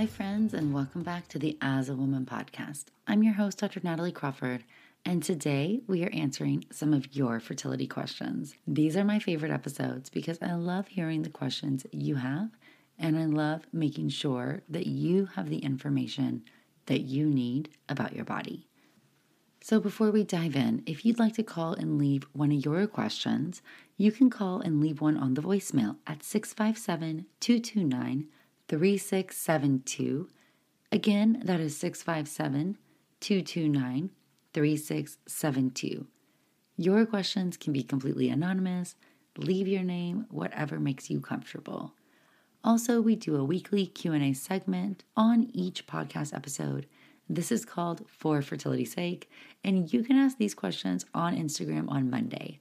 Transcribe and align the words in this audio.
Hi, 0.00 0.06
friends, 0.06 0.54
and 0.54 0.72
welcome 0.72 1.02
back 1.02 1.28
to 1.28 1.38
the 1.38 1.58
As 1.60 1.90
a 1.90 1.94
Woman 1.94 2.24
podcast. 2.24 2.86
I'm 3.06 3.22
your 3.22 3.34
host, 3.34 3.58
Dr. 3.58 3.80
Natalie 3.84 4.12
Crawford, 4.12 4.64
and 5.04 5.22
today 5.22 5.82
we 5.86 6.02
are 6.02 6.14
answering 6.14 6.64
some 6.72 6.94
of 6.94 7.14
your 7.14 7.38
fertility 7.38 7.86
questions. 7.86 8.54
These 8.66 8.96
are 8.96 9.04
my 9.04 9.18
favorite 9.18 9.52
episodes 9.52 10.08
because 10.08 10.38
I 10.40 10.54
love 10.54 10.88
hearing 10.88 11.20
the 11.20 11.28
questions 11.28 11.84
you 11.92 12.14
have, 12.14 12.48
and 12.98 13.18
I 13.18 13.26
love 13.26 13.66
making 13.74 14.08
sure 14.08 14.62
that 14.70 14.86
you 14.86 15.26
have 15.34 15.50
the 15.50 15.58
information 15.58 16.44
that 16.86 17.02
you 17.02 17.26
need 17.26 17.68
about 17.86 18.16
your 18.16 18.24
body. 18.24 18.68
So, 19.60 19.80
before 19.80 20.10
we 20.10 20.24
dive 20.24 20.56
in, 20.56 20.82
if 20.86 21.04
you'd 21.04 21.18
like 21.18 21.34
to 21.34 21.42
call 21.42 21.74
and 21.74 21.98
leave 21.98 22.26
one 22.32 22.52
of 22.52 22.64
your 22.64 22.86
questions, 22.86 23.60
you 23.98 24.12
can 24.12 24.30
call 24.30 24.62
and 24.62 24.80
leave 24.80 25.02
one 25.02 25.18
on 25.18 25.34
the 25.34 25.42
voicemail 25.42 25.98
at 26.06 26.22
657 26.22 27.26
229 27.40 28.28
3672. 28.70 30.28
Again, 30.92 31.42
that 31.44 31.58
is 31.58 31.76
657 31.76 32.78
229 33.18 34.10
3672. 34.54 36.06
Your 36.76 37.04
questions 37.04 37.56
can 37.56 37.72
be 37.72 37.82
completely 37.82 38.28
anonymous. 38.28 38.94
Leave 39.36 39.66
your 39.66 39.82
name, 39.82 40.26
whatever 40.30 40.78
makes 40.78 41.10
you 41.10 41.20
comfortable. 41.20 41.94
Also, 42.62 43.00
we 43.00 43.16
do 43.16 43.34
a 43.34 43.44
weekly 43.44 43.86
Q&A 43.86 44.32
segment 44.34 45.02
on 45.16 45.50
each 45.52 45.88
podcast 45.88 46.32
episode. 46.32 46.86
This 47.28 47.50
is 47.50 47.64
called 47.64 48.06
For 48.08 48.40
Fertility's 48.40 48.92
Sake, 48.92 49.28
and 49.64 49.92
you 49.92 50.04
can 50.04 50.16
ask 50.16 50.38
these 50.38 50.54
questions 50.54 51.04
on 51.12 51.36
Instagram 51.36 51.90
on 51.90 52.08
Monday. 52.08 52.60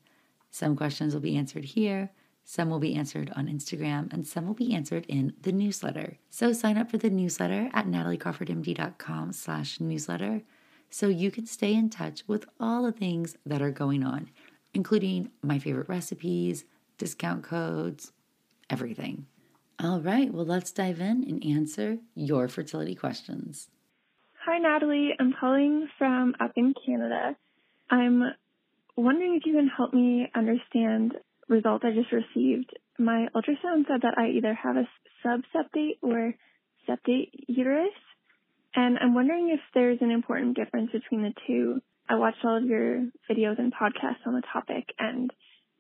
Some 0.49 0.75
questions 0.75 1.13
will 1.13 1.21
be 1.21 1.37
answered 1.37 1.65
here, 1.65 2.09
some 2.49 2.71
will 2.71 2.79
be 2.79 2.95
answered 2.95 3.31
on 3.35 3.45
Instagram, 3.47 4.11
and 4.11 4.25
some 4.25 4.47
will 4.47 4.55
be 4.55 4.73
answered 4.73 5.05
in 5.07 5.33
the 5.39 5.51
newsletter. 5.51 6.17
So 6.31 6.51
sign 6.51 6.79
up 6.79 6.89
for 6.89 6.97
the 6.97 7.11
newsletter 7.11 7.69
at 7.75 7.85
nataliecrawfordmd.com 7.85 9.33
slash 9.33 9.79
newsletter 9.79 10.41
so 10.89 11.09
you 11.09 11.29
can 11.29 11.45
stay 11.45 11.75
in 11.75 11.91
touch 11.91 12.23
with 12.25 12.45
all 12.59 12.81
the 12.81 12.91
things 12.91 13.37
that 13.45 13.61
are 13.61 13.69
going 13.69 14.03
on, 14.03 14.31
including 14.73 15.29
my 15.43 15.59
favorite 15.59 15.87
recipes, 15.87 16.65
discount 16.97 17.43
codes, 17.43 18.13
everything. 18.67 19.27
All 19.79 20.01
right, 20.01 20.33
well, 20.33 20.43
let's 20.43 20.71
dive 20.71 20.99
in 20.99 21.23
and 21.29 21.45
answer 21.45 21.99
your 22.15 22.47
fertility 22.47 22.95
questions. 22.95 23.67
Hi, 24.43 24.57
Natalie. 24.57 25.11
I'm 25.19 25.35
calling 25.39 25.87
from 25.99 26.33
up 26.39 26.53
in 26.55 26.73
Canada. 26.83 27.35
I'm 27.91 28.23
wondering 28.95 29.35
if 29.35 29.45
you 29.45 29.53
can 29.53 29.67
help 29.67 29.93
me 29.93 30.31
understand 30.33 31.13
result 31.49 31.83
I 31.83 31.91
just 31.91 32.11
received, 32.11 32.71
my 32.97 33.27
ultrasound 33.35 33.87
said 33.87 34.01
that 34.03 34.17
I 34.17 34.29
either 34.37 34.53
have 34.53 34.77
a 34.77 34.87
subseptate 35.25 35.97
or 36.01 36.33
septate 36.87 37.31
uterus. 37.47 37.93
And 38.75 38.97
I'm 38.99 39.15
wondering 39.15 39.49
if 39.49 39.59
there's 39.73 39.97
an 40.01 40.11
important 40.11 40.55
difference 40.55 40.91
between 40.91 41.23
the 41.23 41.33
two. 41.47 41.81
I 42.07 42.15
watched 42.15 42.43
all 42.43 42.57
of 42.57 42.65
your 42.65 43.07
videos 43.29 43.57
and 43.57 43.73
podcasts 43.73 44.25
on 44.25 44.33
the 44.33 44.43
topic, 44.53 44.85
and 44.97 45.31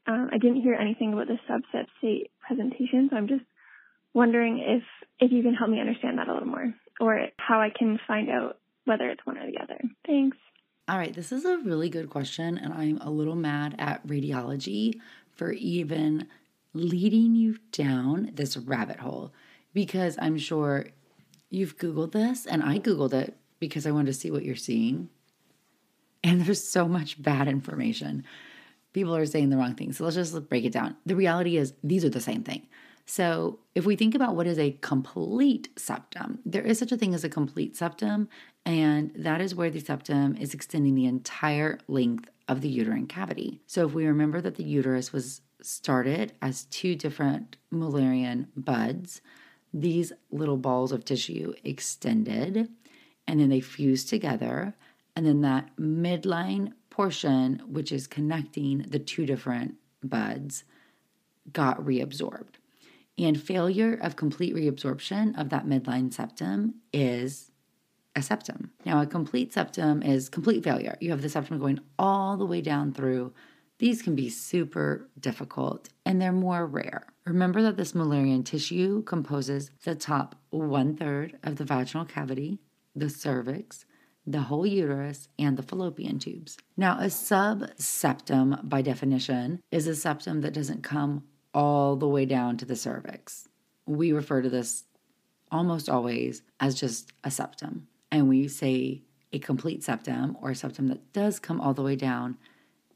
um, 0.07 0.29
I 0.31 0.37
didn't 0.37 0.61
hear 0.61 0.73
anything 0.73 1.13
about 1.13 1.27
the 1.27 1.39
subseptate 1.49 2.29
presentation. 2.45 3.09
So 3.09 3.17
I'm 3.17 3.27
just 3.27 3.45
wondering 4.13 4.59
if 4.59 4.83
if 5.19 5.31
you 5.31 5.43
can 5.43 5.53
help 5.53 5.69
me 5.69 5.79
understand 5.79 6.17
that 6.17 6.27
a 6.27 6.33
little 6.33 6.47
more, 6.47 6.73
or 6.99 7.27
how 7.37 7.61
I 7.61 7.69
can 7.77 7.99
find 8.07 8.29
out 8.29 8.57
whether 8.85 9.09
it's 9.09 9.25
one 9.25 9.37
or 9.37 9.49
the 9.49 9.61
other. 9.61 9.79
Thanks. 10.05 10.37
All 10.87 10.97
right, 10.97 11.13
this 11.13 11.31
is 11.31 11.45
a 11.45 11.59
really 11.59 11.89
good 11.89 12.09
question, 12.09 12.57
and 12.57 12.73
I'm 12.73 12.97
a 13.01 13.11
little 13.11 13.35
mad 13.35 13.75
at 13.77 14.05
radiology 14.07 14.95
for 15.39 15.53
even 15.53 16.27
leading 16.73 17.33
you 17.33 17.57
down 17.71 18.29
this 18.33 18.57
rabbit 18.57 18.99
hole 18.99 19.33
because 19.73 20.17
I'm 20.21 20.37
sure 20.37 20.87
you've 21.49 21.77
Googled 21.77 22.11
this 22.11 22.45
and 22.45 22.61
I 22.61 22.77
Googled 22.77 23.13
it 23.13 23.37
because 23.57 23.87
I 23.87 23.91
wanted 23.91 24.07
to 24.07 24.19
see 24.19 24.29
what 24.29 24.43
you're 24.43 24.57
seeing. 24.57 25.09
And 26.25 26.41
there's 26.41 26.67
so 26.67 26.89
much 26.89 27.23
bad 27.23 27.47
information. 27.47 28.25
People 28.91 29.15
are 29.15 29.25
saying 29.25 29.49
the 29.49 29.55
wrong 29.55 29.75
thing. 29.75 29.93
So 29.93 30.03
let's 30.03 30.17
just 30.17 30.49
break 30.49 30.65
it 30.65 30.73
down. 30.73 30.97
The 31.05 31.15
reality 31.15 31.55
is, 31.55 31.73
these 31.81 32.03
are 32.03 32.09
the 32.09 32.19
same 32.19 32.43
thing. 32.43 32.67
So, 33.05 33.57
if 33.73 33.87
we 33.87 33.95
think 33.95 34.13
about 34.13 34.35
what 34.35 34.45
is 34.45 34.59
a 34.59 34.77
complete 34.81 35.69
septum, 35.79 36.39
there 36.45 36.61
is 36.61 36.77
such 36.77 36.91
a 36.91 36.97
thing 36.97 37.15
as 37.15 37.23
a 37.23 37.29
complete 37.29 37.75
septum, 37.75 38.29
and 38.67 39.11
that 39.15 39.41
is 39.41 39.55
where 39.55 39.71
the 39.71 39.79
septum 39.79 40.35
is 40.35 40.53
extending 40.53 40.93
the 40.93 41.07
entire 41.07 41.79
length 41.87 42.29
of 42.49 42.59
the 42.59 42.67
uterine 42.67 43.07
cavity. 43.07 43.61
So, 43.65 43.85
if 43.85 43.93
we 43.93 44.05
remember 44.05 44.41
that 44.41 44.55
the 44.55 44.63
uterus 44.63 45.13
was 45.13 45.41
started 45.61 46.33
as 46.41 46.65
two 46.65 46.95
different 46.95 47.55
Mullerian 47.71 48.47
buds, 48.57 49.21
these 49.73 50.11
little 50.31 50.57
balls 50.57 50.91
of 50.91 51.05
tissue 51.05 51.53
extended 51.63 52.69
and 53.27 53.39
then 53.39 53.49
they 53.49 53.59
fused 53.59 54.09
together. 54.09 54.75
And 55.15 55.25
then 55.25 55.41
that 55.41 55.69
midline 55.77 56.73
portion, 56.89 57.61
which 57.67 57.91
is 57.91 58.07
connecting 58.07 58.79
the 58.79 58.97
two 58.97 59.27
different 59.27 59.75
buds, 60.03 60.63
got 61.53 61.79
reabsorbed. 61.79 62.55
And 63.19 63.39
failure 63.39 63.99
of 64.01 64.15
complete 64.15 64.55
reabsorption 64.55 65.39
of 65.39 65.49
that 65.49 65.67
midline 65.67 66.11
septum 66.11 66.75
is 66.91 67.48
a 68.15 68.21
septum. 68.21 68.71
Now, 68.85 69.01
a 69.01 69.05
complete 69.05 69.53
septum 69.53 70.03
is 70.03 70.29
complete 70.29 70.63
failure. 70.63 70.97
You 70.99 71.11
have 71.11 71.21
the 71.21 71.29
septum 71.29 71.59
going 71.59 71.79
all 71.97 72.37
the 72.37 72.45
way 72.45 72.61
down 72.61 72.93
through. 72.93 73.33
These 73.79 74.01
can 74.01 74.15
be 74.15 74.29
super 74.29 75.09
difficult 75.19 75.89
and 76.05 76.21
they're 76.21 76.31
more 76.31 76.65
rare. 76.65 77.07
Remember 77.25 77.61
that 77.61 77.77
this 77.77 77.93
Mullerian 77.93 78.43
tissue 78.43 79.03
composes 79.03 79.71
the 79.83 79.95
top 79.95 80.35
one 80.49 80.95
third 80.95 81.37
of 81.43 81.55
the 81.55 81.65
vaginal 81.65 82.05
cavity, 82.05 82.59
the 82.95 83.09
cervix, 83.09 83.85
the 84.25 84.41
whole 84.41 84.65
uterus, 84.65 85.29
and 85.37 85.55
the 85.55 85.63
fallopian 85.63 86.19
tubes. 86.19 86.57
Now, 86.75 86.97
a 86.99 87.09
subseptum, 87.09 88.59
by 88.63 88.81
definition, 88.81 89.61
is 89.71 89.87
a 89.87 89.95
septum 89.95 90.41
that 90.41 90.53
doesn't 90.53 90.83
come 90.83 91.23
all 91.53 91.95
the 91.95 92.07
way 92.07 92.25
down 92.25 92.57
to 92.57 92.65
the 92.65 92.75
cervix. 92.75 93.47
We 93.85 94.11
refer 94.11 94.41
to 94.41 94.49
this 94.49 94.83
almost 95.51 95.89
always 95.89 96.43
as 96.59 96.75
just 96.75 97.11
a 97.23 97.31
septum 97.31 97.87
and 98.11 98.27
we 98.27 98.47
say 98.47 99.03
a 99.31 99.39
complete 99.39 99.83
septum 99.83 100.37
or 100.41 100.51
a 100.51 100.55
septum 100.55 100.87
that 100.87 101.13
does 101.13 101.39
come 101.39 101.61
all 101.61 101.73
the 101.73 101.83
way 101.83 101.95
down 101.95 102.37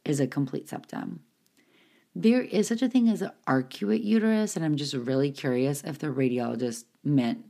is 0.03 0.19
a 0.19 0.28
complete 0.28 0.68
septum. 0.68 1.22
There 2.16 2.41
is 2.41 2.68
such 2.68 2.81
a 2.81 2.90
thing 2.90 3.09
as 3.09 3.22
an 3.22 3.31
arcuate 3.47 4.03
uterus, 4.03 4.56
and 4.56 4.63
I'm 4.63 4.75
just 4.75 4.94
really 4.94 5.31
curious 5.31 5.84
if 5.84 5.97
the 5.97 6.07
radiologist 6.07 6.85
meant 7.03 7.46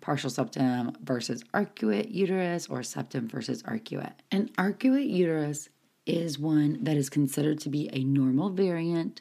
partial 0.00 0.30
septum 0.30 0.96
versus 1.02 1.44
arcuate 1.54 2.12
uterus 2.12 2.68
or 2.68 2.82
septum 2.82 3.28
versus 3.28 3.62
arcuate. 3.62 4.14
An 4.30 4.50
arcuate 4.58 5.08
uterus 5.08 5.68
is 6.06 6.38
one 6.38 6.82
that 6.84 6.96
is 6.96 7.08
considered 7.08 7.60
to 7.60 7.68
be 7.68 7.88
a 7.92 8.04
normal 8.04 8.50
variant, 8.50 9.20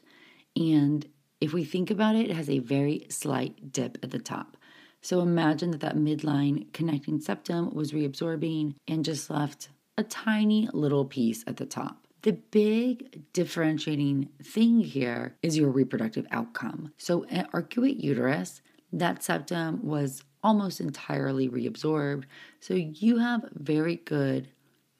and 0.56 1.08
if 1.40 1.54
we 1.54 1.64
think 1.64 1.92
about 1.92 2.16
it, 2.16 2.30
it 2.30 2.36
has 2.36 2.50
a 2.50 2.60
very 2.60 3.06
slight 3.10 3.72
dip 3.72 3.98
at 4.02 4.12
the 4.12 4.20
top. 4.20 4.58
So 5.04 5.20
imagine 5.20 5.72
that 5.72 5.82
that 5.82 5.98
midline 5.98 6.72
connecting 6.72 7.20
septum 7.20 7.76
was 7.76 7.92
reabsorbing 7.92 8.76
and 8.88 9.04
just 9.04 9.30
left 9.30 9.68
a 9.98 10.04
tiny 10.04 10.70
little 10.72 11.04
piece 11.04 11.44
at 11.46 11.58
the 11.58 11.66
top. 11.66 12.08
The 12.22 12.32
big 12.32 13.22
differentiating 13.34 14.30
thing 14.42 14.80
here 14.80 15.36
is 15.42 15.58
your 15.58 15.70
reproductive 15.72 16.26
outcome. 16.32 16.94
So, 16.98 17.26
an 17.26 17.48
arcuate 17.54 18.02
uterus, 18.02 18.62
that 18.94 19.22
septum 19.22 19.86
was 19.86 20.24
almost 20.42 20.80
entirely 20.80 21.50
reabsorbed. 21.50 22.24
So, 22.62 22.74
you 22.74 23.18
have 23.18 23.50
very 23.56 23.98
good 23.98 24.48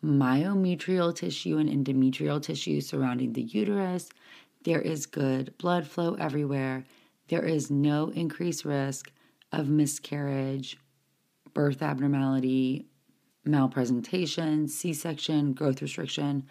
myometrial 0.04 1.16
tissue 1.16 1.58
and 1.60 1.70
endometrial 1.70 2.42
tissue 2.42 2.82
surrounding 2.82 3.32
the 3.32 3.44
uterus. 3.44 4.10
There 4.66 4.82
is 4.82 5.06
good 5.06 5.58
blood 5.58 5.88
flow 5.88 6.16
everywhere. 6.16 6.84
There 7.30 7.46
is 7.46 7.72
no 7.72 8.10
increased 8.10 8.66
risk 8.66 9.10
of 9.54 9.70
miscarriage, 9.70 10.78
birth 11.54 11.82
abnormality, 11.82 12.88
malpresentation, 13.46 14.68
C 14.68 14.94
section, 14.94 15.54
growth 15.54 15.82
restriction, 15.82 16.46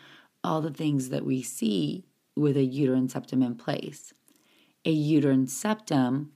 all 0.44 0.60
the 0.60 0.70
things 0.70 1.08
that 1.10 1.24
we 1.24 1.42
see 1.42 2.04
with 2.36 2.56
a 2.56 2.64
uterine 2.64 3.08
septum 3.08 3.42
in 3.42 3.56
place. 3.56 4.14
A 4.84 4.90
uterine 4.90 5.46
septum, 5.46 6.32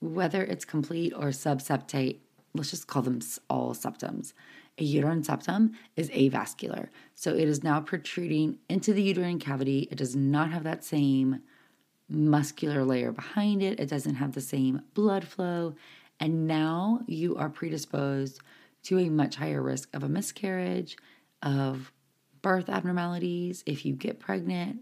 whether 0.00 0.42
it's 0.42 0.64
complete 0.64 1.12
or 1.14 1.28
subseptate, 1.28 2.18
let's 2.54 2.70
just 2.70 2.86
call 2.86 3.02
them 3.02 3.20
all 3.50 3.74
septums. 3.74 4.32
A 4.78 4.84
uterine 4.84 5.24
septum 5.24 5.72
is 5.96 6.08
avascular. 6.10 6.88
So 7.14 7.34
it 7.34 7.48
is 7.48 7.64
now 7.64 7.80
protruding 7.80 8.58
into 8.68 8.92
the 8.92 9.02
uterine 9.02 9.40
cavity. 9.40 9.88
It 9.90 9.98
does 9.98 10.14
not 10.14 10.52
have 10.52 10.62
that 10.64 10.84
same 10.84 11.40
muscular 12.08 12.84
layer 12.84 13.12
behind 13.12 13.62
it, 13.62 13.78
it 13.78 13.88
doesn't 13.88 14.16
have 14.16 14.32
the 14.32 14.40
same 14.40 14.82
blood 14.94 15.26
flow. 15.26 15.74
And 16.20 16.46
now 16.46 17.00
you 17.06 17.36
are 17.36 17.48
predisposed 17.48 18.40
to 18.84 18.98
a 18.98 19.08
much 19.08 19.36
higher 19.36 19.62
risk 19.62 19.88
of 19.94 20.02
a 20.02 20.08
miscarriage, 20.08 20.96
of 21.42 21.92
birth 22.42 22.68
abnormalities. 22.68 23.62
If 23.66 23.84
you 23.84 23.94
get 23.94 24.18
pregnant, 24.18 24.80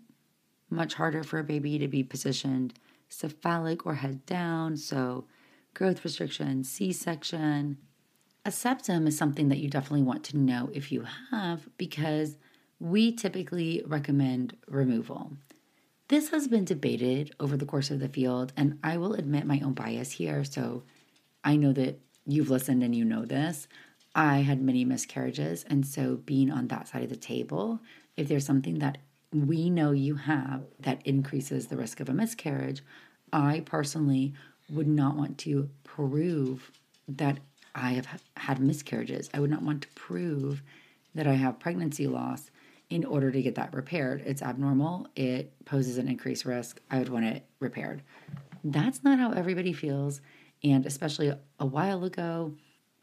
much 0.70 0.94
harder 0.94 1.22
for 1.22 1.38
a 1.38 1.44
baby 1.44 1.78
to 1.78 1.88
be 1.88 2.02
positioned 2.02 2.74
cephalic 3.08 3.86
or 3.86 3.94
head 3.94 4.26
down. 4.26 4.76
So, 4.76 5.26
growth 5.74 6.04
restriction, 6.04 6.64
C 6.64 6.92
section. 6.92 7.78
A 8.44 8.50
septum 8.52 9.06
is 9.06 9.16
something 9.16 9.48
that 9.48 9.58
you 9.58 9.68
definitely 9.68 10.02
want 10.02 10.24
to 10.24 10.36
know 10.36 10.70
if 10.72 10.92
you 10.92 11.04
have 11.30 11.68
because 11.76 12.36
we 12.78 13.12
typically 13.12 13.82
recommend 13.86 14.56
removal. 14.68 15.32
This 16.08 16.30
has 16.30 16.46
been 16.46 16.64
debated 16.64 17.34
over 17.40 17.56
the 17.56 17.66
course 17.66 17.90
of 17.90 17.98
the 17.98 18.08
field, 18.08 18.52
and 18.56 18.78
I 18.84 18.96
will 18.96 19.14
admit 19.14 19.44
my 19.44 19.60
own 19.64 19.72
bias 19.72 20.12
here. 20.12 20.44
So, 20.44 20.84
I 21.42 21.56
know 21.56 21.72
that 21.72 21.98
you've 22.24 22.50
listened 22.50 22.84
and 22.84 22.94
you 22.94 23.04
know 23.04 23.24
this. 23.24 23.66
I 24.14 24.38
had 24.38 24.62
many 24.62 24.84
miscarriages, 24.84 25.64
and 25.68 25.84
so 25.84 26.16
being 26.16 26.50
on 26.50 26.68
that 26.68 26.86
side 26.86 27.02
of 27.02 27.10
the 27.10 27.16
table, 27.16 27.80
if 28.16 28.28
there's 28.28 28.46
something 28.46 28.78
that 28.78 28.98
we 29.32 29.68
know 29.68 29.90
you 29.90 30.14
have 30.14 30.62
that 30.78 31.04
increases 31.04 31.66
the 31.66 31.76
risk 31.76 31.98
of 31.98 32.08
a 32.08 32.14
miscarriage, 32.14 32.84
I 33.32 33.64
personally 33.66 34.32
would 34.70 34.86
not 34.86 35.16
want 35.16 35.38
to 35.38 35.68
prove 35.82 36.70
that 37.08 37.38
I 37.74 37.90
have 37.90 38.22
had 38.36 38.60
miscarriages. 38.60 39.28
I 39.34 39.40
would 39.40 39.50
not 39.50 39.62
want 39.62 39.82
to 39.82 39.88
prove 39.88 40.62
that 41.16 41.26
I 41.26 41.34
have 41.34 41.58
pregnancy 41.58 42.06
loss 42.06 42.50
in 42.90 43.04
order 43.04 43.30
to 43.30 43.42
get 43.42 43.56
that 43.56 43.74
repaired. 43.74 44.22
It's 44.24 44.42
abnormal, 44.42 45.08
it 45.16 45.52
poses 45.64 45.98
an 45.98 46.08
increased 46.08 46.44
risk. 46.44 46.80
I 46.90 46.98
would 46.98 47.08
want 47.08 47.24
it 47.24 47.44
repaired. 47.58 48.02
That's 48.62 49.02
not 49.02 49.18
how 49.18 49.32
everybody 49.32 49.72
feels. 49.72 50.20
And 50.62 50.86
especially 50.86 51.32
a 51.58 51.66
while 51.66 52.04
ago, 52.04 52.54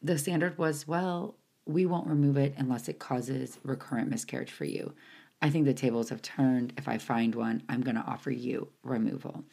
the 0.01 0.17
standard 0.17 0.57
was 0.57 0.87
well, 0.87 1.35
we 1.65 1.85
won't 1.85 2.07
remove 2.07 2.37
it 2.37 2.53
unless 2.57 2.89
it 2.89 2.99
causes 2.99 3.59
recurrent 3.63 4.09
miscarriage 4.09 4.51
for 4.51 4.65
you. 4.65 4.93
I 5.41 5.49
think 5.49 5.65
the 5.65 5.73
tables 5.73 6.09
have 6.09 6.21
turned. 6.21 6.73
If 6.77 6.87
I 6.87 6.97
find 6.97 7.35
one, 7.35 7.63
I'm 7.69 7.81
going 7.81 7.95
to 7.95 8.01
offer 8.01 8.31
you 8.31 8.69
removal. 8.83 9.43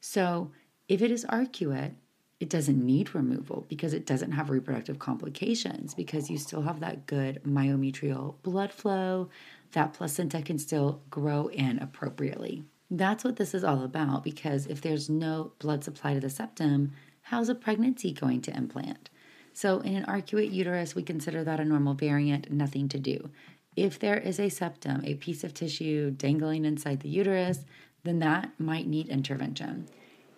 So 0.00 0.52
if 0.88 1.02
it 1.02 1.10
is 1.10 1.24
arcuate, 1.26 1.94
it 2.40 2.48
doesn't 2.48 2.84
need 2.84 3.14
removal 3.14 3.66
because 3.68 3.92
it 3.92 4.06
doesn't 4.06 4.32
have 4.32 4.48
reproductive 4.48 4.98
complications 4.98 5.92
because 5.92 6.30
you 6.30 6.38
still 6.38 6.62
have 6.62 6.80
that 6.80 7.06
good 7.06 7.42
myometrial 7.44 8.36
blood 8.42 8.72
flow. 8.72 9.28
That 9.72 9.92
placenta 9.92 10.40
can 10.40 10.58
still 10.58 11.02
grow 11.10 11.48
in 11.48 11.78
appropriately. 11.78 12.64
That's 12.90 13.22
what 13.22 13.36
this 13.36 13.54
is 13.54 13.62
all 13.62 13.84
about 13.84 14.24
because 14.24 14.66
if 14.66 14.80
there's 14.80 15.10
no 15.10 15.52
blood 15.58 15.84
supply 15.84 16.14
to 16.14 16.20
the 16.20 16.30
septum, 16.30 16.92
how's 17.22 17.50
a 17.50 17.54
pregnancy 17.54 18.10
going 18.10 18.40
to 18.42 18.56
implant? 18.56 19.10
So, 19.52 19.80
in 19.80 19.94
an 19.94 20.06
arcuate 20.06 20.52
uterus, 20.52 20.94
we 20.94 21.02
consider 21.02 21.44
that 21.44 21.60
a 21.60 21.64
normal 21.64 21.94
variant, 21.94 22.50
nothing 22.50 22.88
to 22.88 22.98
do. 22.98 23.30
If 23.76 23.98
there 23.98 24.16
is 24.16 24.40
a 24.40 24.48
septum, 24.48 25.02
a 25.04 25.14
piece 25.14 25.44
of 25.44 25.52
tissue 25.52 26.10
dangling 26.12 26.64
inside 26.64 27.00
the 27.00 27.08
uterus, 27.08 27.64
then 28.02 28.20
that 28.20 28.50
might 28.58 28.86
need 28.86 29.08
intervention. 29.08 29.88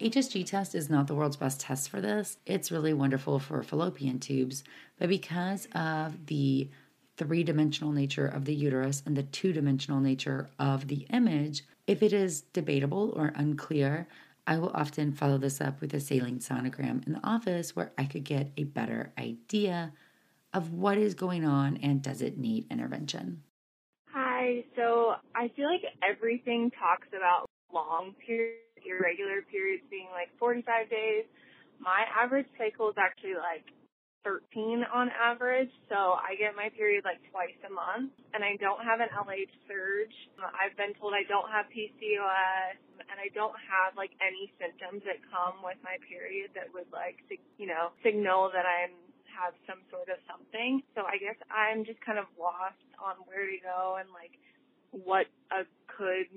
HSG 0.03 0.45
test 0.45 0.75
is 0.75 0.91
not 0.91 1.07
the 1.07 1.15
world's 1.15 1.37
best 1.37 1.61
test 1.61 1.89
for 1.89 2.01
this. 2.01 2.37
It's 2.45 2.73
really 2.73 2.93
wonderful 2.93 3.39
for 3.39 3.63
fallopian 3.63 4.19
tubes, 4.19 4.65
but 4.99 5.09
because 5.09 5.69
of 5.77 6.27
the 6.27 6.69
three 7.17 7.45
dimensional 7.45 7.93
nature 7.93 8.27
of 8.27 8.45
the 8.45 8.55
uterus 8.55 9.05
and 9.07 9.17
the 9.17 9.23
two 9.23 9.53
dimensional 9.53 10.01
nature 10.01 10.51
of 10.59 10.89
the 10.89 11.07
image, 11.13 11.63
if 11.87 12.03
it 12.03 12.13
is 12.13 12.41
debatable 12.41 13.13
or 13.15 13.33
unclear, 13.37 14.09
I 14.45 14.59
will 14.59 14.73
often 14.75 15.13
follow 15.13 15.39
this 15.39 15.61
up 15.61 15.81
with 15.81 15.95
a 15.95 16.01
saline 16.01 16.41
sonogram 16.41 17.07
in 17.07 17.13
the 17.13 17.25
office 17.25 17.77
where 17.77 17.93
I 17.97 18.07
could 18.07 18.25
get 18.25 18.51
a 18.57 18.65
better 18.65 19.13
idea 19.17 19.93
of 20.53 20.73
what 20.73 20.99
is 20.99 21.15
going 21.15 21.45
on 21.45 21.77
and 21.77 22.03
does 22.03 22.23
it 22.23 22.39
need 22.39 22.67
intervention. 22.73 23.45
Hi, 24.11 24.65
so 24.75 25.15
I 25.37 25.49
feel 25.55 25.67
like 25.67 25.85
everything 26.03 26.73
talks 26.73 27.07
about 27.17 27.49
long 27.73 28.15
periods, 28.27 28.59
irregular 28.87 29.43
periods 29.49 29.85
being 29.91 30.09
like 30.13 30.31
45 30.39 30.91
days. 30.91 31.25
My 31.79 32.07
average 32.15 32.47
cycle 32.59 32.91
is 32.91 32.99
actually 32.99 33.35
like 33.39 33.67
13 34.23 34.87
on 34.87 35.11
average, 35.11 35.71
so 35.91 36.15
I 36.15 36.39
get 36.39 36.55
my 36.55 36.71
period 36.79 37.03
like 37.03 37.19
twice 37.35 37.59
a 37.67 37.73
month, 37.75 38.15
and 38.31 38.47
I 38.47 38.55
don't 38.63 38.79
have 38.79 39.03
an 39.03 39.11
LH 39.11 39.51
surge. 39.67 40.15
I've 40.39 40.79
been 40.79 40.95
told 41.03 41.11
I 41.11 41.27
don't 41.27 41.51
have 41.51 41.67
PCOS, 41.75 42.79
and 43.03 43.19
I 43.19 43.35
don't 43.35 43.59
have 43.59 43.99
like 43.99 44.15
any 44.23 44.47
symptoms 44.63 45.03
that 45.11 45.19
come 45.27 45.59
with 45.67 45.79
my 45.83 45.99
period 46.07 46.55
that 46.55 46.71
would 46.71 46.87
like, 46.95 47.19
you 47.59 47.67
know, 47.67 47.91
signal 48.07 48.55
that 48.55 48.63
I'm 48.63 48.95
have 49.33 49.57
some 49.67 49.81
sort 49.89 50.13
of 50.13 50.21
something. 50.29 50.85
So 50.95 51.03
I 51.09 51.17
guess 51.17 51.35
I'm 51.49 51.89
just 51.89 51.99
kind 52.05 52.21
of 52.21 52.29
lost 52.37 52.79
on 53.01 53.17
where 53.27 53.49
to 53.49 53.59
go 53.65 53.97
and 53.99 54.07
like 54.13 54.37
what 54.93 55.27
a 55.51 55.65
could 55.89 56.29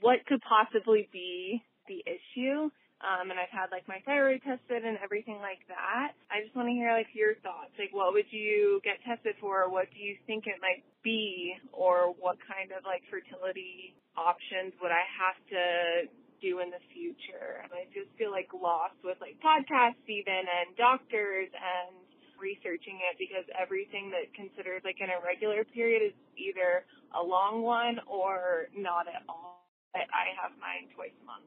what 0.00 0.20
could 0.28 0.44
possibly 0.44 1.08
be 1.10 1.64
the 1.86 2.02
issue. 2.06 2.70
Um, 3.04 3.28
and 3.28 3.36
I've 3.36 3.52
had 3.52 3.68
like 3.68 3.84
my 3.84 4.00
thyroid 4.08 4.40
tested 4.46 4.80
and 4.80 4.96
everything 5.04 5.36
like 5.44 5.60
that. 5.68 6.16
I 6.32 6.40
just 6.40 6.56
want 6.56 6.72
to 6.72 6.76
hear 6.76 6.94
like 6.96 7.12
your 7.12 7.36
thoughts. 7.44 7.74
Like, 7.76 7.92
what 7.92 8.16
would 8.16 8.30
you 8.32 8.80
get 8.80 9.02
tested 9.04 9.36
for? 9.42 9.68
What 9.68 9.92
do 9.92 10.00
you 10.00 10.16
think 10.24 10.48
it 10.48 10.56
might 10.64 10.80
be, 11.04 11.52
or 11.74 12.16
what 12.16 12.40
kind 12.48 12.72
of 12.72 12.86
like 12.88 13.04
fertility 13.12 13.92
options 14.16 14.72
would 14.80 14.94
I 14.94 15.04
have 15.20 15.36
to 15.52 15.64
do 16.40 16.64
in 16.64 16.72
the 16.72 16.80
future? 16.96 17.68
I 17.68 17.84
just 17.92 18.08
feel 18.16 18.32
like 18.32 18.48
lost 18.56 18.96
with 19.04 19.20
like 19.20 19.36
podcasts 19.44 20.00
even 20.08 20.48
and 20.48 20.72
doctors 20.80 21.52
and 21.52 21.92
researching 22.40 23.04
it 23.04 23.20
because 23.20 23.44
everything 23.52 24.08
that 24.16 24.32
considers 24.32 24.80
like 24.80 25.04
an 25.04 25.12
irregular 25.12 25.64
period 25.76 26.00
is 26.00 26.16
either 26.40 26.88
a 27.12 27.20
long 27.20 27.60
one 27.60 28.00
or 28.08 28.72
not 28.72 29.12
at 29.12 29.28
all. 29.28 29.68
But 29.92 30.08
I 30.08 30.32
have 30.40 30.56
mine 30.56 30.88
twice 30.96 31.14
a 31.20 31.26
month. 31.28 31.46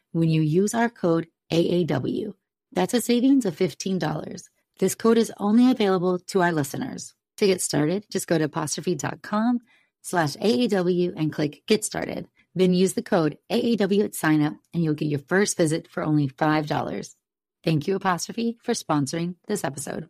when 0.11 0.29
you 0.29 0.41
use 0.41 0.73
our 0.73 0.89
code 0.89 1.27
AAW. 1.51 2.33
That's 2.71 2.93
a 2.93 3.01
savings 3.01 3.45
of 3.45 3.55
$15. 3.55 4.43
This 4.79 4.95
code 4.95 5.17
is 5.17 5.31
only 5.37 5.69
available 5.69 6.19
to 6.19 6.41
our 6.41 6.51
listeners. 6.51 7.13
To 7.37 7.47
get 7.47 7.61
started, 7.61 8.05
just 8.11 8.27
go 8.27 8.37
to 8.37 8.45
apostrophe.com 8.45 9.59
slash 10.01 10.35
AAW 10.37 11.13
and 11.15 11.33
click 11.33 11.63
Get 11.67 11.83
Started. 11.83 12.27
Then 12.55 12.73
use 12.73 12.93
the 12.93 13.01
code 13.01 13.37
AAW 13.51 14.05
at 14.05 14.15
sign 14.15 14.41
up 14.41 14.53
and 14.73 14.83
you'll 14.83 14.93
get 14.93 15.07
your 15.07 15.19
first 15.19 15.57
visit 15.57 15.87
for 15.87 16.03
only 16.03 16.27
$5. 16.27 17.15
Thank 17.63 17.87
you, 17.87 17.95
Apostrophe, 17.95 18.57
for 18.61 18.73
sponsoring 18.73 19.35
this 19.47 19.63
episode. 19.63 20.09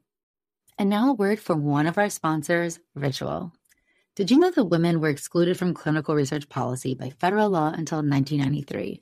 And 0.78 0.90
now 0.90 1.10
a 1.10 1.14
word 1.14 1.40
from 1.40 1.66
one 1.66 1.86
of 1.86 1.98
our 1.98 2.10
sponsors, 2.10 2.80
Ritual. 2.96 3.54
Did 4.16 4.32
you 4.32 4.40
know 4.40 4.52
that 4.52 4.66
women 4.66 5.00
were 5.00 5.10
excluded 5.10 5.58
from 5.58 5.74
clinical 5.74 6.16
research 6.16 6.50
policy 6.50 6.96
by 6.96 7.12
federal 7.12 7.50
law 7.50 7.68
until 7.68 8.00
1993? 8.00 9.02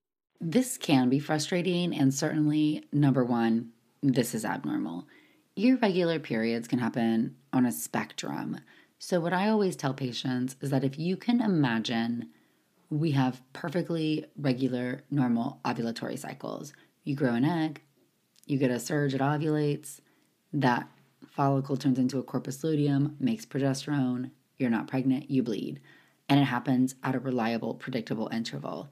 This 0.43 0.75
can 0.75 1.07
be 1.07 1.19
frustrating, 1.19 1.95
and 1.95 2.11
certainly, 2.11 2.83
number 2.91 3.23
one, 3.23 3.73
this 4.01 4.33
is 4.33 4.43
abnormal. 4.43 5.07
Irregular 5.55 6.17
periods 6.17 6.67
can 6.67 6.79
happen 6.79 7.35
on 7.53 7.67
a 7.67 7.71
spectrum. 7.71 8.57
So, 8.97 9.19
what 9.19 9.33
I 9.33 9.49
always 9.49 9.75
tell 9.75 9.93
patients 9.93 10.55
is 10.59 10.71
that 10.71 10.83
if 10.83 10.97
you 10.97 11.15
can 11.15 11.41
imagine 11.41 12.29
we 12.89 13.11
have 13.11 13.43
perfectly 13.53 14.25
regular, 14.35 15.03
normal 15.11 15.59
ovulatory 15.63 16.17
cycles, 16.17 16.73
you 17.03 17.15
grow 17.15 17.35
an 17.35 17.45
egg, 17.45 17.83
you 18.47 18.57
get 18.57 18.71
a 18.71 18.79
surge, 18.79 19.13
it 19.13 19.21
ovulates, 19.21 19.99
that 20.53 20.89
follicle 21.27 21.77
turns 21.77 21.99
into 21.99 22.17
a 22.17 22.23
corpus 22.23 22.63
luteum, 22.63 23.15
makes 23.19 23.45
progesterone, 23.45 24.31
you're 24.57 24.71
not 24.71 24.87
pregnant, 24.87 25.29
you 25.29 25.43
bleed. 25.43 25.81
And 26.27 26.39
it 26.39 26.45
happens 26.45 26.95
at 27.03 27.13
a 27.13 27.19
reliable, 27.19 27.75
predictable 27.75 28.27
interval. 28.33 28.89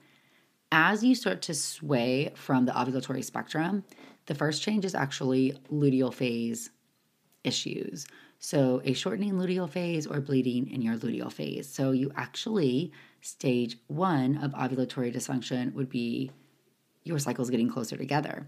As 0.72 1.04
you 1.04 1.16
start 1.16 1.42
to 1.44 1.54
sway 1.56 2.32
from 2.36 2.66
the 2.66 2.72
ovulatory 2.74 3.24
spectrum, 3.24 3.84
the 4.28 4.36
first 4.36 4.62
change 4.62 4.86
is 4.86 4.94
actually 4.94 5.58
luteal 5.72 6.14
phase 6.14 6.70
issues. 7.44 8.06
So, 8.38 8.82
a 8.86 8.94
shortening 8.94 9.34
luteal 9.34 9.70
phase 9.70 10.06
or 10.06 10.22
bleeding 10.22 10.70
in 10.70 10.82
your 10.82 10.96
luteal 10.96 11.32
phase. 11.32 11.68
So, 11.68 11.92
you 11.92 12.12
actually, 12.16 12.92
stage 13.22 13.78
one 13.88 14.38
of 14.38 14.52
ovulatory 14.52 15.14
dysfunction 15.14 15.74
would 15.74 15.90
be 15.90 16.32
your 17.04 17.18
cycles 17.18 17.50
getting 17.50 17.70
closer 17.70 17.98
together. 17.98 18.48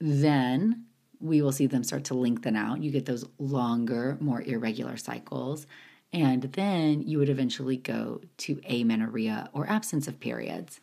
Then 0.00 0.86
we 1.20 1.42
will 1.42 1.52
see 1.52 1.66
them 1.66 1.84
start 1.84 2.04
to 2.04 2.14
lengthen 2.14 2.56
out. 2.56 2.82
You 2.82 2.90
get 2.90 3.06
those 3.06 3.24
longer, 3.38 4.18
more 4.20 4.42
irregular 4.42 4.96
cycles. 4.96 5.66
And 6.12 6.42
then 6.42 7.02
you 7.02 7.18
would 7.18 7.28
eventually 7.28 7.76
go 7.76 8.20
to 8.38 8.60
amenorrhea 8.68 9.48
or 9.52 9.68
absence 9.68 10.08
of 10.08 10.18
periods. 10.18 10.80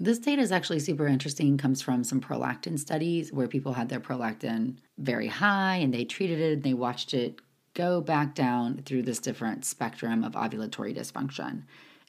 This 0.00 0.20
data 0.20 0.40
is 0.40 0.52
actually 0.52 0.78
super 0.78 1.08
interesting, 1.08 1.58
comes 1.58 1.82
from 1.82 2.04
some 2.04 2.20
prolactin 2.20 2.78
studies 2.78 3.32
where 3.32 3.48
people 3.48 3.72
had 3.72 3.88
their 3.88 3.98
prolactin 3.98 4.76
very 4.96 5.26
high 5.26 5.76
and 5.76 5.92
they 5.92 6.04
treated 6.04 6.38
it 6.38 6.52
and 6.52 6.62
they 6.62 6.74
watched 6.74 7.14
it 7.14 7.40
go 7.74 8.00
back 8.00 8.34
down 8.34 8.82
through 8.84 9.02
this 9.02 9.18
different 9.18 9.64
spectrum 9.64 10.22
of 10.22 10.34
ovulatory 10.34 10.96
dysfunction. 10.96 11.62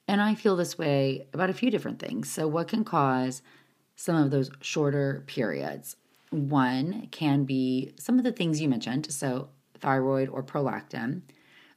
And 0.07 0.21
I 0.21 0.35
feel 0.35 0.55
this 0.55 0.77
way 0.77 1.27
about 1.33 1.49
a 1.49 1.53
few 1.53 1.71
different 1.71 1.99
things. 1.99 2.29
So, 2.31 2.47
what 2.47 2.67
can 2.67 2.83
cause 2.83 3.41
some 3.95 4.15
of 4.15 4.29
those 4.29 4.51
shorter 4.61 5.23
periods? 5.25 5.95
One 6.29 7.07
can 7.09 7.43
be 7.43 7.93
some 7.99 8.19
of 8.19 8.23
the 8.23 8.31
things 8.31 8.61
you 8.61 8.69
mentioned, 8.69 9.11
so 9.11 9.49
thyroid 9.79 10.29
or 10.29 10.43
prolactin. 10.43 11.21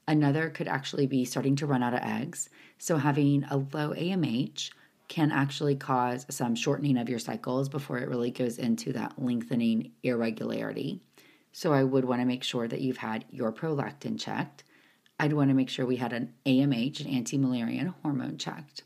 Another 0.07 0.51
could 0.51 0.69
actually 0.69 1.07
be 1.07 1.25
starting 1.25 1.57
to 1.57 1.67
run 1.67 1.83
out 1.83 1.95
of 1.95 2.01
eggs. 2.03 2.51
So, 2.77 2.99
having 2.99 3.45
a 3.45 3.57
low 3.57 3.95
AMH 3.95 4.71
can 5.09 5.31
actually 5.33 5.77
cause 5.77 6.27
some 6.31 6.55
shortening 6.55 6.97
of 6.97 7.09
your 7.09 7.19
cycles 7.19 7.69
before 7.69 7.99
it 7.99 8.09
really 8.09 8.31
goes 8.31 8.59
into 8.59 8.93
that 8.93 9.21
lengthening 9.23 9.93
irregularity. 10.03 11.01
So, 11.53 11.73
I 11.73 11.85
would 11.85 12.05
want 12.05 12.21
to 12.21 12.27
make 12.27 12.43
sure 12.43 12.67
that 12.67 12.81
you've 12.81 12.97
had 12.97 13.25
your 13.31 13.53
prolactin 13.53 14.19
checked. 14.19 14.65
I'd 15.21 15.35
want 15.35 15.51
to 15.51 15.55
make 15.55 15.69
sure 15.69 15.85
we 15.85 15.97
had 15.97 16.13
an 16.13 16.33
AMH, 16.47 17.01
an 17.01 17.09
anti 17.09 17.39
Müllerian 17.39 17.95
hormone 18.03 18.39
checked. 18.39 18.85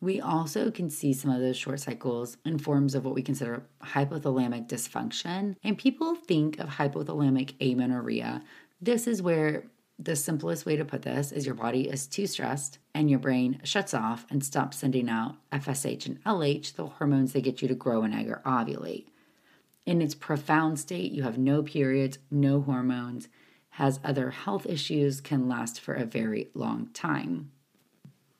We 0.00 0.20
also 0.20 0.70
can 0.70 0.90
see 0.90 1.12
some 1.12 1.30
of 1.30 1.40
those 1.40 1.56
short 1.56 1.80
cycles 1.80 2.36
in 2.44 2.58
forms 2.58 2.94
of 2.94 3.04
what 3.04 3.14
we 3.14 3.22
consider 3.22 3.66
hypothalamic 3.82 4.68
dysfunction. 4.68 5.56
And 5.64 5.76
people 5.76 6.14
think 6.14 6.58
of 6.60 6.68
hypothalamic 6.68 7.54
amenorrhea. 7.60 8.42
This 8.80 9.08
is 9.08 9.20
where 9.20 9.64
the 9.98 10.14
simplest 10.14 10.64
way 10.64 10.76
to 10.76 10.84
put 10.84 11.02
this 11.02 11.32
is 11.32 11.44
your 11.44 11.56
body 11.56 11.88
is 11.88 12.06
too 12.06 12.26
stressed 12.26 12.78
and 12.94 13.10
your 13.10 13.18
brain 13.18 13.60
shuts 13.64 13.92
off 13.92 14.26
and 14.30 14.44
stops 14.44 14.78
sending 14.78 15.08
out 15.08 15.36
FSH 15.50 16.06
and 16.06 16.22
LH, 16.24 16.74
the 16.74 16.86
hormones 16.86 17.32
that 17.32 17.42
get 17.42 17.60
you 17.60 17.68
to 17.68 17.74
grow 17.74 18.02
an 18.02 18.14
egg 18.14 18.28
or 18.28 18.40
ovulate. 18.46 19.06
In 19.86 20.00
its 20.00 20.14
profound 20.14 20.78
state, 20.78 21.10
you 21.10 21.24
have 21.24 21.38
no 21.38 21.62
periods, 21.62 22.18
no 22.30 22.60
hormones, 22.60 23.28
has 23.70 23.98
other 24.04 24.30
health 24.30 24.66
issues, 24.66 25.20
can 25.20 25.48
last 25.48 25.80
for 25.80 25.94
a 25.94 26.04
very 26.04 26.48
long 26.54 26.88
time. 26.92 27.50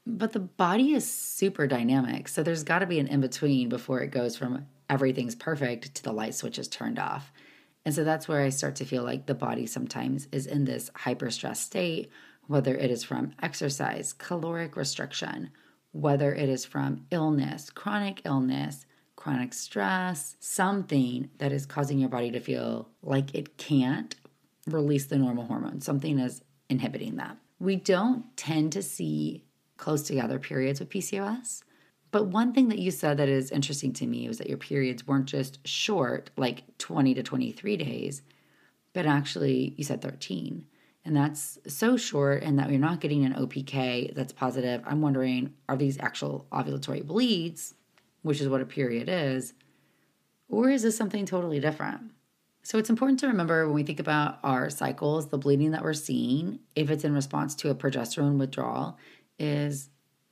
But 0.06 0.32
the 0.32 0.40
body 0.40 0.92
is 0.92 1.10
super 1.10 1.66
dynamic. 1.66 2.28
So 2.28 2.42
there's 2.42 2.64
got 2.64 2.80
to 2.80 2.86
be 2.86 2.98
an 2.98 3.08
in 3.08 3.20
between 3.20 3.68
before 3.68 4.00
it 4.00 4.10
goes 4.10 4.36
from 4.36 4.66
everything's 4.88 5.34
perfect 5.34 5.94
to 5.96 6.02
the 6.02 6.12
light 6.12 6.34
switch 6.34 6.58
is 6.58 6.68
turned 6.68 6.98
off. 6.98 7.32
And 7.88 7.94
so 7.94 8.04
that's 8.04 8.28
where 8.28 8.42
I 8.42 8.50
start 8.50 8.76
to 8.76 8.84
feel 8.84 9.02
like 9.02 9.24
the 9.24 9.34
body 9.34 9.64
sometimes 9.64 10.28
is 10.30 10.46
in 10.46 10.66
this 10.66 10.90
hyper 10.94 11.30
stress 11.30 11.58
state, 11.58 12.10
whether 12.46 12.74
it 12.74 12.90
is 12.90 13.02
from 13.02 13.32
exercise, 13.40 14.12
caloric 14.12 14.76
restriction, 14.76 15.48
whether 15.92 16.34
it 16.34 16.50
is 16.50 16.66
from 16.66 17.06
illness, 17.10 17.70
chronic 17.70 18.20
illness, 18.26 18.84
chronic 19.16 19.54
stress, 19.54 20.36
something 20.38 21.30
that 21.38 21.50
is 21.50 21.64
causing 21.64 21.98
your 21.98 22.10
body 22.10 22.30
to 22.32 22.40
feel 22.40 22.90
like 23.00 23.34
it 23.34 23.56
can't 23.56 24.16
release 24.66 25.06
the 25.06 25.16
normal 25.16 25.46
hormone. 25.46 25.80
Something 25.80 26.18
is 26.18 26.42
inhibiting 26.68 27.16
that. 27.16 27.38
We 27.58 27.76
don't 27.76 28.36
tend 28.36 28.72
to 28.72 28.82
see 28.82 29.46
close 29.78 30.02
together 30.02 30.38
periods 30.38 30.78
with 30.78 30.90
PCOS. 30.90 31.62
But 32.10 32.26
one 32.26 32.52
thing 32.52 32.68
that 32.68 32.78
you 32.78 32.90
said 32.90 33.18
that 33.18 33.28
is 33.28 33.50
interesting 33.50 33.92
to 33.94 34.06
me 34.06 34.28
was 34.28 34.38
that 34.38 34.48
your 34.48 34.58
periods 34.58 35.06
weren't 35.06 35.26
just 35.26 35.66
short, 35.66 36.30
like 36.36 36.64
20 36.78 37.14
to 37.14 37.22
23 37.22 37.76
days, 37.76 38.22
but 38.94 39.06
actually 39.06 39.74
you 39.76 39.84
said 39.84 40.00
13. 40.00 40.64
And 41.04 41.16
that's 41.16 41.58
so 41.66 41.96
short, 41.96 42.42
and 42.42 42.58
that 42.58 42.70
you're 42.70 42.78
not 42.78 43.00
getting 43.00 43.24
an 43.24 43.34
OPK 43.34 44.14
that's 44.14 44.32
positive. 44.32 44.82
I'm 44.86 45.00
wondering 45.00 45.54
are 45.68 45.76
these 45.76 45.98
actual 45.98 46.46
ovulatory 46.52 47.06
bleeds, 47.06 47.74
which 48.22 48.40
is 48.40 48.48
what 48.48 48.60
a 48.60 48.66
period 48.66 49.08
is, 49.08 49.54
or 50.48 50.68
is 50.68 50.82
this 50.82 50.96
something 50.96 51.24
totally 51.24 51.60
different? 51.60 52.12
So 52.62 52.76
it's 52.76 52.90
important 52.90 53.20
to 53.20 53.28
remember 53.28 53.64
when 53.66 53.74
we 53.74 53.82
think 53.82 54.00
about 54.00 54.38
our 54.42 54.68
cycles, 54.68 55.28
the 55.28 55.38
bleeding 55.38 55.70
that 55.70 55.82
we're 55.82 55.94
seeing, 55.94 56.58
if 56.74 56.90
it's 56.90 57.04
in 57.04 57.14
response 57.14 57.54
to 57.56 57.70
a 57.70 57.74
progesterone 57.74 58.38
withdrawal, 58.38 58.98
is 59.38 59.88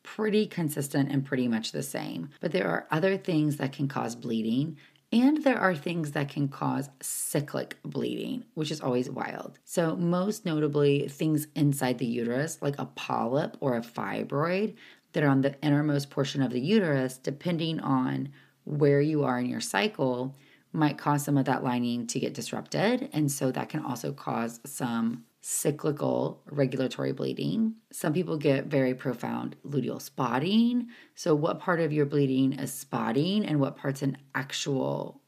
pretty 0.06 0.46
consistent 0.46 1.10
and 1.10 1.24
pretty 1.24 1.48
much 1.48 1.72
the 1.72 1.82
same. 1.82 2.30
But 2.40 2.52
there 2.52 2.68
are 2.68 2.86
other 2.90 3.18
things 3.18 3.56
that 3.56 3.72
can 3.72 3.88
cause 3.88 4.14
bleeding. 4.14 4.78
And 5.12 5.44
there 5.44 5.58
are 5.58 5.74
things 5.74 6.12
that 6.12 6.28
can 6.28 6.48
cause 6.48 6.88
cyclic 7.00 7.76
bleeding, 7.84 8.44
which 8.54 8.70
is 8.70 8.80
always 8.80 9.10
wild. 9.10 9.58
So, 9.64 9.96
most 9.96 10.44
notably, 10.44 11.08
things 11.08 11.48
inside 11.54 11.98
the 11.98 12.06
uterus, 12.06 12.58
like 12.60 12.78
a 12.78 12.86
polyp 12.86 13.56
or 13.60 13.76
a 13.76 13.80
fibroid, 13.80 14.74
that 15.12 15.22
are 15.22 15.28
on 15.28 15.42
the 15.42 15.54
innermost 15.62 16.10
portion 16.10 16.42
of 16.42 16.50
the 16.50 16.60
uterus, 16.60 17.18
depending 17.18 17.80
on 17.80 18.30
where 18.64 19.00
you 19.00 19.24
are 19.24 19.38
in 19.38 19.46
your 19.46 19.60
cycle, 19.60 20.34
might 20.72 20.98
cause 20.98 21.24
some 21.24 21.38
of 21.38 21.44
that 21.46 21.62
lining 21.62 22.06
to 22.08 22.20
get 22.20 22.34
disrupted. 22.34 23.08
And 23.12 23.30
so, 23.30 23.52
that 23.52 23.68
can 23.68 23.84
also 23.84 24.12
cause 24.12 24.60
some 24.64 25.24
cyclical 25.48 26.42
regulatory 26.50 27.12
bleeding. 27.12 27.72
Some 27.92 28.12
people 28.12 28.36
get 28.36 28.66
very 28.66 28.94
profound 28.94 29.54
luteal 29.64 30.02
spotting. 30.02 30.88
So, 31.14 31.36
what 31.36 31.60
part 31.60 31.78
of 31.78 31.92
your 31.92 32.04
bleeding 32.04 32.54
is 32.54 32.72
spotting 32.72 33.46
and 33.46 33.60
what 33.60 33.76
part's 33.76 34.02
an 34.02 34.18
actual 34.34 35.20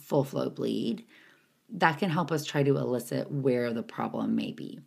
full 0.00 0.24
flow 0.24 0.50
bleed? 0.50 1.04
That 1.68 2.00
can 2.00 2.10
help 2.10 2.32
us 2.32 2.44
try 2.44 2.64
to 2.64 2.78
elicit 2.78 3.30
where 3.30 3.72
the 3.72 3.84
problem 3.84 4.34
may 4.34 4.50
be. 4.50 4.80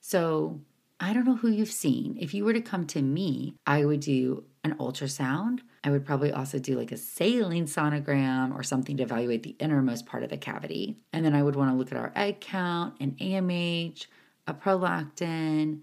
So, 0.00 0.60
I 0.98 1.12
don't 1.12 1.26
know 1.26 1.36
who 1.36 1.50
you've 1.50 1.70
seen. 1.70 2.16
If 2.18 2.34
you 2.34 2.44
were 2.44 2.54
to 2.54 2.60
come 2.60 2.86
to 2.88 3.02
me, 3.02 3.54
I 3.64 3.84
would 3.84 4.00
do 4.00 4.44
an 4.64 4.74
ultrasound. 4.78 5.60
I 5.84 5.90
would 5.90 6.04
probably 6.04 6.32
also 6.32 6.58
do 6.58 6.76
like 6.76 6.90
a 6.90 6.96
saline 6.96 7.66
sonogram 7.66 8.54
or 8.54 8.62
something 8.62 8.96
to 8.96 9.04
evaluate 9.04 9.42
the 9.44 9.56
innermost 9.60 10.06
part 10.06 10.24
of 10.24 10.30
the 10.30 10.36
cavity. 10.36 10.96
And 11.12 11.24
then 11.24 11.34
I 11.34 11.42
would 11.42 11.54
want 11.54 11.70
to 11.70 11.76
look 11.76 11.92
at 11.92 11.98
our 11.98 12.12
egg 12.16 12.40
count 12.40 12.96
and 12.98 13.16
AMH, 13.18 14.06
a 14.46 14.54
prolactin, 14.54 15.82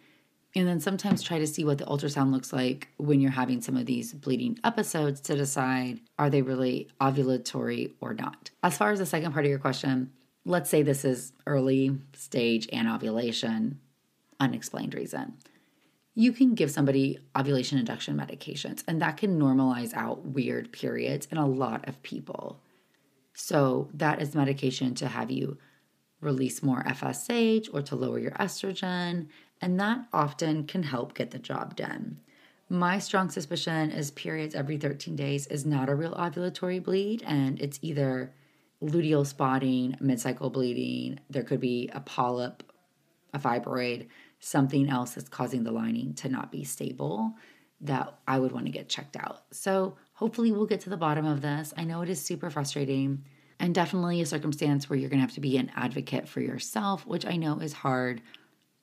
And 0.56 0.68
then 0.68 0.80
sometimes 0.80 1.24
try 1.24 1.40
to 1.40 1.48
see 1.48 1.66
what 1.66 1.80
the 1.80 1.86
ultrasound 1.86 2.32
looks 2.32 2.54
like 2.54 2.90
when 2.98 3.20
you're 3.20 3.32
having 3.32 3.62
some 3.62 3.76
of 3.76 3.88
these 3.88 4.14
bleeding 4.14 4.60
episodes 4.64 5.20
to 5.22 5.36
decide 5.36 6.00
are 6.20 6.30
they 6.30 6.44
really 6.44 6.90
ovulatory 7.02 7.92
or 8.02 8.14
not. 8.14 8.52
As 8.62 8.78
far 8.78 8.92
as 8.92 9.00
the 9.00 9.06
second 9.06 9.34
part 9.34 9.46
of 9.46 9.50
your 9.50 9.60
question, 9.60 10.12
let's 10.46 10.70
say 10.70 10.84
this 10.84 11.04
is 11.06 11.34
early 11.48 11.98
stage 12.14 12.68
anovulation, 12.72 13.80
unexplained 14.40 14.94
reason. 14.94 15.34
You 16.16 16.32
can 16.32 16.54
give 16.54 16.70
somebody 16.70 17.18
ovulation 17.36 17.80
induction 17.80 18.16
medications, 18.16 18.84
and 18.88 19.02
that 19.02 19.18
can 19.18 19.40
normalize 19.40 19.96
out 19.96 20.24
weird 20.24 20.72
periods 20.72 21.28
in 21.32 21.40
a 21.40 21.48
lot 21.48 21.88
of 21.88 22.04
people. 22.04 22.60
So, 23.34 23.90
that 23.96 24.22
is 24.22 24.36
medication 24.36 24.94
to 24.96 25.08
have 25.08 25.32
you 25.32 25.58
release 26.24 26.64
more 26.64 26.84
FSH 26.84 27.70
or 27.74 27.82
to 27.84 27.96
lower 27.96 28.20
your 28.20 28.32
estrogen, 28.32 29.28
and 29.62 29.80
that 29.80 30.06
often 30.12 30.66
can 30.66 30.84
help 30.84 31.14
get 31.14 31.32
the 31.32 31.40
job 31.40 31.76
done. 31.76 32.20
My 32.70 32.98
strong 33.00 33.30
suspicion 33.30 33.92
is 33.92 34.12
periods 34.12 34.56
every 34.56 34.78
13 34.78 35.16
days 35.16 35.48
is 35.48 35.66
not 35.66 35.90
a 35.90 35.96
real 35.96 36.14
ovulatory 36.14 36.82
bleed, 36.82 37.24
and 37.26 37.62
it's 37.62 37.80
either 37.82 38.34
luteal 38.82 39.26
spotting, 39.26 39.96
mid 40.00 40.20
cycle 40.20 40.50
bleeding, 40.50 41.20
there 41.30 41.44
could 41.44 41.60
be 41.60 41.90
a 41.94 42.00
polyp, 42.00 42.64
a 43.34 43.40
fibroid, 43.40 44.08
something 44.40 44.90
else 44.90 45.14
that's 45.14 45.30
causing 45.30 45.64
the 45.64 45.72
lining 45.72 46.14
to 46.16 46.30
not 46.30 46.52
be 46.52 46.64
stable 46.64 47.34
that 47.82 48.18
I 48.28 48.40
would 48.40 48.52
want 48.52 48.66
to 48.66 48.72
get 48.72 48.90
checked 48.90 49.18
out. 49.18 49.44
So, 49.52 49.98
hopefully, 50.14 50.52
we'll 50.52 50.66
get 50.66 50.82
to 50.82 50.90
the 50.90 50.98
bottom 50.98 51.26
of 51.26 51.42
this. 51.42 51.74
I 51.78 51.84
know 51.84 52.02
it 52.02 52.10
is 52.10 52.22
super 52.22 52.50
frustrating 52.50 53.24
and 53.64 53.74
definitely 53.74 54.20
a 54.20 54.26
circumstance 54.26 54.90
where 54.90 55.00
you're 55.00 55.10
going 55.10 55.22
to 55.22 55.26
have 55.26 55.36
to 55.36 55.40
be 55.40 55.56
an 55.56 55.72
advocate 55.74 56.28
for 56.28 56.42
yourself, 56.42 57.08
which 57.08 57.26
I 57.26 57.38
know 57.38 57.60
is 57.60 57.72
hard. 57.72 58.22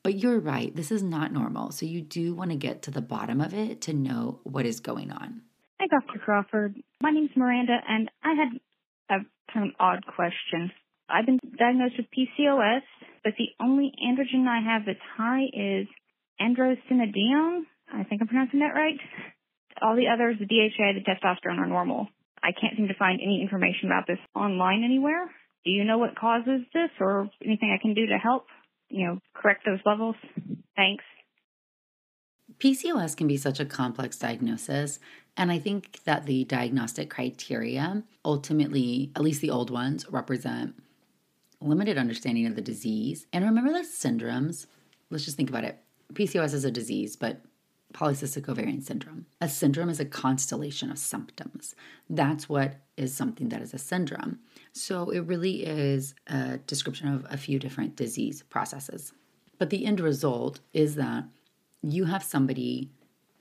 But 0.02 0.18
you're 0.18 0.40
right, 0.40 0.75
this 0.75 0.90
is 0.90 1.02
not 1.02 1.34
normal. 1.34 1.70
So, 1.70 1.84
you 1.84 2.00
do 2.00 2.34
want 2.34 2.50
to 2.50 2.56
get 2.56 2.80
to 2.84 2.90
the 2.90 3.02
bottom 3.02 3.42
of 3.42 3.52
it 3.52 3.82
to 3.82 3.92
know 3.92 4.40
what 4.44 4.64
is 4.64 4.80
going 4.80 5.12
on. 5.12 5.42
Hi, 5.78 5.87
Dr. 5.87 6.18
Crawford. 6.18 6.76
My 7.02 7.10
name's 7.10 7.28
Miranda, 7.37 7.76
and 7.87 8.10
I 8.25 8.32
had 8.32 9.18
a 9.18 9.52
kind 9.52 9.68
of 9.68 9.75
odd 9.78 10.06
question. 10.06 10.72
I've 11.10 11.26
been 11.26 11.40
diagnosed 11.58 11.96
with 11.99 12.06
PCOS, 12.16 12.80
but 13.22 13.34
the 13.37 13.49
only 13.62 13.92
androgen 14.02 14.49
I 14.49 14.64
have 14.64 14.87
that's 14.87 14.99
high 15.14 15.44
is 15.52 15.88
androstenedione. 16.40 17.64
I 17.92 18.04
think 18.04 18.22
I'm 18.22 18.28
pronouncing 18.28 18.60
that 18.60 18.72
right. 18.75 18.99
All 19.82 19.94
the 19.94 20.08
others, 20.08 20.37
the 20.38 20.46
DHA, 20.46 20.94
the 20.94 21.04
testosterone, 21.04 21.58
are 21.58 21.66
normal. 21.66 22.08
I 22.42 22.52
can't 22.52 22.76
seem 22.76 22.88
to 22.88 22.94
find 22.94 23.20
any 23.23 23.40
information 23.42 23.87
about 23.87 24.06
this 24.06 24.18
online 24.35 24.82
anywhere. 24.85 25.30
Do 25.64 25.70
you 25.70 25.85
know 25.85 25.99
what 25.99 26.16
causes 26.16 26.62
this 26.73 26.90
or 26.99 27.28
anything 27.44 27.76
I 27.76 27.80
can 27.80 27.94
do 27.94 28.06
to 28.06 28.16
help, 28.16 28.47
you 28.88 29.06
know, 29.06 29.18
correct 29.35 29.62
those 29.66 29.80
levels? 29.85 30.16
Thanks. 30.75 31.04
PCOS 32.59 33.16
can 33.16 33.26
be 33.26 33.37
such 33.37 33.61
a 33.61 33.64
complex 33.64 34.18
diagnosis, 34.18 34.99
and 35.37 35.50
I 35.50 35.59
think 35.59 36.00
that 36.04 36.26
the 36.26 36.44
diagnostic 36.44 37.09
criteria 37.09 38.02
ultimately, 38.25 39.12
at 39.16 39.23
least 39.23 39.40
the 39.40 39.50
old 39.50 39.70
ones, 39.70 40.06
represent 40.11 40.75
limited 41.61 41.99
understanding 41.99 42.47
of 42.47 42.56
the 42.56 42.62
disease. 42.62 43.26
And 43.32 43.44
remember 43.44 43.73
the 43.73 43.80
syndromes. 43.80 44.66
Let's 45.11 45.25
just 45.25 45.37
think 45.37 45.50
about 45.50 45.64
it. 45.64 45.78
PCOS 46.12 46.54
is 46.54 46.64
a 46.64 46.70
disease, 46.70 47.16
but 47.16 47.42
polycystic 47.92 48.49
ovarian 48.49 48.80
syndrome. 48.80 49.26
A 49.40 49.49
syndrome 49.49 49.88
is 49.88 50.00
a 50.00 50.04
constellation 50.04 50.90
of 50.90 50.99
symptoms. 50.99 51.75
That's 52.09 52.49
what 52.49 52.76
is 52.97 53.14
something 53.14 53.49
that 53.49 53.62
is 53.62 53.75
a 53.75 53.78
syndrome. 53.78 54.38
So 54.73 55.11
it 55.11 55.20
really 55.20 55.64
is 55.64 56.14
a 56.26 56.59
description 56.59 57.09
of 57.09 57.26
a 57.30 57.37
few 57.37 57.59
different 57.59 57.97
disease 57.97 58.42
processes. 58.42 59.12
But 59.58 59.71
the 59.71 59.84
end 59.84 60.00
result 60.00 60.60
is 60.73 60.95
that 60.95 61.25
you 61.82 62.04
have 62.04 62.23
somebody 62.23 62.91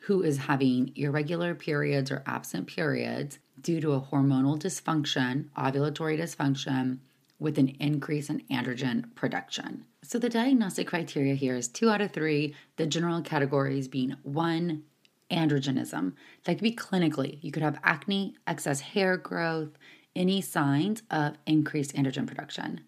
who 0.03 0.23
is 0.23 0.37
having 0.37 0.91
irregular 0.95 1.53
periods 1.53 2.09
or 2.09 2.23
absent 2.25 2.67
periods 2.67 3.39
due 3.61 3.81
to 3.81 3.91
a 3.91 4.01
hormonal 4.01 4.57
dysfunction, 4.57 5.49
ovulatory 5.57 6.17
dysfunction, 6.17 6.99
with 7.39 7.57
an 7.57 7.69
increase 7.79 8.29
in 8.29 8.41
androgen 8.51 9.15
production. 9.15 9.85
So 10.03 10.19
the 10.19 10.29
diagnostic 10.29 10.87
criteria 10.87 11.35
here 11.35 11.55
is 11.55 11.67
two 11.67 11.89
out 11.89 12.01
of 12.01 12.11
three, 12.11 12.53
the 12.75 12.85
general 12.85 13.21
categories 13.21 13.87
being 13.87 14.15
one, 14.23 14.83
androgenism. 15.31 16.13
That 16.43 16.55
could 16.55 16.63
be 16.63 16.75
clinically. 16.75 17.39
You 17.41 17.51
could 17.51 17.63
have 17.63 17.79
acne, 17.83 18.35
excess 18.45 18.81
hair 18.81 19.15
growth, 19.17 19.77
any 20.15 20.41
signs 20.41 21.03
of 21.09 21.37
increased 21.45 21.95
androgen 21.95 22.27
production, 22.27 22.81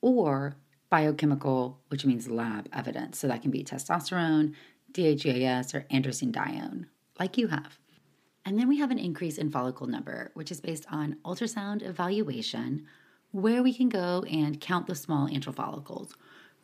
or 0.00 0.56
biochemical, 0.90 1.80
which 1.88 2.06
means 2.06 2.30
lab 2.30 2.68
evidence. 2.72 3.18
So 3.18 3.28
that 3.28 3.42
can 3.42 3.50
be 3.50 3.64
testosterone, 3.64 4.54
DHEAS, 4.92 5.74
or 5.74 5.86
androstenedione, 5.90 6.86
like 7.18 7.36
you 7.36 7.48
have. 7.48 7.78
And 8.44 8.58
then 8.58 8.68
we 8.68 8.78
have 8.78 8.90
an 8.90 8.98
increase 8.98 9.36
in 9.36 9.50
follicle 9.50 9.86
number, 9.86 10.30
which 10.32 10.50
is 10.50 10.60
based 10.60 10.86
on 10.90 11.16
ultrasound 11.24 11.86
evaluation 11.86 12.86
where 13.32 13.62
we 13.62 13.72
can 13.72 13.88
go 13.88 14.24
and 14.30 14.60
count 14.60 14.86
the 14.86 14.94
small 14.94 15.28
antral 15.28 15.54
follicles. 15.54 16.14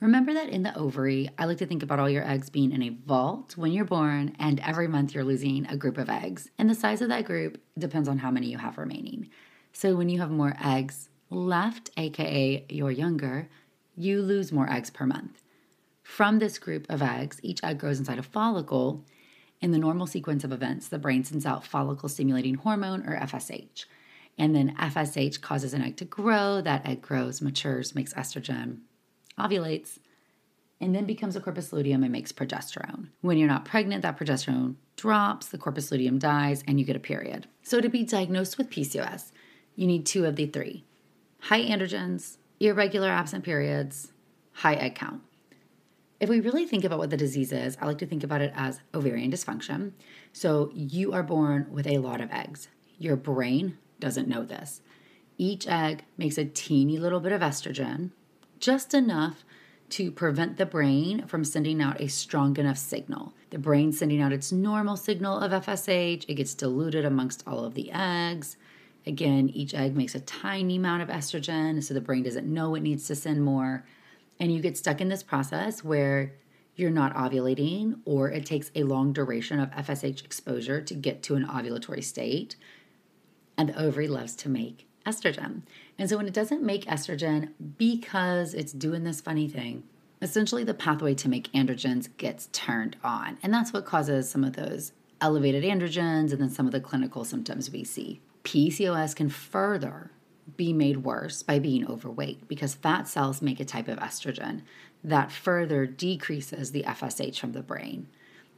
Remember 0.00 0.35
that 0.35 0.48
in 0.48 0.62
the 0.62 0.77
ovary, 0.77 1.31
I 1.38 1.44
like 1.44 1.59
to 1.59 1.66
think 1.66 1.83
about 1.83 1.98
all 1.98 2.11
your 2.11 2.29
eggs 2.29 2.50
being 2.50 2.72
in 2.72 2.83
a 2.83 2.90
vault 2.90 3.57
when 3.57 3.72
you're 3.72 3.85
born, 3.85 4.35
and 4.38 4.61
every 4.61 4.88
month 4.88 5.14
you're 5.14 5.24
losing 5.24 5.66
a 5.66 5.77
group 5.77 5.98
of 5.98 6.11
eggs. 6.11 6.50
And 6.59 6.68
the 6.68 6.74
size 6.74 7.00
of 7.00 7.09
that 7.09 7.24
group 7.24 7.61
depends 7.79 8.09
on 8.09 8.18
how 8.18 8.31
many 8.31 8.48
you 8.48 8.59
have 8.59 8.77
remaining. 8.77 9.31
So 9.72 9.94
when 9.94 10.09
you 10.09 10.20
have 10.20 10.31
more 10.31 10.57
eggs 10.62 11.09
left, 11.31 11.90
aka 11.96 12.64
you're 12.68 12.90
younger, 12.90 13.48
you 13.96 14.20
lose 14.20 14.53
more 14.53 14.70
eggs 14.70 14.90
per 14.90 15.07
month. 15.07 15.42
From 16.03 16.38
this 16.38 16.59
group 16.59 16.87
of 16.90 17.00
eggs, 17.00 17.40
each 17.42 17.64
egg 17.64 17.79
grows 17.79 17.98
inside 17.98 18.18
a 18.18 18.22
follicle. 18.22 19.05
In 19.61 19.70
the 19.70 19.79
normal 19.79 20.07
sequence 20.07 20.44
of 20.44 20.53
events, 20.53 20.88
the 20.88 20.98
brain 20.98 21.24
sends 21.24 21.46
out 21.46 21.64
follicle 21.64 22.09
stimulating 22.09 22.57
hormone 22.57 23.07
or 23.07 23.18
FSH. 23.18 23.87
And 24.37 24.55
then 24.55 24.75
FSH 24.77 25.40
causes 25.40 25.75
an 25.75 25.83
egg 25.83 25.97
to 25.99 26.05
grow. 26.05 26.61
That 26.61 26.87
egg 26.87 27.03
grows, 27.03 27.40
matures, 27.40 27.94
makes 27.94 28.12
estrogen, 28.14 28.79
ovulates, 29.38 29.99
and 30.81 30.94
then 30.94 31.05
becomes 31.05 31.37
a 31.37 31.40
corpus 31.40 31.73
luteum 31.73 32.03
and 32.03 32.12
makes 32.12 32.33
progesterone. 32.33 33.09
When 33.20 33.38
you're 33.38 33.49
not 33.49 33.64
pregnant, 33.64 34.03
that 34.03 34.18
progesterone 34.18 34.75
drops, 34.97 35.47
the 35.47 35.59
corpus 35.59 35.90
luteum 35.90 36.18
dies, 36.18 36.62
and 36.66 36.79
you 36.79 36.87
get 36.87 36.97
a 36.97 37.01
period. 37.01 37.47
So, 37.62 37.81
to 37.81 37.88
be 37.88 38.05
diagnosed 38.05 38.59
with 38.59 38.70
PCOS, 38.70 39.31
you 39.77 39.87
need 39.87 40.07
two 40.07 40.25
of 40.25 40.37
the 40.37 40.47
three 40.47 40.85
high 41.40 41.62
androgens, 41.62 42.38
irregular 42.59 43.09
absent 43.09 43.44
periods, 43.44 44.12
high 44.53 44.75
egg 44.75 44.94
count. 44.94 45.23
If 46.20 46.29
we 46.29 46.40
really 46.40 46.66
think 46.66 46.85
about 46.85 46.99
what 46.99 47.11
the 47.11 47.16
disease 47.16 47.53
is, 47.53 47.77
I 47.81 47.87
like 47.87 47.99
to 47.99 48.07
think 48.07 48.25
about 48.25 48.40
it 48.40 48.53
as 48.57 48.81
ovarian 48.94 49.31
dysfunction. 49.31 49.92
So, 50.33 50.70
you 50.75 51.12
are 51.12 51.23
born 51.23 51.68
with 51.70 51.87
a 51.87 51.99
lot 51.99 52.20
of 52.20 52.31
eggs. 52.31 52.68
Your 52.99 53.16
brain 53.16 53.79
doesn't 54.05 54.29
know 54.29 54.45
this. 54.45 54.83
Each 55.38 55.67
egg 55.67 56.05
makes 56.19 56.37
a 56.37 56.45
teeny 56.45 56.99
little 56.99 57.21
bit 57.21 57.33
of 57.33 57.40
estrogen, 57.40 58.11
just 58.61 58.93
enough 58.93 59.45
to 59.88 60.11
prevent 60.11 60.59
the 60.59 60.67
brain 60.67 61.27
from 61.27 61.43
sending 61.43 61.81
out 61.81 62.03
a 62.03 62.09
strong 62.09 62.55
enough 62.59 62.77
signal. 62.77 63.33
The 63.49 63.59
brain 63.59 63.93
sending 63.93 64.21
out 64.21 64.31
its 64.31 64.53
normal 64.53 64.99
signal 64.99 65.38
of 65.38 65.53
FSH, 65.53 66.27
it 66.29 66.35
gets 66.35 66.53
diluted 66.53 67.07
amongst 67.07 67.45
all 67.47 67.64
of 67.64 67.73
the 67.73 67.90
eggs. 67.93 68.59
Again, 69.07 69.49
each 69.49 69.73
egg 69.73 69.97
makes 69.97 70.14
a 70.14 70.21
tiny 70.21 70.77
amount 70.77 71.03
of 71.03 71.09
estrogen, 71.09 71.83
so 71.83 71.95
the 71.95 72.01
brain 72.03 72.25
doesn't 72.25 72.47
know 72.47 72.75
it 72.75 72.83
needs 72.83 73.07
to 73.07 73.17
send 73.17 73.43
more. 73.43 73.87
And 74.38 74.53
you 74.53 74.61
get 74.61 74.77
stuck 74.77 75.01
in 75.01 75.09
this 75.09 75.23
process 75.23 75.83
where 75.83 76.35
you're 76.77 76.90
not 76.90 77.14
ovulating, 77.14 78.01
or 78.05 78.31
it 78.31 78.45
takes 78.45 78.71
a 78.75 78.83
long 78.83 79.14
duration 79.14 79.61
of 79.61 79.71
FSH 79.71 80.27
exposure 80.27 80.83
to 80.83 80.95
get 80.95 81.23
to 81.23 81.37
an 81.37 81.47
ovulatory 81.47 82.05
state 82.05 82.57
and 83.57 83.69
the 83.69 83.81
ovary 83.81 84.09
loves 84.09 84.35
to 84.37 84.49
make 84.49 84.87
estrogen. 85.07 85.62
And 85.99 86.09
so 86.09 86.17
when 86.17 86.27
it 86.27 86.35
doesn't 86.35 86.62
make 86.62 86.87
estrogen 86.87 87.51
because 87.79 88.55
it's 88.55 88.73
doing 88.73 89.05
this 89.05 89.21
funny 89.21 89.49
thing, 89.49 89.85
essentially 90.23 90.64
the 90.64 90.75
pathway 90.75 91.14
to 91.14 91.29
make 91.29 91.53
androgens 91.53 92.09
gets 92.17 92.49
turned 92.53 92.97
on. 93.05 93.38
And 93.43 93.53
that's 93.53 93.73
what 93.73 93.85
causes 93.85 94.29
some 94.29 94.45
of 94.45 94.55
those 94.55 94.93
elevated 95.21 95.64
androgens 95.64 96.33
and 96.33 96.40
then 96.40 96.51
some 96.51 96.67
of 96.67 96.73
the 96.73 96.81
clinical 96.81 97.25
symptoms 97.25 97.71
we 97.71 97.85
see. 97.85 98.21
PCOS 98.45 99.14
can 99.14 99.29
further 99.29 100.11
be 100.57 100.73
made 100.73 100.99
worse 100.99 101.43
by 101.43 101.59
being 101.59 101.87
overweight 101.87 102.47
because 102.49 102.75
fat 102.75 103.09
cells 103.09 103.40
make 103.40 103.61
a 103.61 103.64
type 103.64 103.88
of 103.88 103.99
estrogen 103.99 104.62
that 105.03 105.33
further 105.33 105.87
decreases 105.87 106.73
the 106.73 106.83
FSH 106.83 107.38
from 107.38 107.53
the 107.53 107.62
brain. 107.62 108.09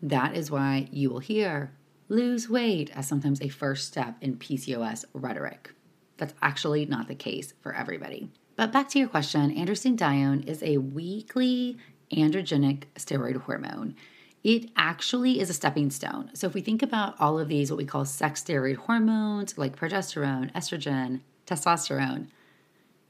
That 0.03 0.37
is 0.37 0.51
why 0.51 0.89
you 0.91 1.11
will 1.11 1.21
hear 1.21 1.73
lose 2.09 2.49
weight 2.49 2.91
as 2.95 3.09
sometimes 3.09 3.41
a 3.41 3.49
first 3.49 3.87
step 3.87 4.17
in 4.21 4.37
PCOS 4.37 5.05
rhetoric. 5.13 5.73
That's 6.17 6.35
actually 6.41 6.87
not 6.87 7.09
the 7.09 7.15
case 7.15 7.55
for 7.61 7.75
everybody. 7.75 8.31
But 8.57 8.73
back 8.73 8.89
to 8.91 8.99
your 8.99 9.09
question 9.09 9.55
androstenedione 9.55 10.47
is 10.47 10.63
a 10.63 10.79
weakly 10.79 11.77
androgenic 12.13 12.85
steroid 12.95 13.43
hormone. 13.43 13.97
It 14.43 14.71
actually 14.77 15.41
is 15.41 15.51
a 15.51 15.55
stepping 15.55 15.91
stone. 15.91 16.31
So, 16.35 16.47
if 16.47 16.55
we 16.55 16.61
think 16.61 16.83
about 16.83 17.21
all 17.21 17.39
of 17.39 17.49
these, 17.49 17.71
what 17.71 17.79
we 17.79 17.85
call 17.85 18.05
sex 18.05 18.43
steroid 18.43 18.77
hormones 18.77 19.59
like 19.59 19.77
progesterone, 19.77 20.53
estrogen, 20.53 21.21
testosterone, 21.47 22.29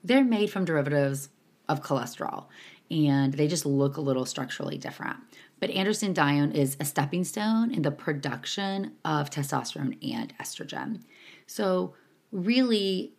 they're 0.03 0.25
made 0.25 0.51
from 0.51 0.65
derivatives 0.65 1.29
of 1.69 1.83
cholesterol 1.83 2.47
and 2.91 3.35
they 3.35 3.49
just 3.49 3.67
look 3.67 3.97
a 3.97 4.01
little 4.01 4.25
structurally 4.25 4.79
different. 4.79 5.17
But 5.59 5.71
androstenedione 5.71 6.55
is 6.55 6.77
a 6.81 6.85
stepping 6.85 7.25
stone 7.25 7.73
in 7.73 7.83
the 7.83 7.91
production 7.91 8.93
of 9.05 9.31
testosterone 9.31 9.97
and 10.13 10.37
estrogen. 10.39 11.03
So, 11.47 11.95
really, 12.31 13.15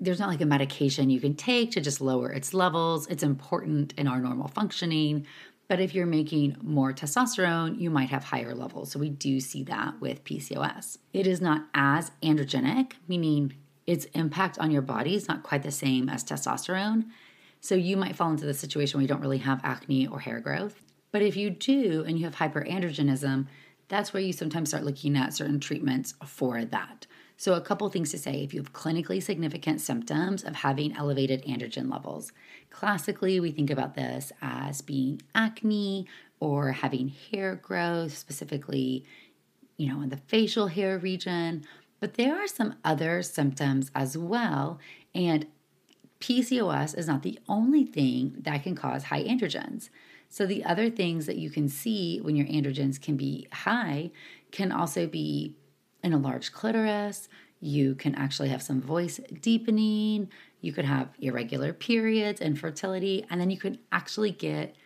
there's 0.00 0.18
not 0.18 0.30
like 0.30 0.40
a 0.40 0.46
medication 0.46 1.10
you 1.10 1.20
can 1.20 1.34
take 1.34 1.72
to 1.72 1.80
just 1.80 2.00
lower 2.00 2.32
its 2.32 2.54
levels. 2.54 3.06
It's 3.06 3.22
important 3.22 3.94
in 3.96 4.08
our 4.08 4.18
normal 4.18 4.48
functioning. 4.48 5.26
But 5.68 5.78
if 5.78 5.94
you're 5.94 6.06
making 6.06 6.56
more 6.62 6.92
testosterone, 6.92 7.78
you 7.78 7.90
might 7.90 8.08
have 8.08 8.24
higher 8.24 8.54
levels. 8.54 8.90
So 8.90 8.98
we 8.98 9.10
do 9.10 9.38
see 9.38 9.62
that 9.64 10.00
with 10.00 10.24
PCOS. 10.24 10.98
It 11.12 11.28
is 11.28 11.40
not 11.40 11.66
as 11.74 12.10
androgenic, 12.22 12.94
meaning 13.06 13.52
its 13.86 14.06
impact 14.06 14.58
on 14.58 14.72
your 14.72 14.82
body 14.82 15.14
is 15.14 15.28
not 15.28 15.44
quite 15.44 15.62
the 15.62 15.70
same 15.70 16.08
as 16.08 16.24
testosterone. 16.24 17.04
So 17.60 17.74
you 17.74 17.96
might 17.96 18.16
fall 18.16 18.30
into 18.30 18.46
the 18.46 18.54
situation 18.54 18.98
where 18.98 19.02
you 19.02 19.08
don't 19.08 19.20
really 19.20 19.38
have 19.38 19.60
acne 19.62 20.06
or 20.08 20.18
hair 20.18 20.40
growth. 20.40 20.82
But 21.12 21.22
if 21.22 21.36
you 21.36 21.50
do 21.50 22.04
and 22.06 22.18
you 22.18 22.24
have 22.24 22.36
hyperandrogenism, 22.36 23.46
that's 23.88 24.12
where 24.12 24.22
you 24.22 24.32
sometimes 24.32 24.68
start 24.68 24.84
looking 24.84 25.16
at 25.16 25.34
certain 25.34 25.58
treatments 25.58 26.14
for 26.24 26.64
that. 26.64 27.06
So, 27.36 27.54
a 27.54 27.60
couple 27.60 27.88
things 27.88 28.10
to 28.10 28.18
say 28.18 28.44
if 28.44 28.52
you 28.52 28.60
have 28.60 28.74
clinically 28.74 29.22
significant 29.22 29.80
symptoms 29.80 30.44
of 30.44 30.56
having 30.56 30.94
elevated 30.94 31.42
androgen 31.44 31.90
levels. 31.90 32.32
Classically, 32.68 33.40
we 33.40 33.50
think 33.50 33.70
about 33.70 33.94
this 33.94 34.30
as 34.42 34.82
being 34.82 35.22
acne 35.34 36.06
or 36.38 36.72
having 36.72 37.08
hair 37.08 37.56
growth, 37.56 38.16
specifically, 38.16 39.04
you 39.78 39.88
know, 39.88 40.02
in 40.02 40.10
the 40.10 40.18
facial 40.18 40.66
hair 40.66 40.98
region. 40.98 41.64
But 41.98 42.14
there 42.14 42.36
are 42.36 42.46
some 42.46 42.76
other 42.84 43.22
symptoms 43.22 43.90
as 43.94 44.16
well. 44.16 44.78
And 45.14 45.46
PCOS 46.20 46.96
is 46.96 47.06
not 47.06 47.22
the 47.22 47.38
only 47.48 47.84
thing 47.84 48.36
that 48.40 48.62
can 48.62 48.74
cause 48.74 49.04
high 49.04 49.24
androgens. 49.24 49.88
So, 50.32 50.46
the 50.46 50.64
other 50.64 50.90
things 50.90 51.26
that 51.26 51.38
you 51.38 51.50
can 51.50 51.68
see 51.68 52.20
when 52.20 52.36
your 52.36 52.46
androgens 52.46 53.02
can 53.02 53.16
be 53.16 53.48
high 53.52 54.12
can 54.52 54.70
also 54.70 55.08
be 55.08 55.56
in 56.04 56.12
a 56.12 56.18
large 56.18 56.52
clitoris. 56.52 57.28
You 57.60 57.96
can 57.96 58.14
actually 58.14 58.48
have 58.50 58.62
some 58.62 58.80
voice 58.80 59.18
deepening. 59.42 60.30
You 60.60 60.72
could 60.72 60.84
have 60.84 61.08
irregular 61.18 61.72
periods, 61.72 62.40
infertility, 62.40 63.26
and 63.28 63.40
then 63.40 63.50
you 63.50 63.58
could 63.58 63.80
actually 63.90 64.30
get 64.30 64.76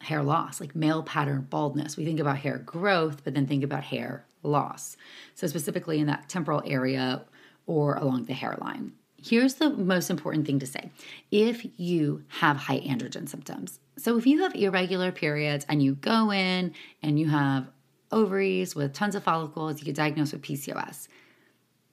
hair 0.00 0.22
loss, 0.22 0.60
like 0.60 0.74
male 0.74 1.04
pattern 1.04 1.46
baldness. 1.48 1.96
We 1.96 2.04
think 2.04 2.18
about 2.18 2.38
hair 2.38 2.58
growth, 2.58 3.22
but 3.22 3.34
then 3.34 3.46
think 3.46 3.62
about 3.62 3.84
hair 3.84 4.26
loss. 4.42 4.96
So, 5.36 5.46
specifically 5.46 6.00
in 6.00 6.08
that 6.08 6.28
temporal 6.28 6.62
area 6.66 7.24
or 7.66 7.94
along 7.94 8.24
the 8.24 8.34
hairline. 8.34 8.94
Here's 9.22 9.54
the 9.54 9.70
most 9.70 10.10
important 10.10 10.46
thing 10.46 10.58
to 10.58 10.66
say 10.66 10.90
if 11.30 11.64
you 11.76 12.24
have 12.28 12.56
high 12.56 12.80
androgen 12.80 13.28
symptoms. 13.28 13.78
So, 14.00 14.16
if 14.16 14.26
you 14.26 14.42
have 14.42 14.54
irregular 14.54 15.12
periods 15.12 15.66
and 15.68 15.82
you 15.82 15.94
go 15.94 16.32
in 16.32 16.72
and 17.02 17.20
you 17.20 17.28
have 17.28 17.70
ovaries 18.10 18.74
with 18.74 18.94
tons 18.94 19.14
of 19.14 19.22
follicles, 19.22 19.78
you 19.78 19.84
get 19.84 19.94
diagnosed 19.94 20.32
with 20.32 20.40
PCOS. 20.40 21.08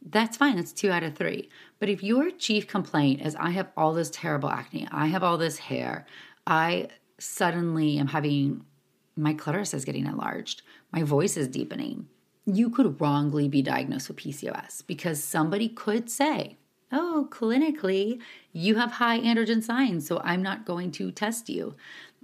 That's 0.10 0.38
fine. 0.38 0.56
That's 0.56 0.72
two 0.72 0.90
out 0.90 1.04
of 1.04 1.16
three. 1.16 1.50
But 1.80 1.90
if 1.90 2.02
your 2.02 2.32
chief 2.32 2.66
complaint 2.66 3.22
is, 3.22 3.36
I 3.36 3.50
have 3.50 3.68
all 3.76 3.94
this 3.94 4.10
terrible 4.10 4.50
acne, 4.50 4.88
I 4.90 5.08
have 5.08 5.22
all 5.22 5.38
this 5.38 5.58
hair, 5.58 6.06
I 6.46 6.88
suddenly 7.20 7.98
am 7.98 8.08
having 8.08 8.64
my 9.18 9.34
clitoris 9.34 9.74
is 9.74 9.84
getting 9.84 10.06
enlarged, 10.06 10.62
my 10.94 11.04
voice 11.04 11.36
is 11.36 11.50
deepening, 11.50 12.08
you 12.46 12.70
could 12.70 13.02
wrongly 13.02 13.50
be 13.50 13.62
diagnosed 13.62 14.08
with 14.08 14.18
PCOS 14.18 14.86
because 14.88 15.22
somebody 15.22 15.68
could 15.68 16.10
say, 16.10 16.58
Oh, 16.92 17.28
clinically, 17.30 18.22
you 18.54 18.76
have 18.76 18.94
high 18.94 19.20
androgen 19.20 19.62
signs, 19.62 20.08
so 20.08 20.22
I'm 20.24 20.42
not 20.42 20.66
going 20.66 20.92
to 20.92 21.12
test 21.12 21.50
you 21.50 21.76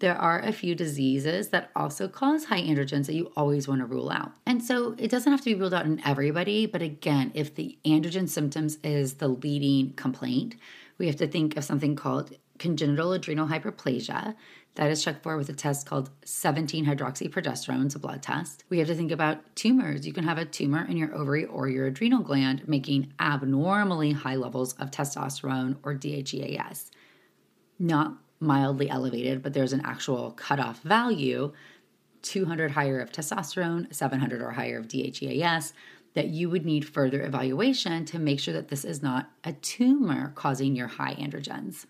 there 0.03 0.17
are 0.17 0.39
a 0.39 0.51
few 0.51 0.75
diseases 0.75 1.49
that 1.49 1.71
also 1.75 2.07
cause 2.07 2.45
high 2.45 2.61
androgens 2.61 3.05
that 3.05 3.13
you 3.13 3.31
always 3.37 3.67
want 3.67 3.79
to 3.79 3.85
rule 3.85 4.09
out. 4.09 4.33
And 4.45 4.63
so 4.63 4.95
it 4.97 5.09
doesn't 5.09 5.31
have 5.31 5.41
to 5.41 5.45
be 5.45 5.55
ruled 5.55 5.73
out 5.73 5.85
in 5.85 6.01
everybody, 6.05 6.65
but 6.65 6.81
again, 6.81 7.31
if 7.33 7.55
the 7.55 7.77
androgen 7.85 8.27
symptoms 8.27 8.79
is 8.83 9.13
the 9.15 9.27
leading 9.27 9.93
complaint, 9.93 10.55
we 10.97 11.07
have 11.07 11.15
to 11.17 11.27
think 11.27 11.55
of 11.55 11.63
something 11.63 11.95
called 11.95 12.35
congenital 12.59 13.13
adrenal 13.13 13.47
hyperplasia. 13.47 14.35
That 14.75 14.89
is 14.89 15.03
checked 15.03 15.21
for 15.21 15.37
with 15.37 15.49
a 15.49 15.53
test 15.53 15.85
called 15.85 16.09
17 16.25 16.85
hydroxyprogesterone, 16.85 17.85
it's 17.85 17.95
a 17.95 17.99
blood 17.99 18.23
test. 18.23 18.63
We 18.69 18.79
have 18.79 18.87
to 18.87 18.95
think 18.95 19.11
about 19.11 19.55
tumors. 19.55 20.07
You 20.07 20.13
can 20.13 20.23
have 20.23 20.39
a 20.39 20.45
tumor 20.45 20.83
in 20.85 20.97
your 20.97 21.13
ovary 21.13 21.45
or 21.45 21.69
your 21.69 21.85
adrenal 21.85 22.23
gland 22.23 22.67
making 22.67 23.13
abnormally 23.19 24.13
high 24.13 24.35
levels 24.35 24.73
of 24.73 24.89
testosterone 24.89 25.77
or 25.83 25.93
DHEAS. 25.93 26.89
Not 27.77 28.17
mildly 28.39 28.89
elevated, 28.89 29.43
but 29.43 29.53
there's 29.53 29.73
an 29.73 29.85
actual 29.85 30.31
cutoff 30.31 30.81
value 30.81 31.53
200 32.23 32.71
higher 32.71 32.99
of 32.99 33.11
testosterone, 33.11 33.93
700 33.93 34.41
or 34.41 34.51
higher 34.51 34.79
of 34.79 34.87
DHEAS, 34.87 35.73
that 36.13 36.29
you 36.29 36.49
would 36.49 36.65
need 36.65 36.87
further 36.87 37.21
evaluation 37.23 38.05
to 38.05 38.17
make 38.17 38.39
sure 38.39 38.53
that 38.53 38.69
this 38.69 38.85
is 38.85 39.03
not 39.03 39.29
a 39.43 39.53
tumor 39.53 40.31
causing 40.35 40.75
your 40.75 40.87
high 40.87 41.15
androgens. 41.15 41.85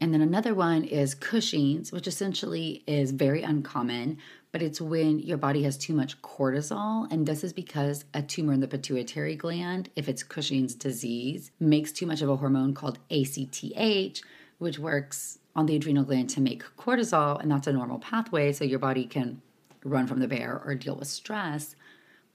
And 0.00 0.14
then 0.14 0.22
another 0.22 0.54
one 0.54 0.84
is 0.84 1.14
Cushing's, 1.14 1.92
which 1.92 2.06
essentially 2.06 2.82
is 2.86 3.10
very 3.10 3.42
uncommon, 3.42 4.16
but 4.50 4.62
it's 4.62 4.80
when 4.80 5.18
your 5.18 5.36
body 5.36 5.62
has 5.64 5.76
too 5.76 5.92
much 5.92 6.20
cortisol. 6.22 7.10
And 7.12 7.26
this 7.26 7.44
is 7.44 7.52
because 7.52 8.06
a 8.14 8.22
tumor 8.22 8.54
in 8.54 8.60
the 8.60 8.68
pituitary 8.68 9.36
gland, 9.36 9.90
if 9.96 10.08
it's 10.08 10.22
Cushing's 10.22 10.74
disease, 10.74 11.50
makes 11.60 11.92
too 11.92 12.06
much 12.06 12.22
of 12.22 12.30
a 12.30 12.36
hormone 12.36 12.72
called 12.72 12.98
ACTH, 13.10 14.22
which 14.58 14.78
works 14.78 15.38
on 15.54 15.66
the 15.66 15.76
adrenal 15.76 16.04
gland 16.04 16.30
to 16.30 16.40
make 16.40 16.64
cortisol, 16.78 17.40
and 17.40 17.50
that's 17.50 17.66
a 17.66 17.72
normal 17.72 17.98
pathway 17.98 18.52
so 18.52 18.64
your 18.64 18.78
body 18.78 19.04
can 19.04 19.42
run 19.84 20.06
from 20.06 20.20
the 20.20 20.28
bear 20.28 20.62
or 20.64 20.74
deal 20.74 20.96
with 20.96 21.08
stress. 21.08 21.76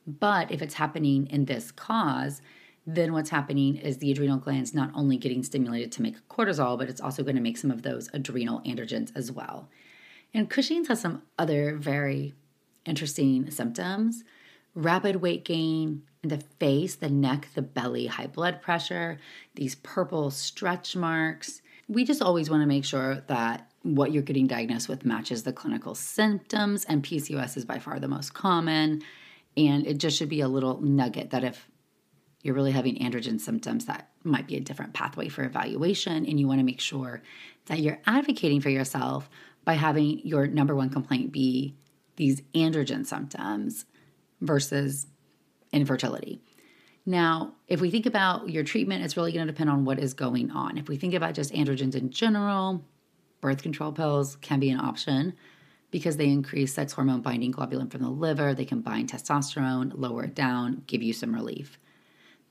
But 0.06 0.52
if 0.52 0.62
it's 0.62 0.76
happening 0.76 1.28
in 1.28 1.46
this 1.46 1.72
cause, 1.72 2.42
then 2.86 3.14
what's 3.14 3.30
happening 3.30 3.76
is 3.78 3.98
the 3.98 4.12
adrenal 4.12 4.38
glands 4.38 4.74
not 4.74 4.92
only 4.94 5.18
getting 5.18 5.44
stimulated 5.44 5.92
to 5.94 6.02
make 6.02 6.28
cortisol, 6.30 6.78
but 6.78 6.90
it's 6.90 7.02
also 7.02 7.24
going 7.24 7.36
to 7.36 7.42
make 7.42 7.58
some 7.58 7.72
of 7.72 7.82
those 7.82 8.10
adrenal 8.14 8.62
androgens 8.62 9.12
as 9.16 9.32
well. 9.32 9.70
And 10.34 10.50
Cushing's 10.50 10.88
has 10.90 11.02
some 11.02 11.24
other 11.40 11.76
very 11.76 12.34
interesting 12.86 13.50
symptoms 13.50 14.24
rapid 14.78 15.16
weight 15.16 15.46
gain 15.46 16.04
in 16.22 16.28
the 16.28 16.44
face, 16.60 16.96
the 16.96 17.10
neck, 17.10 17.48
the 17.56 17.62
belly, 17.62 18.08
high 18.08 18.28
blood 18.28 18.62
pressure, 18.62 19.18
these 19.56 19.76
purple 19.76 20.30
stretch 20.30 20.98
marks, 20.98 21.62
we 21.88 22.04
just 22.04 22.22
always 22.22 22.50
want 22.50 22.62
to 22.62 22.68
make 22.68 22.86
sure 22.86 23.22
that 23.28 23.70
what 23.84 24.12
you're 24.12 24.24
getting 24.24 24.48
diagnosed 24.48 24.90
with 24.90 25.06
matches 25.06 25.44
the 25.44 25.54
clinical 25.54 25.94
symptoms, 25.94 26.84
and 26.86 27.04
PCOS 27.04 27.58
is 27.58 27.66
by 27.66 27.78
far 27.78 28.00
the 28.00 28.08
most 28.08 28.34
common. 28.34 29.04
And 29.56 29.86
it 29.86 30.00
just 30.00 30.18
should 30.18 30.30
be 30.30 30.42
a 30.42 30.48
little 30.48 30.82
nugget 30.82 31.30
that 31.30 31.44
if 31.44 31.70
you're 32.46 32.54
really 32.54 32.72
having 32.72 33.00
androgen 33.00 33.42
symptoms, 33.42 33.86
that 33.86 34.12
might 34.24 34.46
be 34.46 34.56
a 34.56 34.60
different 34.60 34.94
pathway 34.94 35.28
for 35.28 35.44
evaluation. 35.44 36.28
And 36.28 36.40
you 36.40 36.48
want 36.48 36.60
to 36.60 36.64
make 36.64 36.80
sure 36.80 37.24
that 37.66 37.80
you're 37.80 38.00
advocating 38.06 38.62
for 38.62 38.70
yourself 38.70 39.28
by 39.64 39.74
having 39.74 40.20
your 40.20 40.46
number 40.46 40.76
one 40.76 40.92
complaint 40.92 41.32
be 41.32 41.74
these 42.18 42.42
androgen 42.54 43.04
symptoms 43.04 43.86
versus 44.42 45.08
infertility. 45.74 46.40
Now, 47.04 47.56
if 47.68 47.82
we 47.82 47.90
think 47.90 48.06
about 48.06 48.48
your 48.48 48.64
treatment, 48.64 49.04
it's 49.04 49.18
really 49.18 49.32
going 49.32 49.48
to 49.48 49.52
depend 49.52 49.72
on 49.72 49.84
what 49.84 49.98
is 49.98 50.14
going 50.14 50.52
on. 50.52 50.78
If 50.78 50.88
we 50.88 50.98
think 50.98 51.16
about 51.16 51.34
just 51.34 51.52
androgens 51.52 51.96
in 51.96 52.12
general, 52.12 52.86
birth 53.42 53.64
control 53.64 53.92
pills 53.92 54.36
can 54.36 54.60
be 54.60 54.70
an 54.70 54.80
option 54.80 55.34
because 55.90 56.18
they 56.18 56.28
increase 56.28 56.76
sex 56.76 56.94
hormone 56.94 57.22
binding 57.22 57.52
globulin 57.52 57.90
from 57.90 58.04
the 58.04 58.10
liver. 58.10 58.54
They 58.54 58.66
can 58.66 58.82
bind 58.82 59.12
testosterone, 59.12 59.94
lower 59.96 60.26
it 60.26 60.36
down, 60.36 60.84
give 60.86 61.02
you 61.02 61.12
some 61.12 61.34
relief. 61.34 61.80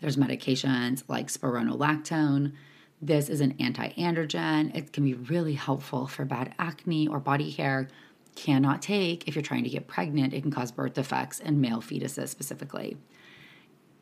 There's 0.05 0.19
medications 0.19 1.03
like 1.09 1.29
spironolactone. 1.29 2.53
This 3.01 3.31
is 3.31 3.41
an 3.41 3.55
anti 3.59 3.89
androgen. 3.93 4.77
It 4.77 4.93
can 4.93 5.03
be 5.03 5.15
really 5.15 5.55
helpful 5.55 6.07
for 6.07 6.27
bad 6.27 6.55
acne 6.59 7.09
or 7.09 7.19
body 7.19 7.51
hair. 7.51 7.89
Cannot 8.35 8.83
take 8.83 9.27
if 9.27 9.35
you're 9.35 9.41
trying 9.41 9.65
to 9.65 9.71
get 9.71 9.89
pregnant. 9.89 10.35
It 10.35 10.43
can 10.43 10.51
cause 10.51 10.73
birth 10.73 10.93
defects 10.93 11.41
in 11.41 11.59
male 11.59 11.81
fetuses 11.81 12.29
specifically. 12.29 12.99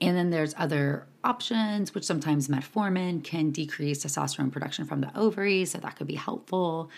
And 0.00 0.16
then 0.16 0.30
there's 0.30 0.56
other 0.58 1.06
options, 1.22 1.94
which 1.94 2.02
sometimes 2.02 2.48
metformin 2.48 3.22
can 3.22 3.52
decrease 3.52 4.04
testosterone 4.04 4.50
production 4.50 4.84
from 4.84 5.02
the 5.02 5.16
ovaries, 5.16 5.70
so 5.70 5.78
that 5.78 5.94
could 5.94 6.08
be 6.08 6.16
helpful. 6.16 6.90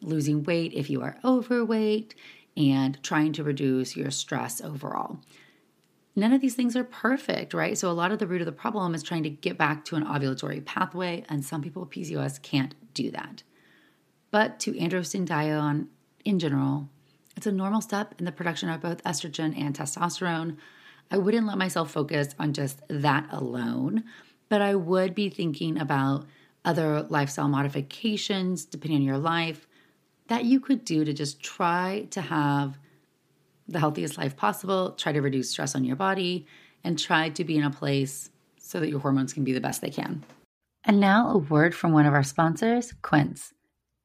Losing 0.00 0.44
weight 0.44 0.72
if 0.72 0.88
you 0.88 1.02
are 1.02 1.16
overweight, 1.24 2.14
and 2.56 3.02
trying 3.02 3.32
to 3.32 3.42
reduce 3.42 3.96
your 3.96 4.12
stress 4.12 4.60
overall. 4.60 5.18
None 6.14 6.32
of 6.32 6.40
these 6.40 6.54
things 6.54 6.76
are 6.76 6.84
perfect, 6.84 7.54
right? 7.54 7.76
So, 7.78 7.90
a 7.90 7.92
lot 7.92 8.12
of 8.12 8.18
the 8.18 8.26
root 8.26 8.42
of 8.42 8.46
the 8.46 8.52
problem 8.52 8.94
is 8.94 9.02
trying 9.02 9.22
to 9.22 9.30
get 9.30 9.56
back 9.56 9.84
to 9.86 9.96
an 9.96 10.04
ovulatory 10.04 10.64
pathway, 10.64 11.24
and 11.28 11.44
some 11.44 11.62
people 11.62 11.82
with 11.82 11.90
PCOS 11.90 12.40
can't 12.42 12.74
do 12.92 13.10
that. 13.10 13.42
But 14.30 14.60
to 14.60 14.72
androstenedione 14.72 15.86
in 16.24 16.38
general, 16.38 16.88
it's 17.36 17.46
a 17.46 17.52
normal 17.52 17.80
step 17.80 18.14
in 18.18 18.26
the 18.26 18.32
production 18.32 18.68
of 18.68 18.82
both 18.82 19.02
estrogen 19.04 19.58
and 19.58 19.74
testosterone 19.76 20.58
I 21.12 21.18
wouldn't 21.18 21.46
let 21.46 21.58
myself 21.58 21.90
focus 21.90 22.34
on 22.38 22.54
just 22.54 22.80
that 22.88 23.26
alone, 23.30 24.04
but 24.48 24.62
I 24.62 24.74
would 24.74 25.14
be 25.14 25.28
thinking 25.28 25.78
about 25.78 26.24
other 26.64 27.02
lifestyle 27.02 27.48
modifications, 27.48 28.64
depending 28.64 29.00
on 29.00 29.04
your 29.04 29.18
life, 29.18 29.68
that 30.28 30.46
you 30.46 30.58
could 30.58 30.86
do 30.86 31.04
to 31.04 31.12
just 31.12 31.42
try 31.42 32.06
to 32.12 32.22
have 32.22 32.78
the 33.72 33.80
healthiest 33.80 34.18
life 34.18 34.36
possible, 34.36 34.92
try 34.92 35.12
to 35.12 35.22
reduce 35.22 35.50
stress 35.50 35.74
on 35.74 35.84
your 35.84 35.96
body, 35.96 36.46
and 36.84 36.98
try 36.98 37.28
to 37.30 37.44
be 37.44 37.56
in 37.56 37.64
a 37.64 37.70
place 37.70 38.30
so 38.58 38.80
that 38.80 38.88
your 38.88 39.00
hormones 39.00 39.32
can 39.32 39.44
be 39.44 39.52
the 39.52 39.60
best 39.60 39.80
they 39.80 39.90
can. 39.90 40.24
And 40.84 40.98
now, 41.00 41.30
a 41.30 41.38
word 41.38 41.74
from 41.74 41.92
one 41.92 42.06
of 42.06 42.14
our 42.14 42.24
sponsors, 42.24 42.92
Quince. 43.02 43.52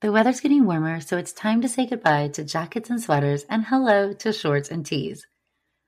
The 0.02 0.12
weather's 0.12 0.42
getting 0.42 0.66
warmer, 0.66 1.00
so 1.02 1.18
it's 1.18 1.34
time 1.34 1.62
to 1.62 1.68
say 1.68 1.88
goodbye 1.88 2.28
to 2.30 2.44
jackets 2.44 2.90
and 2.90 3.02
sweaters 3.02 3.46
and 3.50 3.66
hello 3.66 4.14
to 4.14 4.32
shorts 4.32 4.70
and 4.70 4.86
tees. 4.86 5.26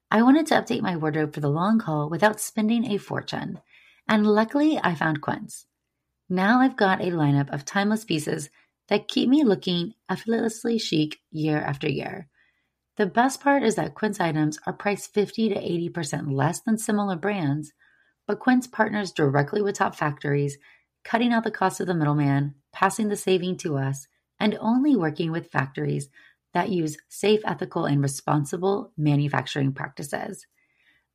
I 0.10 0.24
wanted 0.24 0.48
to 0.48 0.56
update 0.56 0.82
my 0.82 0.96
wardrobe 0.96 1.36
for 1.36 1.42
the 1.42 1.50
long 1.50 1.80
haul 1.80 2.10
without 2.10 2.40
spending 2.42 2.86
a 2.86 2.98
fortune, 2.98 3.60
and 4.08 4.26
luckily 4.26 4.80
I 4.82 4.96
found 4.96 5.22
Quince. 5.22 5.68
Now 6.28 6.62
I've 6.62 6.76
got 6.76 7.02
a 7.02 7.12
lineup 7.12 7.54
of 7.54 7.66
timeless 7.66 8.04
pieces 8.04 8.50
that 8.88 9.08
keep 9.08 9.30
me 9.30 9.44
looking 9.44 9.94
effortlessly 10.10 10.80
chic 10.80 11.20
year 11.32 11.62
after 11.62 11.88
year. 11.88 12.28
The 13.00 13.06
best 13.06 13.40
part 13.40 13.64
is 13.64 13.76
that 13.76 13.96
Quince 13.96 14.20
items 14.20 14.60
are 14.66 14.74
priced 14.74 15.14
50 15.14 15.48
to 15.48 15.56
80% 15.56 16.34
less 16.34 16.60
than 16.60 16.78
similar 16.78 17.16
brands, 17.16 17.72
but 18.28 18.42
Quince 18.42 18.68
partners 18.68 19.14
directly 19.14 19.62
with 19.62 19.78
top 19.78 19.96
factories, 19.96 20.58
cutting 21.06 21.32
out 21.32 21.46
the 21.46 21.50
cost 21.50 21.80
of 21.80 21.88
the 21.88 21.94
middleman, 21.94 22.56
passing 22.74 23.08
the 23.08 23.16
saving 23.16 23.56
to 23.60 23.78
us, 23.78 24.06
and 24.38 24.58
only 24.60 24.98
working 24.98 25.32
with 25.32 25.50
factories 25.50 26.10
that 26.54 26.72
use 26.72 26.98
safe, 27.08 27.40
ethical, 27.46 27.86
and 27.86 28.02
responsible 28.02 28.92
manufacturing 28.98 29.72
practices. 29.72 30.46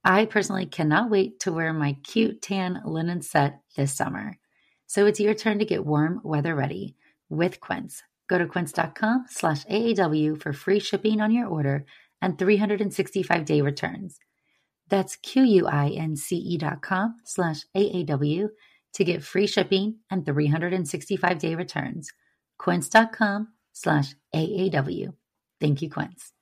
I 0.03 0.25
personally 0.25 0.65
cannot 0.65 1.11
wait 1.11 1.39
to 1.41 1.53
wear 1.53 1.75
my 1.75 1.99
cute 2.03 2.41
tan 2.41 2.81
linen 2.87 3.21
set 3.21 3.61
this 3.77 3.93
summer. 3.93 4.39
So 4.87 5.05
it's 5.05 5.21
your 5.21 5.35
turn 5.35 5.59
to 5.59 5.67
get 5.67 5.85
warm 5.85 6.23
weather 6.25 6.55
ready 6.55 6.97
with 7.29 7.61
Quince. 7.61 8.03
Go 8.29 8.39
to 8.39 8.47
quince.com 8.47 9.27
slash 9.29 9.65
AAW 9.65 10.41
for 10.41 10.53
free 10.53 10.81
shipping 10.81 11.21
on 11.21 11.31
your 11.31 11.47
order 11.47 11.85
and 12.23 12.39
365 12.39 13.45
day 13.45 13.61
returns. 13.61 14.19
That's 14.89 15.17
Q-U-I-N-C-E 15.17 16.59
dot 16.59 16.83
com 16.83 17.17
slash 17.25 17.65
AAW 17.77 18.49
to 18.95 19.05
get 19.05 19.25
free 19.25 19.47
shipping 19.47 19.97
and 20.11 20.25
365 20.25 21.39
day 21.39 21.55
returns. 21.55 22.11
Quince.com 22.59 23.49
slash 23.73 24.15
AAW. 24.35 25.15
Thank 25.61 25.83
you, 25.83 25.91
Quince. 25.91 26.34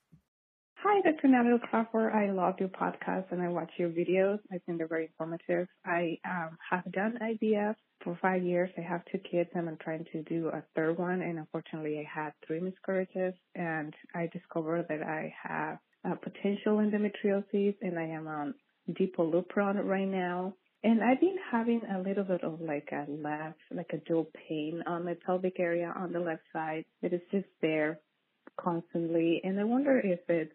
Hi, 0.84 1.00
Dr. 1.00 1.28
Natalie 1.28 1.60
Crawford. 1.70 2.12
I 2.12 2.32
love 2.32 2.56
your 2.58 2.68
podcast 2.68 3.30
and 3.30 3.40
I 3.40 3.46
watch 3.46 3.70
your 3.76 3.90
videos. 3.90 4.40
I 4.50 4.58
think 4.58 4.78
they're 4.78 4.88
very 4.88 5.04
informative. 5.06 5.68
I 5.86 6.18
um, 6.28 6.58
have 6.68 6.90
done 6.90 7.20
IVF 7.22 7.76
for 8.02 8.18
five 8.20 8.42
years. 8.42 8.68
I 8.76 8.80
have 8.80 9.02
two 9.04 9.18
kids 9.18 9.48
and 9.54 9.68
I'm 9.68 9.76
trying 9.76 10.04
to 10.10 10.24
do 10.24 10.48
a 10.48 10.64
third 10.74 10.98
one. 10.98 11.22
And 11.22 11.38
unfortunately, 11.38 12.00
I 12.00 12.20
had 12.20 12.32
three 12.44 12.58
miscarriages 12.58 13.32
and 13.54 13.94
I 14.12 14.28
discovered 14.32 14.86
that 14.88 15.04
I 15.04 15.32
have 15.40 15.78
a 16.02 16.16
potential 16.16 16.78
endometriosis 16.78 17.76
and 17.80 17.96
I 17.96 18.06
am 18.06 18.26
on 18.26 18.52
Depo-Lupron 18.90 19.84
right 19.84 20.08
now. 20.08 20.52
And 20.82 21.00
I've 21.00 21.20
been 21.20 21.38
having 21.52 21.82
a 21.94 22.00
little 22.00 22.24
bit 22.24 22.42
of 22.42 22.60
like 22.60 22.88
a 22.90 23.08
left, 23.08 23.60
like 23.70 23.92
a 23.92 23.98
dual 23.98 24.28
pain 24.48 24.82
on 24.88 25.04
my 25.04 25.14
pelvic 25.24 25.60
area 25.60 25.94
on 25.96 26.12
the 26.12 26.18
left 26.18 26.42
side. 26.52 26.84
It 27.02 27.12
is 27.12 27.22
just 27.30 27.46
there 27.60 28.00
constantly. 28.60 29.40
And 29.44 29.60
I 29.60 29.64
wonder 29.64 30.00
if 30.00 30.18
it's 30.28 30.52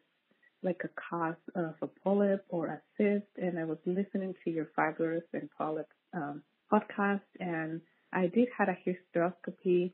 like 0.67 0.81
a 0.83 0.89
cause 1.09 1.41
of 1.55 1.75
a 1.81 1.87
polyp 2.03 2.43
or 2.49 2.67
a 2.67 2.81
cyst. 2.97 3.31
And 3.37 3.57
I 3.57 3.63
was 3.63 3.77
listening 3.85 4.35
to 4.43 4.51
your 4.51 4.67
fibroids 4.77 5.31
and 5.33 5.49
polyps 5.57 5.95
um, 6.13 6.43
podcast 6.71 7.21
and 7.39 7.79
I 8.11 8.27
did 8.27 8.49
had 8.57 8.67
a 8.69 8.77
hysteroscopy 8.85 9.93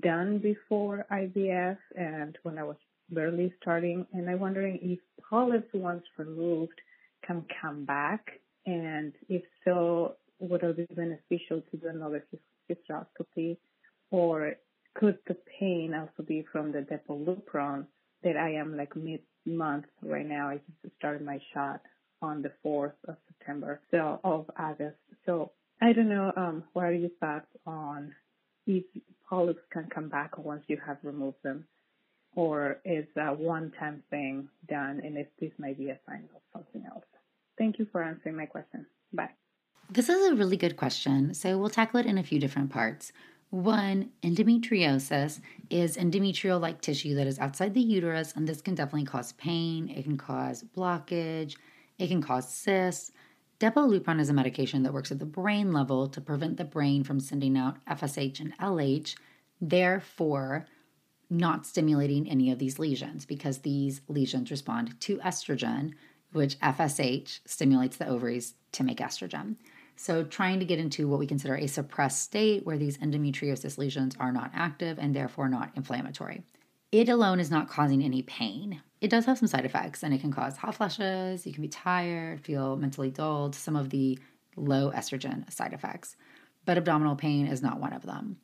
done 0.00 0.38
before 0.38 1.04
IVF 1.12 1.76
and 1.96 2.38
when 2.42 2.58
I 2.58 2.64
was 2.64 2.76
barely 3.10 3.52
starting 3.60 4.06
and 4.14 4.30
I'm 4.30 4.40
wondering 4.40 4.78
if 4.82 4.98
polyps 5.28 5.68
once 5.74 6.04
removed 6.16 6.80
can 7.26 7.44
come 7.60 7.84
back 7.84 8.40
and 8.64 9.12
if 9.28 9.42
so, 9.64 10.16
would 10.38 10.62
it 10.62 10.76
be 10.76 10.94
beneficial 10.94 11.62
to 11.70 11.76
do 11.76 11.88
another 11.88 12.24
hysteroscopy 12.70 13.58
or 14.10 14.54
could 14.94 15.18
the 15.26 15.36
pain 15.58 15.92
also 15.94 16.26
be 16.26 16.46
from 16.50 16.72
the 16.72 16.78
Depo-Lupron 16.78 17.84
that 18.22 18.36
I 18.36 18.52
am 18.54 18.76
like 18.76 18.96
mid 18.96 19.20
month 19.46 19.86
right 20.02 20.26
now? 20.26 20.48
I 20.48 20.60
just 20.82 20.94
started 20.96 21.24
my 21.24 21.40
shot 21.52 21.80
on 22.22 22.42
the 22.42 22.52
4th 22.64 22.92
of 23.06 23.16
September, 23.28 23.80
so 23.90 24.20
of 24.24 24.50
August. 24.58 24.96
So 25.26 25.52
I 25.80 25.92
don't 25.92 26.08
know, 26.08 26.32
um, 26.36 26.64
what 26.72 26.86
are 26.86 26.92
your 26.92 27.10
thoughts 27.20 27.46
on 27.66 28.14
if 28.66 28.84
polyps 29.28 29.60
can 29.70 29.88
come 29.94 30.08
back 30.08 30.38
once 30.38 30.62
you 30.66 30.78
have 30.86 30.98
removed 31.02 31.38
them? 31.42 31.66
Or 32.36 32.80
is 32.84 33.06
a 33.16 33.32
one-time 33.32 34.02
thing 34.10 34.48
done 34.68 35.00
and 35.04 35.16
if 35.16 35.28
this 35.40 35.52
might 35.58 35.78
be 35.78 35.90
a 35.90 35.98
sign 36.08 36.28
of 36.34 36.40
something 36.52 36.84
else? 36.90 37.04
Thank 37.58 37.78
you 37.78 37.86
for 37.92 38.02
answering 38.02 38.36
my 38.36 38.46
question. 38.46 38.86
Bye. 39.12 39.30
This 39.90 40.08
is 40.08 40.32
a 40.32 40.34
really 40.34 40.56
good 40.56 40.76
question. 40.76 41.34
So 41.34 41.58
we'll 41.58 41.70
tackle 41.70 42.00
it 42.00 42.06
in 42.06 42.18
a 42.18 42.22
few 42.22 42.40
different 42.40 42.70
parts. 42.70 43.12
One, 43.54 44.10
endometriosis 44.24 45.40
is 45.70 45.96
endometrial 45.96 46.60
like 46.60 46.80
tissue 46.80 47.14
that 47.14 47.28
is 47.28 47.38
outside 47.38 47.72
the 47.72 47.80
uterus, 47.80 48.32
and 48.34 48.48
this 48.48 48.60
can 48.60 48.74
definitely 48.74 49.04
cause 49.04 49.30
pain, 49.34 49.88
it 49.88 50.02
can 50.02 50.16
cause 50.16 50.64
blockage, 50.76 51.54
it 51.96 52.08
can 52.08 52.20
cause 52.20 52.52
cysts. 52.52 53.12
Depo-Lupron 53.60 54.18
is 54.18 54.28
a 54.28 54.32
medication 54.32 54.82
that 54.82 54.92
works 54.92 55.12
at 55.12 55.20
the 55.20 55.24
brain 55.24 55.72
level 55.72 56.08
to 56.08 56.20
prevent 56.20 56.56
the 56.56 56.64
brain 56.64 57.04
from 57.04 57.20
sending 57.20 57.56
out 57.56 57.76
FSH 57.86 58.40
and 58.40 58.58
LH, 58.58 59.14
therefore, 59.60 60.66
not 61.30 61.64
stimulating 61.64 62.28
any 62.28 62.50
of 62.50 62.58
these 62.58 62.80
lesions 62.80 63.24
because 63.24 63.58
these 63.58 64.00
lesions 64.08 64.50
respond 64.50 65.00
to 65.02 65.18
estrogen, 65.18 65.92
which 66.32 66.58
FSH 66.58 67.38
stimulates 67.46 67.98
the 67.98 68.08
ovaries 68.08 68.54
to 68.72 68.82
make 68.82 68.98
estrogen. 68.98 69.54
So, 69.96 70.24
trying 70.24 70.58
to 70.58 70.64
get 70.64 70.78
into 70.78 71.08
what 71.08 71.18
we 71.18 71.26
consider 71.26 71.54
a 71.54 71.66
suppressed 71.66 72.22
state 72.22 72.66
where 72.66 72.78
these 72.78 72.98
endometriosis 72.98 73.78
lesions 73.78 74.16
are 74.18 74.32
not 74.32 74.50
active 74.54 74.98
and 74.98 75.14
therefore 75.14 75.48
not 75.48 75.70
inflammatory. 75.76 76.42
It 76.90 77.08
alone 77.08 77.40
is 77.40 77.50
not 77.50 77.68
causing 77.68 78.02
any 78.02 78.22
pain. 78.22 78.80
It 79.00 79.10
does 79.10 79.26
have 79.26 79.38
some 79.38 79.48
side 79.48 79.64
effects 79.64 80.02
and 80.02 80.14
it 80.14 80.20
can 80.20 80.32
cause 80.32 80.56
hot 80.56 80.76
flashes, 80.76 81.46
you 81.46 81.52
can 81.52 81.62
be 81.62 81.68
tired, 81.68 82.40
feel 82.40 82.76
mentally 82.76 83.10
dulled, 83.10 83.54
some 83.54 83.76
of 83.76 83.90
the 83.90 84.18
low 84.56 84.90
estrogen 84.92 85.50
side 85.52 85.72
effects. 85.72 86.16
But 86.64 86.78
abdominal 86.78 87.16
pain 87.16 87.46
is 87.46 87.62
not 87.62 87.80
one 87.80 87.92
of 87.92 88.02
them. 88.02 88.38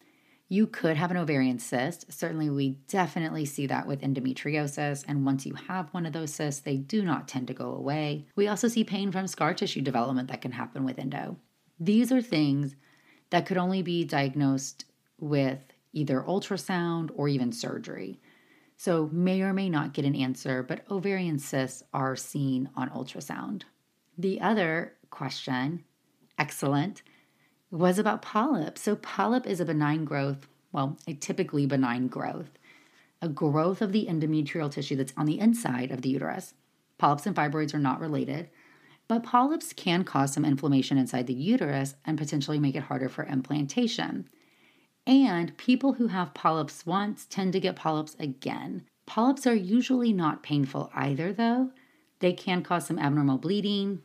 You 0.53 0.67
could 0.67 0.97
have 0.97 1.13
an 1.13 1.17
ovarian 1.17 1.61
cyst. 1.61 2.13
Certainly, 2.13 2.51
we 2.51 2.71
definitely 2.89 3.45
see 3.45 3.69
that 3.69 3.87
with 3.87 4.01
endometriosis. 4.01 5.05
And 5.07 5.25
once 5.25 5.47
you 5.47 5.55
have 5.55 5.95
one 5.95 6.07
of 6.07 6.13
those 6.13 6.35
cysts, 6.35 6.61
they 6.61 6.77
do 6.77 7.05
not 7.05 7.29
tend 7.29 7.47
to 7.47 7.55
go 7.55 7.73
away. 7.73 8.27
We 8.35 8.49
also 8.49 8.67
see 8.67 8.83
pain 8.83 9.13
from 9.13 9.29
scar 9.29 9.55
tissue 9.55 9.81
development 9.81 10.29
that 10.29 10.43
can 10.43 10.51
happen 10.51 10.85
with 10.85 10.99
endo. 10.99 11.37
These 11.79 12.11
are 12.11 12.21
things 12.21 12.75
that 13.31 13.47
could 13.47 13.59
only 13.59 13.81
be 13.83 14.03
diagnosed 14.03 14.87
with 15.21 15.61
either 15.93 16.21
ultrasound 16.27 17.11
or 17.15 17.29
even 17.29 17.53
surgery. 17.53 18.19
So, 18.77 19.09
may 19.13 19.43
or 19.43 19.53
may 19.53 19.69
not 19.69 19.93
get 19.93 20.05
an 20.05 20.17
answer, 20.17 20.65
but 20.65 20.85
ovarian 20.91 21.39
cysts 21.39 21.85
are 21.95 22.17
seen 22.17 22.71
on 22.75 22.91
ultrasound. 22.91 23.63
The 24.19 24.41
other 24.41 24.95
question, 25.11 25.85
excellent, 26.41 27.03
was 27.71 27.99
about 27.99 28.23
polyps. 28.23 28.83
So, 28.83 28.97
polyp 28.97 29.47
is 29.47 29.61
a 29.61 29.65
benign 29.65 30.05
growth, 30.05 30.49
well, 30.73 30.99
a 31.07 31.15
typically 31.15 31.67
benign 31.67 32.09
growth, 32.09 32.51
a 33.23 33.29
growth 33.29 33.83
of 33.83 33.93
the 33.93 34.07
endometrial 34.07 34.71
tissue 34.71 34.97
that's 34.97 35.13
on 35.17 35.27
the 35.27 35.39
inside 35.39 35.91
of 35.91 36.03
the 36.03 36.09
uterus. 36.09 36.55
Polyps 36.99 37.27
and 37.27 37.35
fibroids 37.35 37.75
are 37.75 37.79
not 37.79 38.01
related, 38.01 38.51
but 39.09 39.23
polyps 39.23 39.73
can 39.73 40.05
cause 40.05 40.33
some 40.33 40.45
inflammation 40.45 40.99
inside 40.99 41.27
the 41.27 41.35
uterus 41.35 41.95
and 42.05 42.19
potentially 42.19 42.59
make 42.59 42.75
it 42.75 42.85
harder 42.85 43.09
for 43.09 43.25
implantation. 43.25 44.29
And 45.07 45.57
people 45.57 45.95
who 45.95 46.09
have 46.09 46.35
polyps 46.35 46.87
once 46.87 47.27
tend 47.27 47.53
to 47.55 47.61
get 47.61 47.75
polyps 47.75 48.15
again. 48.19 48.85
Polyps 49.07 49.47
are 49.47 49.55
usually 49.55 50.13
not 50.13 50.43
painful 50.43 50.91
either, 50.95 51.33
though. 51.33 51.71
They 52.21 52.33
can 52.33 52.63
cause 52.63 52.87
some 52.87 52.99
abnormal 52.99 53.39
bleeding, 53.39 54.03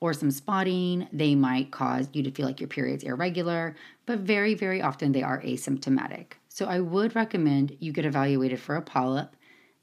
or 0.00 0.12
some 0.12 0.30
spotting. 0.30 1.08
They 1.12 1.34
might 1.34 1.70
cause 1.70 2.08
you 2.12 2.22
to 2.22 2.30
feel 2.30 2.46
like 2.46 2.60
your 2.60 2.68
period's 2.68 3.04
irregular, 3.04 3.76
but 4.06 4.20
very, 4.20 4.54
very 4.54 4.80
often 4.80 5.12
they 5.12 5.22
are 5.22 5.40
asymptomatic. 5.42 6.32
So 6.48 6.66
I 6.66 6.80
would 6.80 7.14
recommend 7.14 7.76
you 7.80 7.92
get 7.92 8.04
evaluated 8.04 8.60
for 8.60 8.76
a 8.76 8.82
polyp. 8.82 9.34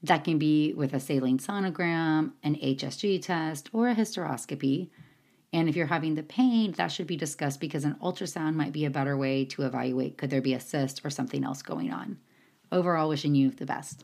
That 0.03 0.23
can 0.23 0.37
be 0.37 0.73
with 0.73 0.93
a 0.93 0.99
saline 0.99 1.39
sonogram, 1.39 2.33
an 2.43 2.55
HSG 2.55 3.21
test, 3.21 3.69
or 3.73 3.89
a 3.89 3.95
hysteroscopy. 3.95 4.89
And 5.51 5.69
if 5.69 5.75
you're 5.75 5.87
having 5.87 6.15
the 6.15 6.23
pain, 6.23 6.73
that 6.73 6.91
should 6.91 7.07
be 7.07 7.15
discussed 7.15 7.59
because 7.59 7.85
an 7.85 7.95
ultrasound 8.03 8.55
might 8.55 8.73
be 8.73 8.85
a 8.85 8.89
better 8.89 9.15
way 9.15 9.45
to 9.45 9.63
evaluate 9.63 10.17
could 10.17 10.29
there 10.29 10.41
be 10.41 10.53
a 10.53 10.59
cyst 10.59 11.01
or 11.05 11.09
something 11.09 11.43
else 11.43 11.61
going 11.61 11.93
on. 11.93 12.19
Overall, 12.71 13.09
wishing 13.09 13.35
you 13.35 13.51
the 13.51 13.65
best. 13.65 14.03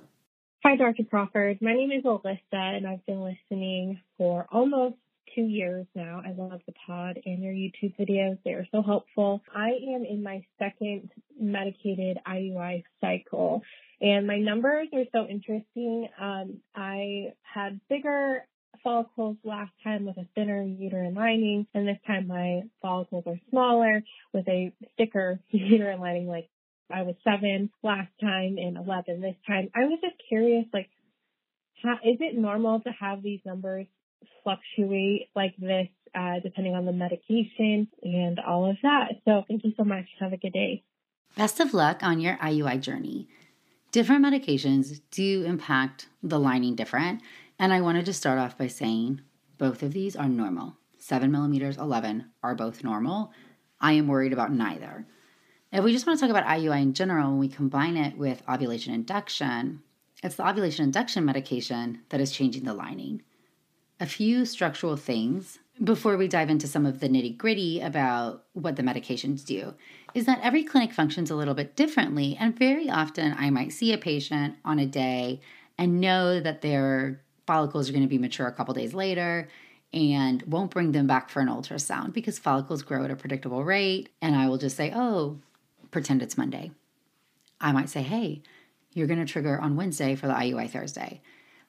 Hi, 0.64 0.76
Dr. 0.76 1.04
Crawford. 1.04 1.58
My 1.60 1.74
name 1.74 1.92
is 1.92 2.04
Alyssa, 2.04 2.38
and 2.54 2.88
I've 2.88 3.06
been 3.06 3.22
listening 3.22 4.00
for 4.18 4.48
almost 4.52 4.96
two 5.36 5.44
years 5.44 5.86
now. 5.96 6.22
I 6.26 6.32
love 6.32 6.62
the 6.66 6.74
pod 6.86 7.20
and 7.26 7.44
your 7.44 7.54
YouTube 7.54 7.96
videos. 8.00 8.38
They 8.44 8.52
are 8.52 8.68
so 8.72 8.82
helpful. 8.82 9.42
I 9.56 9.70
am 9.96 10.06
in 10.06 10.24
my 10.24 10.44
second 10.60 11.12
medicated 11.40 12.18
IUI 12.28 12.84
cycle 13.00 13.62
and 14.02 14.26
my 14.26 14.40
numbers 14.40 14.88
are 14.94 15.06
so 15.14 15.28
interesting. 15.28 16.08
Um, 16.20 16.58
I 16.76 17.34
had 17.44 17.80
bigger 17.88 18.48
follicles 18.84 19.38
last 19.44 19.72
time 19.84 20.06
with 20.06 20.18
a 20.18 20.28
thinner 20.34 20.64
uterine 20.64 21.14
lining, 21.14 21.68
and 21.76 21.88
this 21.88 22.00
time 22.08 22.28
my 22.28 22.62
follicles 22.82 23.26
are 23.28 23.40
smaller 23.52 24.02
with 24.34 24.48
a 24.48 24.74
thicker 24.98 25.40
uterine 25.52 26.00
lining. 26.00 26.28
Like 26.28 26.50
I 26.92 27.04
was 27.04 27.16
seven 27.24 27.70
last 27.84 28.12
time 28.20 28.58
and 28.58 28.76
11 28.78 29.22
this 29.22 29.36
time. 29.48 29.70
I 29.76 29.82
was 29.82 30.00
just 30.02 30.16
curious, 30.28 30.66
like, 30.74 30.90
how, 31.84 31.94
is 32.04 32.18
it 32.20 32.36
normal 32.36 32.80
to 32.82 32.90
have 33.00 33.22
these 33.22 33.40
numbers 33.46 33.86
fluctuate 34.44 35.30
like 35.36 35.56
this, 35.58 35.88
uh, 36.16 36.40
depending 36.44 36.76
on 36.76 36.86
the 36.86 36.94
medication 36.94 37.88
and 38.04 38.40
all 38.40 38.70
of 38.70 38.78
that? 38.84 39.14
So 39.26 39.44
thank 39.48 39.64
you 39.64 39.74
so 39.78 39.84
much. 39.84 40.06
Have 40.20 40.34
a 40.34 40.38
good 40.38 40.54
day. 40.54 40.84
Best 41.38 41.60
of 41.60 41.74
luck 41.74 42.04
on 42.04 42.20
your 42.20 42.38
IUI 42.38 42.82
journey. 42.82 43.28
Different 43.92 44.26
medications 44.26 45.02
do 45.12 45.44
impact 45.44 46.08
the 46.24 46.40
lining 46.40 46.76
different. 46.76 47.22
And 47.60 47.74
I 47.74 47.82
wanted 47.82 48.06
to 48.06 48.14
start 48.14 48.40
off 48.40 48.58
by 48.58 48.68
saying 48.68 49.22
both 49.58 49.84
of 49.84 49.94
these 49.94 50.16
are 50.16 50.28
normal. 50.28 50.78
7 50.98 51.32
millimeters, 51.32 51.78
11 51.78 52.26
are 52.44 52.56
both 52.56 52.84
normal. 52.84 53.32
I 53.80 53.94
am 53.94 54.08
worried 54.08 54.34
about 54.34 54.54
neither. 54.54 55.06
If 55.72 55.84
we 55.84 55.94
just 55.94 56.06
want 56.06 56.20
to 56.20 56.26
talk 56.26 56.36
about 56.36 56.50
IUI 56.50 56.82
in 56.82 56.94
general, 56.94 57.30
when 57.30 57.40
we 57.40 57.48
combine 57.48 57.98
it 57.98 58.18
with 58.18 58.44
ovulation 58.48 58.94
induction, 58.94 59.82
it's 60.24 60.36
the 60.36 60.48
ovulation 60.48 60.84
induction 60.84 61.26
medication 61.26 62.02
that 62.10 62.22
is 62.22 62.32
changing 62.32 62.64
the 62.64 62.74
lining. 62.74 63.24
A 64.02 64.08
few 64.08 64.46
structural 64.48 64.98
things 64.98 65.60
before 65.84 66.18
we 66.18 66.28
dive 66.28 66.50
into 66.50 66.68
some 66.68 66.88
of 66.88 67.02
the 67.02 67.08
nitty 67.08 67.38
gritty 67.38 67.80
about 67.82 68.46
what 68.54 68.76
the 68.76 68.82
medications 68.82 69.46
do 69.46 69.76
is 70.16 70.26
that 70.26 70.40
every 70.42 70.64
clinic 70.64 70.92
functions 70.92 71.30
a 71.30 71.36
little 71.36 71.54
bit 71.54 71.76
differently. 71.76 72.36
And 72.40 72.58
very 72.58 72.90
often, 72.90 73.36
I 73.38 73.52
might 73.52 73.72
see 73.72 73.94
a 73.94 74.00
patient 74.00 74.56
on 74.66 74.80
a 74.80 74.88
day 74.88 75.40
and 75.78 76.02
know 76.02 76.40
that 76.40 76.64
their 76.64 77.22
follicles 77.46 77.90
are 77.90 77.92
going 77.92 78.02
to 78.02 78.10
be 78.10 78.18
mature 78.18 78.48
a 78.48 78.52
couple 78.52 78.74
days 78.74 78.96
later 78.96 79.48
and 79.94 80.42
won't 80.48 80.72
bring 80.72 80.94
them 80.94 81.06
back 81.06 81.30
for 81.30 81.40
an 81.40 81.48
ultrasound 81.48 82.12
because 82.12 82.40
follicles 82.40 82.82
grow 82.82 83.04
at 83.04 83.12
a 83.12 83.16
predictable 83.16 83.64
rate. 83.64 84.10
And 84.20 84.36
I 84.36 84.50
will 84.50 84.58
just 84.58 84.78
say, 84.78 84.92
oh, 84.96 85.38
pretend 85.92 86.24
it's 86.24 86.40
Monday. 86.40 86.72
I 87.60 87.72
might 87.72 87.90
say, 87.90 88.02
hey, 88.02 88.42
you're 88.96 89.06
going 89.06 89.24
to 89.24 89.32
trigger 89.32 89.62
on 89.62 89.76
Wednesday 89.76 90.16
for 90.16 90.26
the 90.26 90.34
IUI 90.34 90.72
Thursday. 90.72 91.22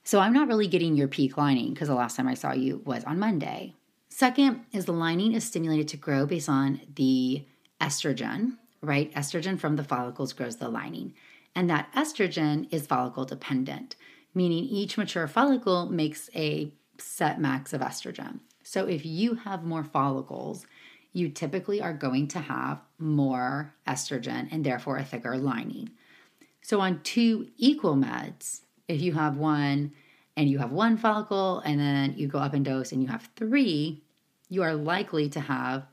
So 0.04 0.18
I'm 0.18 0.32
not 0.32 0.48
really 0.48 0.66
getting 0.66 0.96
your 0.96 1.08
peak 1.08 1.36
lining 1.36 1.72
because 1.72 1.88
the 1.88 1.94
last 1.94 2.16
time 2.16 2.28
I 2.28 2.34
saw 2.34 2.52
you 2.52 2.82
was 2.84 3.04
on 3.04 3.18
Monday. 3.18 3.74
Second 4.08 4.64
is 4.72 4.84
the 4.84 4.92
lining 4.92 5.32
is 5.32 5.44
stimulated 5.44 5.88
to 5.88 5.96
grow 5.96 6.26
based 6.26 6.48
on 6.48 6.80
the 6.94 7.44
estrogen, 7.80 8.58
right? 8.80 9.12
Estrogen 9.14 9.58
from 9.58 9.76
the 9.76 9.84
follicles 9.84 10.32
grows 10.32 10.56
the 10.56 10.68
lining. 10.68 11.14
And 11.54 11.70
that 11.70 11.92
estrogen 11.94 12.66
is 12.72 12.86
follicle 12.86 13.24
dependent, 13.24 13.96
meaning 14.34 14.64
each 14.64 14.98
mature 14.98 15.28
follicle 15.28 15.86
makes 15.86 16.30
a 16.34 16.72
set 16.98 17.40
max 17.40 17.72
of 17.72 17.80
estrogen. 17.80 18.40
So 18.62 18.86
if 18.86 19.04
you 19.04 19.34
have 19.34 19.64
more 19.64 19.84
follicles, 19.84 20.66
you 21.12 21.28
typically 21.28 21.80
are 21.80 21.92
going 21.92 22.28
to 22.28 22.40
have 22.40 22.80
more 22.98 23.74
estrogen 23.86 24.48
and 24.50 24.64
therefore 24.64 24.96
a 24.96 25.04
thicker 25.04 25.36
lining. 25.36 25.90
So, 26.62 26.80
on 26.80 27.00
two 27.02 27.48
equal 27.56 27.96
meds, 27.96 28.60
if 28.92 29.00
you 29.00 29.12
have 29.12 29.36
one 29.36 29.92
and 30.36 30.48
you 30.48 30.58
have 30.58 30.72
one 30.72 30.96
follicle 30.96 31.60
and 31.60 31.80
then 31.80 32.14
you 32.16 32.26
go 32.26 32.38
up 32.38 32.54
in 32.54 32.62
dose 32.62 32.92
and 32.92 33.02
you 33.02 33.08
have 33.08 33.28
three, 33.36 34.02
you 34.48 34.62
are 34.62 34.74
likely 34.74 35.28
to 35.30 35.40
have 35.40 35.86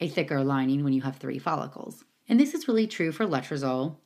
a 0.00 0.08
thicker 0.08 0.42
lining 0.42 0.84
when 0.84 0.92
you 0.92 1.02
have 1.02 1.16
three 1.16 1.38
follicles. 1.38 2.04
And 2.28 2.38
this 2.38 2.54
is 2.54 2.68
really 2.68 2.86
true 2.86 3.12
for 3.12 3.26
letrozole 3.26 3.96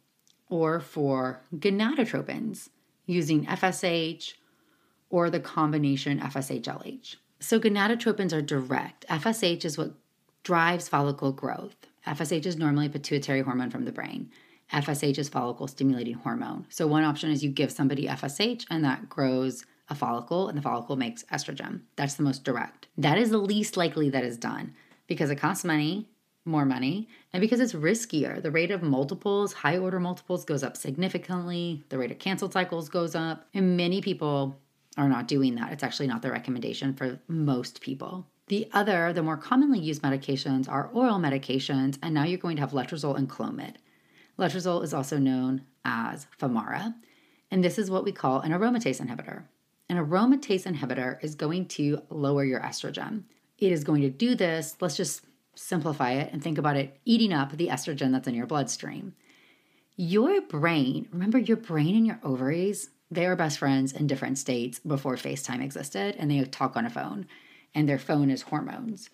or 0.49 0.81
for 0.81 1.43
gonadotropins 1.57 2.69
using 3.07 3.47
FSH 3.47 4.35
or 5.11 5.31
the 5.31 5.41
combination 5.41 6.21
FSH 6.21 6.63
LH. 6.63 7.17
So 7.41 7.61
gonadotropins 7.61 8.33
are 8.33 8.43
direct. 8.43 9.07
FSH 9.09 9.65
is 9.65 9.79
what 9.79 9.93
drives 10.43 10.89
follicle 10.89 11.33
growth. 11.33 11.77
FSH 12.07 12.47
is 12.47 12.57
normally 12.57 12.87
a 12.87 12.91
pituitary 12.91 13.41
hormone 13.41 13.71
from 13.71 13.85
the 13.85 13.93
brain. 13.93 14.31
FSH 14.73 15.19
is 15.19 15.29
follicle 15.29 15.69
stimulating 15.69 16.15
hormone. 16.15 16.67
So, 16.69 16.87
one 16.87 17.05
option 17.05 17.31
is 17.31 17.45
you 17.45 17.51
give 17.51 17.71
somebody 17.71 18.07
FSH 18.07 18.67
and 18.71 18.85
that 18.85 19.09
grows 19.09 19.65
a 19.89 19.95
follicle 19.95 20.49
and 20.49 20.59
the 20.59 20.63
follicle 20.63 20.97
makes 20.97 21.23
estrogen. 21.25 21.83
That's 21.97 22.15
the 22.15 22.23
most 22.23 22.45
direct. 22.45 22.89
That 22.99 23.19
is 23.19 23.31
the 23.31 23.39
least 23.39 23.77
likely 23.77 24.11
that 24.11 24.25
is 24.25 24.37
done 24.37 24.75
because 25.07 25.31
it 25.31 25.37
costs 25.37 25.65
money, 25.65 26.09
more 26.45 26.65
money, 26.65 27.09
and 27.33 27.41
because 27.41 27.61
it's 27.61 27.73
riskier. 27.73 28.43
The 28.43 28.51
rate 28.51 28.71
of 28.71 28.83
multiples, 28.83 29.53
high 29.53 29.79
order 29.79 30.01
multiples, 30.01 30.45
goes 30.45 30.63
up 30.63 30.77
significantly. 30.77 31.85
The 31.89 31.99
rate 31.99 32.11
of 32.11 32.19
canceled 32.19 32.53
cycles 32.53 32.89
goes 32.89 33.15
up. 33.15 33.47
And 33.55 33.77
many 33.77 34.01
people 34.01 34.59
are 34.97 35.09
not 35.09 35.29
doing 35.29 35.55
that. 35.57 35.73
It's 35.73 35.83
actually 35.83 36.07
not 36.07 36.23
the 36.23 36.31
recommendation 36.31 36.95
for 36.95 37.19
most 37.29 37.81
people. 37.81 38.27
The 38.49 38.69
other, 38.73 39.13
the 39.13 39.23
more 39.23 39.37
commonly 39.37 39.81
used 39.81 40.03
medications 40.03 40.69
are 40.69 40.89
oral 40.93 41.19
medications, 41.19 41.99
and 42.01 42.15
now 42.15 42.25
you're 42.25 42.39
going 42.39 42.57
to 42.57 42.63
have 42.63 42.71
letrozole 42.71 43.17
and 43.17 43.29
Clomid. 43.29 43.75
Letrozole 44.39 44.85
is 44.85 44.95
also 44.95 45.19
known 45.19 45.63
as 45.85 46.27
Femara, 46.41 46.95
and 47.51 47.65
this 47.65 47.79
is 47.79 47.91
what 47.91 48.05
we 48.05 48.13
call 48.13 48.41
an 48.41 48.53
aromatase 48.53 49.01
inhibitor. 49.01 49.45
An 49.89 49.97
aromatase 49.97 50.67
inhibitor 50.67 51.23
is 51.23 51.35
going 51.35 51.67
to 51.69 52.03
lower 52.11 52.45
your 52.45 52.61
estrogen. 52.61 53.23
It 53.59 53.73
is 53.73 53.85
going 53.85 54.03
to 54.03 54.11
do 54.11 54.35
this, 54.35 54.77
let's 54.81 54.97
just 54.97 55.25
simplify 55.55 56.13
it 56.13 56.33
and 56.33 56.43
think 56.43 56.59
about 56.59 56.77
it 56.77 57.01
eating 57.05 57.33
up 57.33 57.53
the 57.53 57.69
estrogen 57.69 58.13
that's 58.13 58.29
in 58.29 58.35
your 58.35 58.47
bloodstream. 58.47 59.15
Your 59.97 60.43
brain, 60.43 61.09
remember 61.11 61.39
your 61.39 61.57
brain 61.57 61.97
and 61.97 62.07
your 62.07 62.21
ovaries, 62.23 62.91
they 63.11 63.25
are 63.25 63.37
best 63.37 63.59
friends 63.59 63.93
in 63.93 64.07
different 64.07 64.37
states 64.37 64.79
before 64.81 65.15
FaceTime 65.15 65.63
existed 65.63 66.17
and 66.19 66.31
they 66.31 66.45
talk 66.45 66.77
on 66.77 66.85
a 66.85 66.91
phone 66.91 67.27
and 67.75 67.89
their 67.89 67.99
phone 67.99 68.31
is 68.31 68.43
hormones. 68.43 69.09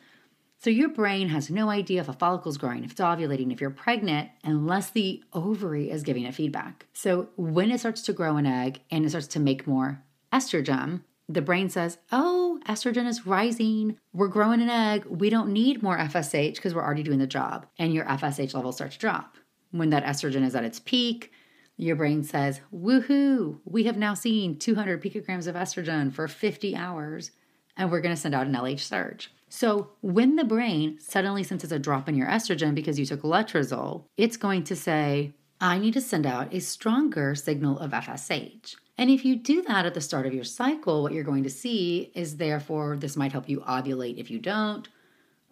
So 0.62 0.70
your 0.70 0.90
brain 0.90 1.28
has 1.30 1.50
no 1.50 1.70
idea 1.70 2.02
if 2.02 2.08
a 2.08 2.12
follicle's 2.12 2.56
growing, 2.56 2.84
if 2.84 2.92
it's 2.92 3.00
ovulating, 3.00 3.52
if 3.52 3.60
you're 3.60 3.70
pregnant, 3.70 4.30
unless 4.44 4.90
the 4.90 5.20
ovary 5.32 5.90
is 5.90 6.04
giving 6.04 6.22
it 6.22 6.36
feedback. 6.36 6.86
So 6.92 7.30
when 7.36 7.72
it 7.72 7.80
starts 7.80 8.02
to 8.02 8.12
grow 8.12 8.36
an 8.36 8.46
egg 8.46 8.80
and 8.88 9.04
it 9.04 9.08
starts 9.08 9.26
to 9.28 9.40
make 9.40 9.66
more 9.66 10.04
estrogen, 10.32 11.02
the 11.28 11.42
brain 11.42 11.68
says, 11.68 11.98
Oh, 12.12 12.60
estrogen 12.68 13.08
is 13.08 13.26
rising. 13.26 13.98
We're 14.12 14.28
growing 14.28 14.62
an 14.62 14.70
egg. 14.70 15.04
We 15.06 15.30
don't 15.30 15.52
need 15.52 15.82
more 15.82 15.98
FSH 15.98 16.54
because 16.54 16.76
we're 16.76 16.84
already 16.84 17.02
doing 17.02 17.18
the 17.18 17.26
job. 17.26 17.66
And 17.76 17.92
your 17.92 18.04
FSH 18.04 18.54
levels 18.54 18.76
start 18.76 18.92
to 18.92 18.98
drop. 18.98 19.38
When 19.72 19.90
that 19.90 20.04
estrogen 20.04 20.44
is 20.44 20.54
at 20.54 20.62
its 20.62 20.78
peak, 20.78 21.32
your 21.76 21.96
brain 21.96 22.22
says, 22.22 22.60
Woohoo, 22.72 23.58
we 23.64 23.82
have 23.84 23.96
now 23.96 24.14
seen 24.14 24.60
200 24.60 25.02
picograms 25.02 25.48
of 25.48 25.56
estrogen 25.56 26.12
for 26.12 26.28
50 26.28 26.76
hours 26.76 27.32
and 27.76 27.90
we're 27.90 28.00
going 28.00 28.14
to 28.14 28.20
send 28.20 28.34
out 28.34 28.46
an 28.46 28.54
LH 28.54 28.80
surge. 28.80 29.32
So, 29.54 29.90
when 30.00 30.36
the 30.36 30.44
brain 30.44 30.98
suddenly 30.98 31.42
senses 31.42 31.72
a 31.72 31.78
drop 31.78 32.08
in 32.08 32.14
your 32.14 32.26
estrogen 32.26 32.74
because 32.74 32.98
you 32.98 33.04
took 33.04 33.20
letrozole, 33.20 34.06
it's 34.16 34.38
going 34.38 34.64
to 34.64 34.74
say, 34.74 35.34
I 35.60 35.78
need 35.78 35.92
to 35.92 36.00
send 36.00 36.24
out 36.24 36.54
a 36.54 36.58
stronger 36.58 37.34
signal 37.34 37.78
of 37.78 37.90
FSH. 37.90 38.76
And 38.96 39.10
if 39.10 39.26
you 39.26 39.36
do 39.36 39.60
that 39.60 39.84
at 39.84 39.92
the 39.92 40.00
start 40.00 40.24
of 40.24 40.32
your 40.32 40.42
cycle, 40.42 41.02
what 41.02 41.12
you're 41.12 41.22
going 41.22 41.42
to 41.42 41.50
see 41.50 42.10
is 42.14 42.38
therefore 42.38 42.96
this 42.96 43.14
might 43.14 43.32
help 43.32 43.46
you 43.46 43.60
ovulate 43.60 44.16
if 44.16 44.30
you 44.30 44.38
don't, 44.38 44.88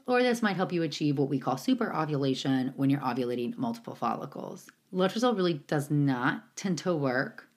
or 0.07 0.23
this 0.23 0.41
might 0.41 0.57
help 0.57 0.73
you 0.73 0.83
achieve 0.83 1.19
what 1.19 1.29
we 1.29 1.39
call 1.39 1.59
super 1.59 1.95
ovulation 1.95 2.73
when 2.77 2.89
you're 2.89 3.01
ovulating 3.01 3.55
multiple 3.59 3.95
follicles. 3.95 4.67
Letrozole 4.95 5.37
really 5.37 5.61
does 5.69 5.91
not 5.91 6.57
tend 6.57 6.79
to 6.79 6.97
work 6.97 7.49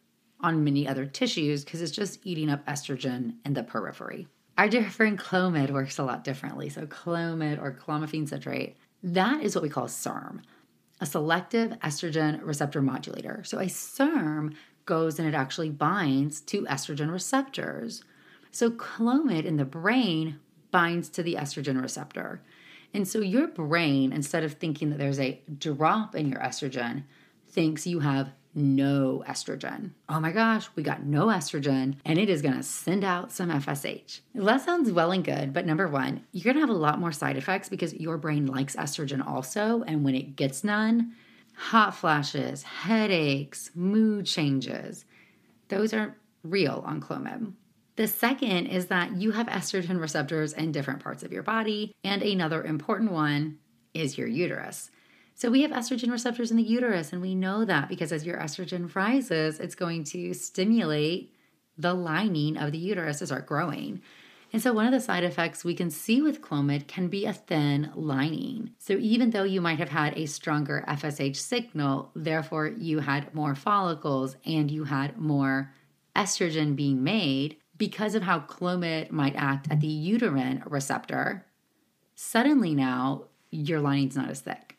on 0.42 0.66
many 0.66 0.86
other 0.90 1.06
tissues 1.06 1.64
because 1.64 1.82
it's 1.82 1.94
just 1.94 2.20
eating 2.26 2.50
up 2.50 2.66
estrogen 2.66 3.36
in 3.46 3.54
the 3.54 3.64
periphery. 3.64 4.28
Our 4.58 4.70
different 4.70 5.20
Clomid 5.20 5.72
works 5.72 5.98
a 5.98 6.04
lot 6.04 6.24
differently. 6.24 6.70
So, 6.70 6.86
Clomid 6.86 7.62
or 7.62 7.72
clomiphene 7.72 8.28
citrate, 8.28 8.78
that 9.02 9.42
is 9.42 9.56
what 9.56 9.64
we 9.64 9.70
call 9.70 9.88
SERM, 9.88 10.42
a 11.02 11.06
selective 11.06 11.72
estrogen 11.80 12.40
receptor 12.44 12.82
modulator. 12.82 13.44
So, 13.44 13.58
a 13.58 13.66
SERM 13.66 14.56
goes 14.86 15.18
and 15.18 15.28
it 15.28 15.34
actually 15.34 15.70
binds 15.70 16.40
to 16.42 16.66
estrogen 16.66 17.12
receptors. 17.12 18.04
So, 18.52 18.70
Clomid 18.70 19.46
in 19.46 19.58
the 19.58 19.66
brain 19.66 20.40
binds 20.70 21.10
to 21.10 21.24
the 21.24 21.36
estrogen 21.36 21.82
receptor. 21.82 22.42
And 22.94 23.08
so, 23.08 23.20
your 23.20 23.48
brain, 23.48 24.14
instead 24.14 24.44
of 24.44 24.54
thinking 24.54 24.92
that 24.92 25.00
there's 25.00 25.20
a 25.20 25.42
drop 25.58 26.14
in 26.14 26.30
your 26.30 26.42
estrogen, 26.42 27.06
thinks 27.50 27.88
you 27.88 28.02
have 28.02 28.32
no 28.56 29.24
estrogen. 29.28 29.92
Oh 30.10 30.20
my 30.20 30.32
gosh, 30.32 30.70
we 30.76 30.84
got 30.84 31.04
no 31.04 31.28
estrogen 31.28 31.96
and 32.06 32.20
it 32.20 32.30
is 32.30 32.42
going 32.42 32.56
to 32.56 32.64
send 32.64 33.04
out 33.04 33.32
some 33.32 33.50
FSH. 33.50 34.22
That 34.36 34.62
sounds 34.62 34.92
well 34.92 35.12
and 35.12 35.24
good, 35.24 35.54
but 35.54 35.66
number 35.66 35.88
one, 35.88 36.24
you're 36.32 36.44
going 36.44 36.56
to 36.56 36.62
have 36.62 36.70
a 36.70 36.74
lot 36.74 37.00
more 37.00 37.12
side 37.12 37.38
effects 37.38 37.70
because 37.70 37.94
your 37.94 38.18
brain 38.18 38.46
likes 38.46 38.76
estrogen 38.76 39.26
also. 39.26 39.84
And 39.88 40.04
when 40.04 40.16
it 40.16 40.36
gets 40.36 40.64
none, 40.64 41.14
hot 41.56 41.96
flashes, 41.96 42.64
headaches, 42.64 43.72
mood 43.74 44.26
changes, 44.26 45.06
those 45.70 45.94
are 45.94 46.16
real 46.44 46.84
on 46.86 47.02
Clomid. 47.02 47.54
The 47.96 48.08
second 48.08 48.68
is 48.68 48.88
that 48.88 49.16
you 49.16 49.32
have 49.32 49.48
estrogen 49.48 50.02
receptors 50.02 50.54
in 50.54 50.72
different 50.72 51.04
parts 51.04 51.22
of 51.24 51.32
your 51.32 51.44
body. 51.44 51.94
And 52.04 52.24
another 52.24 52.64
important 52.64 53.12
one 53.12 53.60
is 53.94 54.18
your 54.18 54.28
uterus. 54.28 54.90
So 55.36 55.50
we 55.50 55.62
have 55.64 55.72
estrogen 55.72 56.12
receptors 56.12 56.52
in 56.52 56.58
the 56.58 56.64
uterus, 56.64 57.12
and 57.12 57.22
we 57.22 57.36
know 57.36 57.66
that 57.66 57.90
because 57.90 58.12
as 58.12 58.26
your 58.26 58.38
estrogen 58.38 58.94
rises, 58.94 59.60
it's 59.60 59.76
going 59.76 60.04
to 60.06 60.34
stimulate 60.34 61.34
the 61.78 61.94
lining 61.94 62.58
of 62.58 62.72
the 62.72 62.78
uterus 62.78 63.20
to 63.20 63.26
start 63.26 63.48
growing. 63.48 64.02
And 64.52 64.62
so, 64.62 64.72
one 64.72 64.86
of 64.86 64.92
the 64.92 65.00
side 65.00 65.24
effects 65.24 65.66
we 65.66 65.74
can 65.74 65.90
see 65.90 66.22
with 66.22 66.42
Clomid 66.42 66.88
can 66.88 67.08
be 67.08 67.26
a 67.26 67.34
thin 67.34 67.92
lining. 67.96 68.72
So, 68.78 68.94
even 68.94 69.32
though 69.32 69.44
you 69.44 69.62
might 69.62 69.80
have 69.80 69.90
had 69.90 70.16
a 70.16 70.28
stronger 70.28 70.86
FSH 70.88 71.38
signal, 71.38 72.12
therefore 72.16 72.68
you 72.68 73.00
had 73.00 73.34
more 73.34 73.56
follicles 73.56 74.36
and 74.46 74.70
you 74.70 74.84
had 74.84 75.18
more 75.18 75.74
estrogen 76.16 76.76
being 76.76 77.04
made, 77.04 77.58
because 77.76 78.14
of 78.14 78.22
how 78.22 78.42
Clomid 78.42 79.10
might 79.10 79.36
act 79.36 79.72
at 79.72 79.82
the 79.82 79.88
uterine 79.88 80.62
receptor, 80.68 81.46
suddenly 82.14 82.76
now 82.76 83.24
your 83.50 83.80
lining's 83.80 84.16
not 84.16 84.30
as 84.30 84.42
thick. 84.42 84.73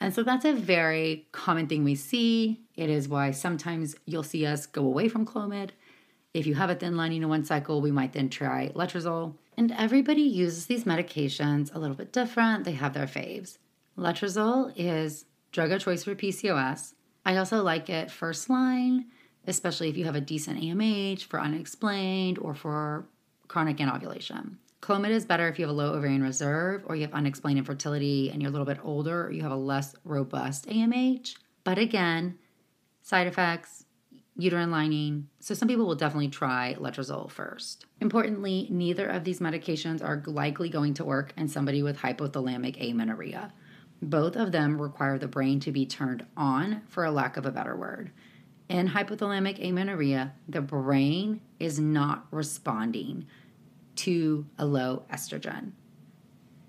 And 0.00 0.14
so 0.14 0.22
that's 0.22 0.44
a 0.44 0.52
very 0.52 1.26
common 1.32 1.66
thing 1.66 1.84
we 1.84 1.94
see. 1.94 2.64
It 2.74 2.90
is 2.90 3.08
why 3.08 3.30
sometimes 3.30 3.96
you'll 4.04 4.22
see 4.22 4.44
us 4.44 4.66
go 4.66 4.82
away 4.82 5.08
from 5.08 5.26
Clomid. 5.26 5.70
If 6.34 6.46
you 6.46 6.54
have 6.54 6.68
a 6.68 6.74
thin 6.74 6.96
lining 6.96 7.22
in 7.22 7.28
one 7.28 7.44
cycle, 7.44 7.80
we 7.80 7.90
might 7.90 8.12
then 8.12 8.28
try 8.28 8.70
letrozole. 8.74 9.34
And 9.56 9.72
everybody 9.72 10.22
uses 10.22 10.66
these 10.66 10.84
medications 10.84 11.74
a 11.74 11.78
little 11.78 11.96
bit 11.96 12.12
different. 12.12 12.64
They 12.64 12.72
have 12.72 12.92
their 12.92 13.06
faves. 13.06 13.56
Letrozole 13.96 14.72
is 14.76 15.24
drug 15.50 15.72
of 15.72 15.80
choice 15.80 16.04
for 16.04 16.14
PCOS. 16.14 16.92
I 17.24 17.38
also 17.38 17.62
like 17.62 17.88
it 17.88 18.10
first 18.10 18.50
line, 18.50 19.06
especially 19.46 19.88
if 19.88 19.96
you 19.96 20.04
have 20.04 20.14
a 20.14 20.20
decent 20.20 20.60
AMH 20.60 21.24
for 21.24 21.40
unexplained 21.40 22.38
or 22.38 22.54
for 22.54 23.06
chronic 23.48 23.80
anovulation. 23.80 24.58
Clomid 24.80 25.10
is 25.10 25.24
better 25.24 25.48
if 25.48 25.58
you 25.58 25.66
have 25.66 25.74
a 25.74 25.78
low 25.78 25.94
ovarian 25.94 26.22
reserve 26.22 26.84
or 26.86 26.96
you 26.96 27.02
have 27.02 27.14
unexplained 27.14 27.58
infertility 27.58 28.30
and 28.30 28.40
you're 28.40 28.50
a 28.50 28.52
little 28.52 28.66
bit 28.66 28.78
older 28.82 29.26
or 29.26 29.32
you 29.32 29.42
have 29.42 29.52
a 29.52 29.56
less 29.56 29.94
robust 30.04 30.66
AMH. 30.68 31.36
But 31.64 31.78
again, 31.78 32.38
side 33.02 33.26
effects, 33.26 33.86
uterine 34.36 34.70
lining. 34.70 35.28
So 35.40 35.54
some 35.54 35.68
people 35.68 35.86
will 35.86 35.94
definitely 35.94 36.28
try 36.28 36.76
letrozole 36.78 37.30
first. 37.30 37.86
Importantly, 38.00 38.68
neither 38.70 39.06
of 39.06 39.24
these 39.24 39.40
medications 39.40 40.04
are 40.04 40.22
likely 40.26 40.68
going 40.68 40.94
to 40.94 41.04
work 41.04 41.32
in 41.36 41.48
somebody 41.48 41.82
with 41.82 41.98
hypothalamic 41.98 42.78
amenorrhea. 42.78 43.52
Both 44.02 44.36
of 44.36 44.52
them 44.52 44.80
require 44.80 45.18
the 45.18 45.26
brain 45.26 45.58
to 45.60 45.72
be 45.72 45.86
turned 45.86 46.26
on, 46.36 46.82
for 46.86 47.04
a 47.04 47.10
lack 47.10 47.38
of 47.38 47.46
a 47.46 47.50
better 47.50 47.74
word. 47.74 48.10
In 48.68 48.88
hypothalamic 48.88 49.66
amenorrhea, 49.66 50.34
the 50.48 50.60
brain 50.60 51.40
is 51.58 51.80
not 51.80 52.26
responding 52.30 53.26
to 53.96 54.46
a 54.58 54.66
low 54.66 55.04
estrogen. 55.12 55.72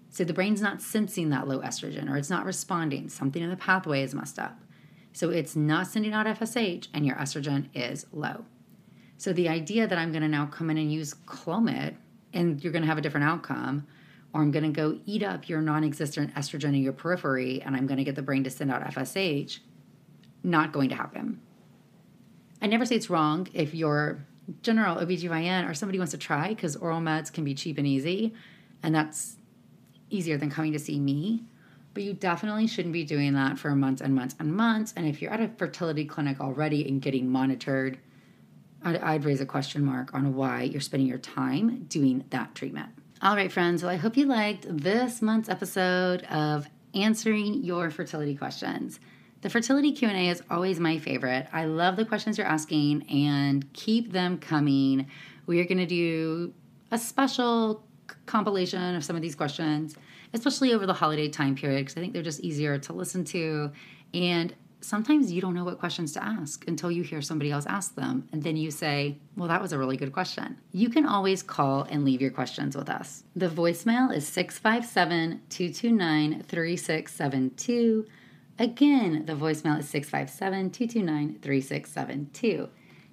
So 0.09 0.23
the 0.23 0.33
brain's 0.33 0.61
not 0.61 0.81
sensing 0.81 1.29
that 1.29 1.47
low 1.47 1.59
estrogen 1.59 2.09
or 2.09 2.17
it's 2.17 2.29
not 2.29 2.45
responding. 2.45 3.09
Something 3.09 3.43
in 3.43 3.49
the 3.49 3.55
pathway 3.55 4.01
is 4.01 4.15
messed 4.15 4.39
up. 4.39 4.59
So 5.13 5.29
it's 5.29 5.55
not 5.55 5.87
sending 5.87 6.13
out 6.13 6.25
FSH 6.25 6.87
and 6.93 7.05
your 7.05 7.15
estrogen 7.15 7.67
is 7.73 8.05
low. 8.11 8.45
So 9.17 9.33
the 9.33 9.49
idea 9.49 9.87
that 9.87 9.97
I'm 9.97 10.11
going 10.11 10.21
to 10.21 10.27
now 10.27 10.45
come 10.45 10.69
in 10.69 10.77
and 10.77 10.91
use 10.91 11.13
Clomid 11.25 11.95
and 12.33 12.63
you're 12.63 12.73
going 12.73 12.83
to 12.83 12.87
have 12.87 12.97
a 12.97 13.01
different 13.01 13.27
outcome, 13.27 13.87
or 14.33 14.41
I'm 14.41 14.51
going 14.51 14.65
to 14.65 14.69
go 14.69 14.99
eat 15.05 15.23
up 15.23 15.49
your 15.49 15.61
non 15.61 15.83
existent 15.83 16.33
estrogen 16.35 16.69
in 16.69 16.83
your 16.83 16.93
periphery 16.93 17.61
and 17.61 17.75
I'm 17.75 17.87
going 17.87 17.97
to 17.97 18.03
get 18.03 18.15
the 18.15 18.21
brain 18.21 18.43
to 18.43 18.49
send 18.49 18.71
out 18.71 18.83
FSH, 18.83 19.59
not 20.43 20.71
going 20.71 20.89
to 20.89 20.95
happen. 20.95 21.41
I 22.61 22.67
never 22.67 22.85
say 22.85 22.95
it's 22.95 23.09
wrong 23.09 23.47
if 23.53 23.73
your 23.73 24.25
general 24.61 24.97
OBGYN 24.97 25.69
or 25.69 25.73
somebody 25.73 25.97
wants 25.97 26.11
to 26.11 26.17
try 26.17 26.49
because 26.49 26.75
oral 26.75 26.99
meds 26.99 27.31
can 27.31 27.43
be 27.43 27.53
cheap 27.53 27.77
and 27.77 27.87
easy, 27.87 28.33
and 28.83 28.93
that's 28.93 29.37
easier 30.09 30.37
than 30.37 30.49
coming 30.49 30.73
to 30.73 30.79
see 30.79 30.99
me. 30.99 31.43
But 31.93 32.03
you 32.03 32.13
definitely 32.13 32.67
shouldn't 32.67 32.93
be 32.93 33.03
doing 33.03 33.33
that 33.33 33.57
for 33.57 33.73
months 33.75 34.01
and 34.01 34.13
months 34.13 34.35
and 34.39 34.53
months. 34.53 34.93
And 34.95 35.07
if 35.07 35.21
you're 35.21 35.31
at 35.31 35.41
a 35.41 35.49
fertility 35.57 36.05
clinic 36.05 36.39
already 36.39 36.87
and 36.87 37.01
getting 37.01 37.29
monitored, 37.29 37.97
I'd, 38.83 38.97
I'd 38.97 39.25
raise 39.25 39.41
a 39.41 39.45
question 39.45 39.83
mark 39.83 40.13
on 40.13 40.35
why 40.35 40.63
you're 40.63 40.81
spending 40.81 41.07
your 41.07 41.17
time 41.17 41.85
doing 41.85 42.23
that 42.29 42.53
treatment. 42.53 42.89
All 43.21 43.35
right, 43.35 43.51
friends. 43.51 43.81
Well, 43.81 43.91
I 43.91 43.95
hope 43.95 44.15
you 44.15 44.27
liked 44.27 44.67
this 44.69 45.23
month's 45.23 45.49
episode 45.49 46.21
of 46.25 46.67
answering 46.93 47.63
your 47.63 47.89
fertility 47.89 48.35
questions. 48.35 48.99
The 49.41 49.49
fertility 49.49 49.91
Q&A 49.91 50.29
is 50.29 50.41
always 50.49 50.79
my 50.79 50.97
favorite. 50.97 51.47
I 51.53 51.65
love 51.65 51.95
the 51.95 52.05
questions 52.05 52.37
you're 52.37 52.47
asking 52.47 53.07
and 53.09 53.71
keep 53.73 54.11
them 54.11 54.39
coming. 54.39 55.07
We 55.45 55.59
are 55.59 55.65
going 55.65 55.77
to 55.77 55.85
do 55.85 56.53
a 56.91 56.97
special 56.97 57.83
compilation 58.25 58.95
of 58.95 59.03
some 59.03 59.15
of 59.15 59.21
these 59.21 59.35
questions, 59.35 59.95
especially 60.33 60.73
over 60.73 60.85
the 60.85 60.93
holiday 60.93 61.29
time 61.29 61.55
period 61.55 61.79
because 61.79 61.97
I 61.97 62.01
think 62.01 62.13
they're 62.13 62.23
just 62.23 62.39
easier 62.39 62.79
to 62.79 62.93
listen 62.93 63.23
to 63.25 63.71
and 64.13 64.55
sometimes 64.81 65.31
you 65.31 65.41
don't 65.41 65.53
know 65.53 65.63
what 65.63 65.79
questions 65.79 66.13
to 66.13 66.23
ask 66.23 66.67
until 66.67 66.91
you 66.91 67.03
hear 67.03 67.21
somebody 67.21 67.51
else 67.51 67.65
ask 67.65 67.95
them. 67.95 68.27
And 68.31 68.43
then 68.43 68.55
you 68.55 68.71
say, 68.71 69.17
Well, 69.35 69.47
that 69.47 69.61
was 69.61 69.73
a 69.73 69.77
really 69.77 69.97
good 69.97 70.13
question. 70.13 70.57
You 70.71 70.89
can 70.89 71.05
always 71.05 71.43
call 71.43 71.83
and 71.83 72.05
leave 72.05 72.21
your 72.21 72.31
questions 72.31 72.75
with 72.75 72.89
us. 72.89 73.23
The 73.35 73.49
voicemail 73.49 74.15
is 74.15 74.27
657 74.27 75.41
229 75.49 76.43
3672. 76.43 78.05
Again, 78.59 79.25
the 79.25 79.33
voicemail 79.33 79.77
is 79.77 79.87
657 79.89 80.71
229 80.71 81.39
3672. 81.41 82.69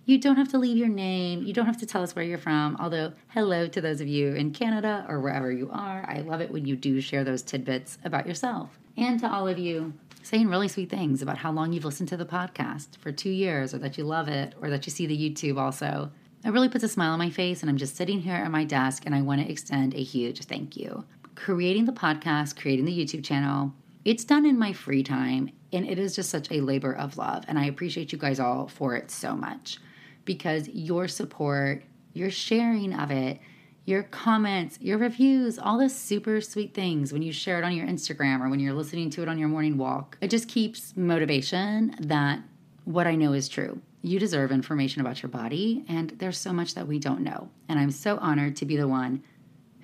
You 0.07 0.19
don't 0.19 0.37
have 0.37 0.49
to 0.49 0.59
leave 0.59 0.77
your 0.77 0.89
name. 0.89 1.43
You 1.43 1.53
don't 1.53 1.67
have 1.67 1.79
to 1.79 1.87
tell 1.87 2.03
us 2.03 2.15
where 2.15 2.25
you're 2.25 2.39
from. 2.39 2.77
Although, 2.79 3.13
hello 3.29 3.67
to 3.69 3.81
those 3.81 4.01
of 4.01 4.09
you 4.09 4.35
in 4.35 4.53
Canada 4.53 5.05
or 5.09 5.21
wherever 5.21 5.51
you 5.53 5.71
are. 5.71 6.05
I 6.09 6.21
love 6.21 6.41
it 6.41 6.51
when 6.51 6.67
you 6.67 6.77
do 6.77 7.01
share 7.01 7.25
those 7.25 7.43
tidbits 7.43 7.99
about 8.05 8.27
yourself. 8.27 8.79
And 8.97 9.21
to 9.21 9.31
all 9.31 9.47
of 9.47 9.59
you 9.59 9.93
saying 10.23 10.49
really 10.49 10.69
sweet 10.69 10.89
things 10.89 11.21
about 11.21 11.39
how 11.39 11.53
long 11.53 11.73
you've 11.73 11.85
listened 11.85 12.09
to 12.09 12.17
the 12.17 12.25
podcast 12.25 12.97
for 12.99 13.13
two 13.13 13.31
years, 13.31 13.75
or 13.75 13.79
that 13.79 13.99
you 13.99 14.05
love 14.05 14.29
it, 14.29 14.55
or 14.63 14.71
that 14.71 14.87
you 14.87 14.91
see 14.91 15.07
the 15.07 15.19
YouTube 15.19 15.59
also. 15.59 16.11
It 16.43 16.51
really 16.51 16.71
puts 16.71 16.85
a 16.85 16.89
smile 16.89 17.13
on 17.13 17.19
my 17.19 17.31
face, 17.31 17.63
and 17.63 17.69
I'm 17.69 17.77
just 17.77 17.97
sitting 17.97 18.21
here 18.21 18.35
at 18.35 18.51
my 18.51 18.65
desk 18.65 19.03
and 19.05 19.15
I 19.15 19.21
want 19.21 19.43
to 19.43 19.51
extend 19.51 19.95
a 19.95 20.03
huge 20.03 20.41
thank 20.45 20.77
you. 20.77 21.05
Creating 21.35 21.85
the 21.85 21.93
podcast, 21.93 22.57
creating 22.57 22.87
the 22.87 22.99
YouTube 22.99 23.25
channel, 23.25 23.75
it's 24.05 24.25
done 24.25 24.45
in 24.47 24.59
my 24.59 24.73
free 24.73 25.03
time, 25.03 25.51
and 25.73 25.87
it 25.87 25.99
is 25.99 26.15
just 26.15 26.31
such 26.31 26.51
a 26.51 26.61
labor 26.61 26.93
of 26.93 27.17
love. 27.17 27.45
And 27.49 27.59
I 27.59 27.67
appreciate 27.67 28.13
you 28.13 28.19
guys 28.19 28.39
all 28.39 28.69
for 28.69 28.95
it 28.95 29.11
so 29.11 29.35
much 29.35 29.79
because 30.25 30.69
your 30.69 31.09
support, 31.09 31.83
your 32.13 32.31
sharing 32.31 32.95
of 32.95 33.11
it, 33.11 33.41
your 33.87 34.03
comments, 34.05 34.79
your 34.81 34.97
reviews, 34.99 35.59
all 35.59 35.79
the 35.79 35.91
super 35.91 36.41
sweet 36.41 36.73
things 36.73 37.13
when 37.13 37.23
you 37.23 37.33
share 37.33 37.59
it 37.59 37.65
on 37.65 37.77
your 37.77 37.87
Instagram 37.87 38.41
or 38.41 38.49
when 38.49 38.61
you're 38.61 38.73
listening 38.73 39.11
to 39.11 39.23
it 39.23 39.29
on 39.29 39.39
your 39.39 39.49
morning 39.49 39.77
walk, 39.77 40.17
it 40.21 40.29
just 40.29 40.49
keeps 40.49 40.97
motivation 40.97 41.95
that 42.01 42.41
what 42.85 43.07
I 43.07 43.15
know 43.15 43.33
is 43.33 43.49
true. 43.49 43.81
You 44.03 44.19
deserve 44.19 44.53
information 44.53 45.01
about 45.01 45.23
your 45.23 45.31
body, 45.31 45.85
and 45.89 46.11
there's 46.19 46.37
so 46.37 46.53
much 46.53 46.75
that 46.75 46.87
we 46.87 46.99
don't 46.99 47.21
know. 47.21 47.49
And 47.69 47.79
I'm 47.79 47.91
so 47.91 48.19
honored 48.19 48.57
to 48.57 48.67
be 48.67 48.77
the 48.77 48.89
one 48.89 49.23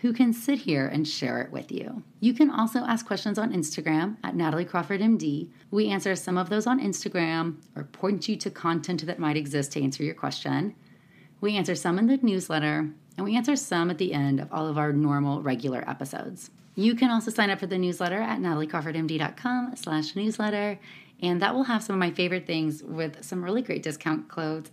who 0.00 0.12
can 0.14 0.32
sit 0.32 0.58
here 0.58 0.86
and 0.86 1.06
share 1.06 1.42
it 1.42 1.52
with 1.52 1.70
you. 1.70 2.02
You 2.20 2.32
can 2.32 2.50
also 2.50 2.80
ask 2.80 3.06
questions 3.06 3.38
on 3.38 3.52
Instagram 3.52 4.16
at 4.24 4.34
Natalie 4.34 4.64
Crawford 4.64 5.02
MD. 5.02 5.48
We 5.70 5.88
answer 5.88 6.16
some 6.16 6.38
of 6.38 6.48
those 6.48 6.66
on 6.66 6.80
Instagram 6.80 7.56
or 7.76 7.84
point 7.84 8.26
you 8.26 8.36
to 8.36 8.50
content 8.50 9.04
that 9.04 9.18
might 9.18 9.36
exist 9.36 9.72
to 9.72 9.82
answer 9.82 10.02
your 10.02 10.14
question. 10.14 10.74
We 11.42 11.56
answer 11.56 11.74
some 11.74 11.98
in 11.98 12.06
the 12.06 12.18
newsletter, 12.22 12.88
and 13.16 13.24
we 13.24 13.36
answer 13.36 13.56
some 13.56 13.90
at 13.90 13.98
the 13.98 14.14
end 14.14 14.40
of 14.40 14.50
all 14.50 14.66
of 14.66 14.78
our 14.78 14.92
normal 14.92 15.42
regular 15.42 15.84
episodes. 15.88 16.50
You 16.76 16.94
can 16.94 17.10
also 17.10 17.30
sign 17.30 17.50
up 17.50 17.58
for 17.58 17.66
the 17.66 17.78
newsletter 17.78 18.20
at 18.20 18.38
nataliecrawfordmd.com 18.38 19.76
slash 19.76 20.16
newsletter, 20.16 20.78
and 21.22 21.42
that 21.42 21.54
will 21.54 21.64
have 21.64 21.82
some 21.82 21.94
of 21.94 22.00
my 22.00 22.10
favorite 22.10 22.46
things 22.46 22.82
with 22.82 23.22
some 23.22 23.44
really 23.44 23.60
great 23.60 23.82
discount 23.82 24.28
codes, 24.28 24.70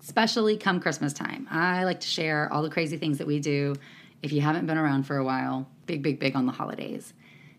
especially 0.00 0.56
come 0.56 0.78
Christmas 0.78 1.12
time. 1.12 1.48
I 1.50 1.82
like 1.82 1.98
to 2.00 2.08
share 2.08 2.52
all 2.52 2.62
the 2.62 2.70
crazy 2.70 2.96
things 2.96 3.18
that 3.18 3.26
we 3.26 3.40
do 3.40 3.74
if 4.22 4.32
you 4.32 4.40
haven't 4.40 4.66
been 4.66 4.78
around 4.78 5.04
for 5.04 5.16
a 5.16 5.24
while, 5.24 5.68
big, 5.86 6.02
big, 6.02 6.18
big 6.18 6.36
on 6.36 6.46
the 6.46 6.52
holidays. 6.52 7.12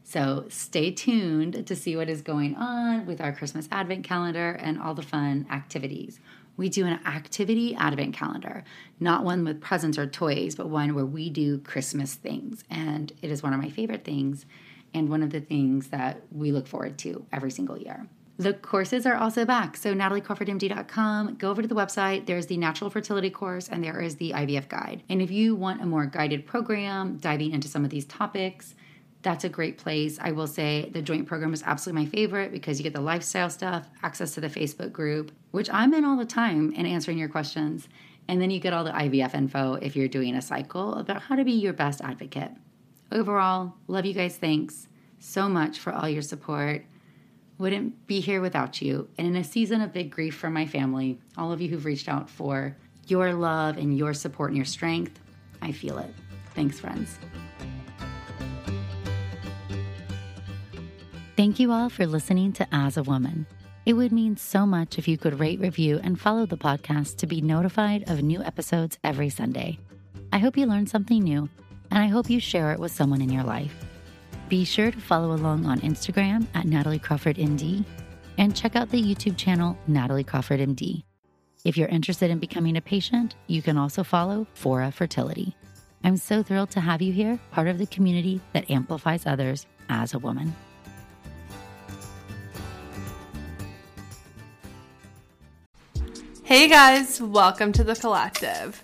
So 0.04 0.46
stay 0.50 0.92
tuned 0.92 1.66
to 1.66 1.76
see 1.76 1.96
what 1.96 2.10
is 2.10 2.22
going 2.22 2.56
on 2.56 3.06
with 3.06 3.22
our 3.22 3.32
Christmas 3.32 3.68
Advent 3.72 4.04
calendar 4.04 4.52
and 4.52 4.80
all 4.80 4.94
the 4.94 5.02
fun 5.02 5.46
activities. 5.50 6.20
We 6.56 6.70
do 6.70 6.86
an 6.86 7.00
activity 7.06 7.74
Advent 7.76 8.14
calendar, 8.14 8.64
not 9.00 9.24
one 9.24 9.44
with 9.44 9.62
presents 9.62 9.98
or 9.98 10.06
toys, 10.06 10.56
but 10.56 10.70
one 10.70 10.94
where 10.94 11.06
we 11.06 11.30
do 11.30 11.58
Christmas 11.60 12.14
things. 12.14 12.64
And 12.70 13.12
it 13.22 13.32
is 13.32 13.42
one 13.42 13.54
of 13.54 13.62
my 13.62 13.70
favorite 13.70 14.04
things 14.04 14.46
and 14.94 15.10
one 15.10 15.24
of 15.24 15.32
the 15.32 15.42
things 15.42 15.88
that 15.88 16.22
we 16.32 16.52
look 16.52 16.68
forward 16.68 16.98
to 17.00 17.26
every 17.32 17.50
single 17.50 17.78
year. 17.78 18.08
The 18.38 18.54
courses 18.54 19.06
are 19.06 19.16
also 19.16 19.46
back. 19.46 19.78
So, 19.78 19.94
nataliecrawfordmd.com, 19.94 21.36
go 21.36 21.52
over 21.52 21.62
to 21.62 21.68
the 21.68 21.76
website. 21.76 22.26
There's 22.26 22.48
the 22.48 22.58
natural 22.58 22.90
fertility 22.90 23.30
course 23.30 23.70
and 23.70 23.84
there 23.84 24.02
is 24.02 24.16
the 24.16 24.32
IVF 24.32 24.70
guide. 24.70 25.04
And 25.08 25.22
if 25.22 25.30
you 25.30 25.56
want 25.56 25.82
a 25.82 25.86
more 25.86 26.08
guided 26.08 26.48
program 26.48 27.18
diving 27.18 27.52
into 27.52 27.68
some 27.68 27.84
of 27.84 27.92
these 27.92 28.06
topics, 28.06 28.74
that's 29.22 29.44
a 29.44 29.50
great 29.50 29.78
place. 29.78 30.18
I 30.20 30.32
will 30.32 30.48
say 30.48 30.90
the 30.94 31.02
joint 31.02 31.28
program 31.28 31.54
is 31.54 31.64
absolutely 31.64 32.04
my 32.04 32.10
favorite 32.10 32.52
because 32.52 32.80
you 32.80 32.84
get 32.84 32.94
the 32.94 33.02
lifestyle 33.02 33.50
stuff, 33.50 33.88
access 34.02 34.34
to 34.34 34.42
the 34.42 34.50
Facebook 34.50 34.92
group, 34.92 35.32
which 35.52 35.70
I'm 35.72 35.94
in 35.94 36.04
all 36.04 36.18
the 36.18 36.26
time 36.26 36.74
and 36.76 36.88
answering 36.88 37.18
your 37.18 37.30
questions. 37.30 37.88
And 38.28 38.42
then 38.42 38.52
you 38.52 38.60
get 38.60 38.74
all 38.74 38.84
the 38.84 38.92
IVF 38.92 39.34
info 39.34 39.76
if 39.76 39.96
you're 39.96 40.08
doing 40.08 40.36
a 40.36 40.42
cycle 40.42 40.96
about 40.96 41.22
how 41.22 41.36
to 41.36 41.46
be 41.46 41.52
your 41.52 41.74
best 41.74 42.02
advocate. 42.02 42.52
Overall, 43.12 43.76
love 43.88 44.06
you 44.06 44.14
guys. 44.14 44.38
Thanks 44.38 44.88
so 45.20 45.48
much 45.48 45.80
for 45.80 45.94
all 45.94 46.10
your 46.10 46.22
support. 46.22 46.84
Wouldn't 47.58 48.08
be 48.08 48.20
here 48.20 48.42
without 48.42 48.82
you. 48.82 49.08
And 49.18 49.28
in 49.28 49.36
a 49.36 49.44
season 49.44 49.82
of 49.82 49.94
big 49.94 50.12
grief 50.12 50.36
for 50.36 50.50
my 50.50 50.66
family, 50.66 51.20
all 51.38 51.52
of 51.52 51.62
you 51.62 51.70
who've 51.70 51.86
reached 51.86 52.10
out 52.10 52.30
for 52.30 52.76
your 53.08 53.34
love 53.34 53.78
and 53.78 53.98
your 53.98 54.14
support 54.14 54.50
and 54.50 54.58
your 54.58 54.66
strength, 54.66 55.20
I 55.62 55.72
feel 55.72 55.98
it. 55.98 56.14
Thanks, 56.56 56.80
friends. 56.80 57.18
Thank 61.36 61.60
you 61.60 61.72
all 61.72 61.90
for 61.90 62.06
listening 62.06 62.54
to 62.54 62.68
As 62.72 62.96
a 62.96 63.04
Woman. 63.04 63.48
It 63.86 63.94
would 63.94 64.12
mean 64.12 64.38
so 64.38 64.66
much 64.66 64.98
if 64.98 65.08
you 65.08 65.18
could 65.18 65.40
rate, 65.40 65.60
review, 65.60 66.00
and 66.04 66.20
follow 66.20 66.46
the 66.46 66.58
podcast 66.58 67.18
to 67.18 67.28
be 67.28 67.42
notified 67.42 68.10
of 68.10 68.22
new 68.22 68.42
episodes 68.42 68.98
every 69.04 69.30
Sunday. 69.30 69.78
I 70.32 70.38
hope 70.38 70.58
you 70.58 70.66
learned 70.66 70.90
something 70.90 71.22
new, 71.22 71.50
and 71.92 72.00
I 72.00 72.08
hope 72.08 72.30
you 72.30 72.40
share 72.40 72.72
it 72.72 72.80
with 72.80 72.92
someone 72.92 73.22
in 73.22 73.30
your 73.30 73.44
life. 73.44 73.83
Be 74.54 74.66
sure 74.66 74.92
to 74.92 75.00
follow 75.00 75.34
along 75.34 75.66
on 75.66 75.80
Instagram 75.80 76.46
at 76.54 76.68
Natalie 76.68 77.00
Crawford 77.00 77.38
MD 77.38 77.84
and 78.38 78.56
check 78.56 78.76
out 78.76 78.92
the 78.92 79.02
YouTube 79.02 79.36
channel 79.36 79.76
Natalie 79.88 80.24
Crawford 80.24 80.60
MD. 80.60 81.04
If 81.66 81.76
you're 81.76 81.88
interested 81.88 82.30
in 82.30 82.38
becoming 82.38 82.78
a 82.78 82.82
patient, 82.82 83.34
you 83.48 83.64
can 83.64 83.80
also 83.80 84.04
follow 84.04 84.46
Fora 84.54 84.92
Fertility. 84.92 85.56
I'm 86.04 86.18
so 86.18 86.44
thrilled 86.44 86.70
to 86.70 86.82
have 86.82 87.02
you 87.02 87.12
here, 87.12 87.40
part 87.50 87.68
of 87.68 87.80
the 87.80 87.88
community 87.88 88.42
that 88.54 88.70
amplifies 88.70 89.26
others 89.26 89.66
as 89.90 90.14
a 90.14 90.20
woman. 90.20 90.56
Hey 96.44 96.68
guys, 96.68 97.20
welcome 97.20 97.72
to 97.72 97.84
the 97.84 97.96
collective. 97.96 98.84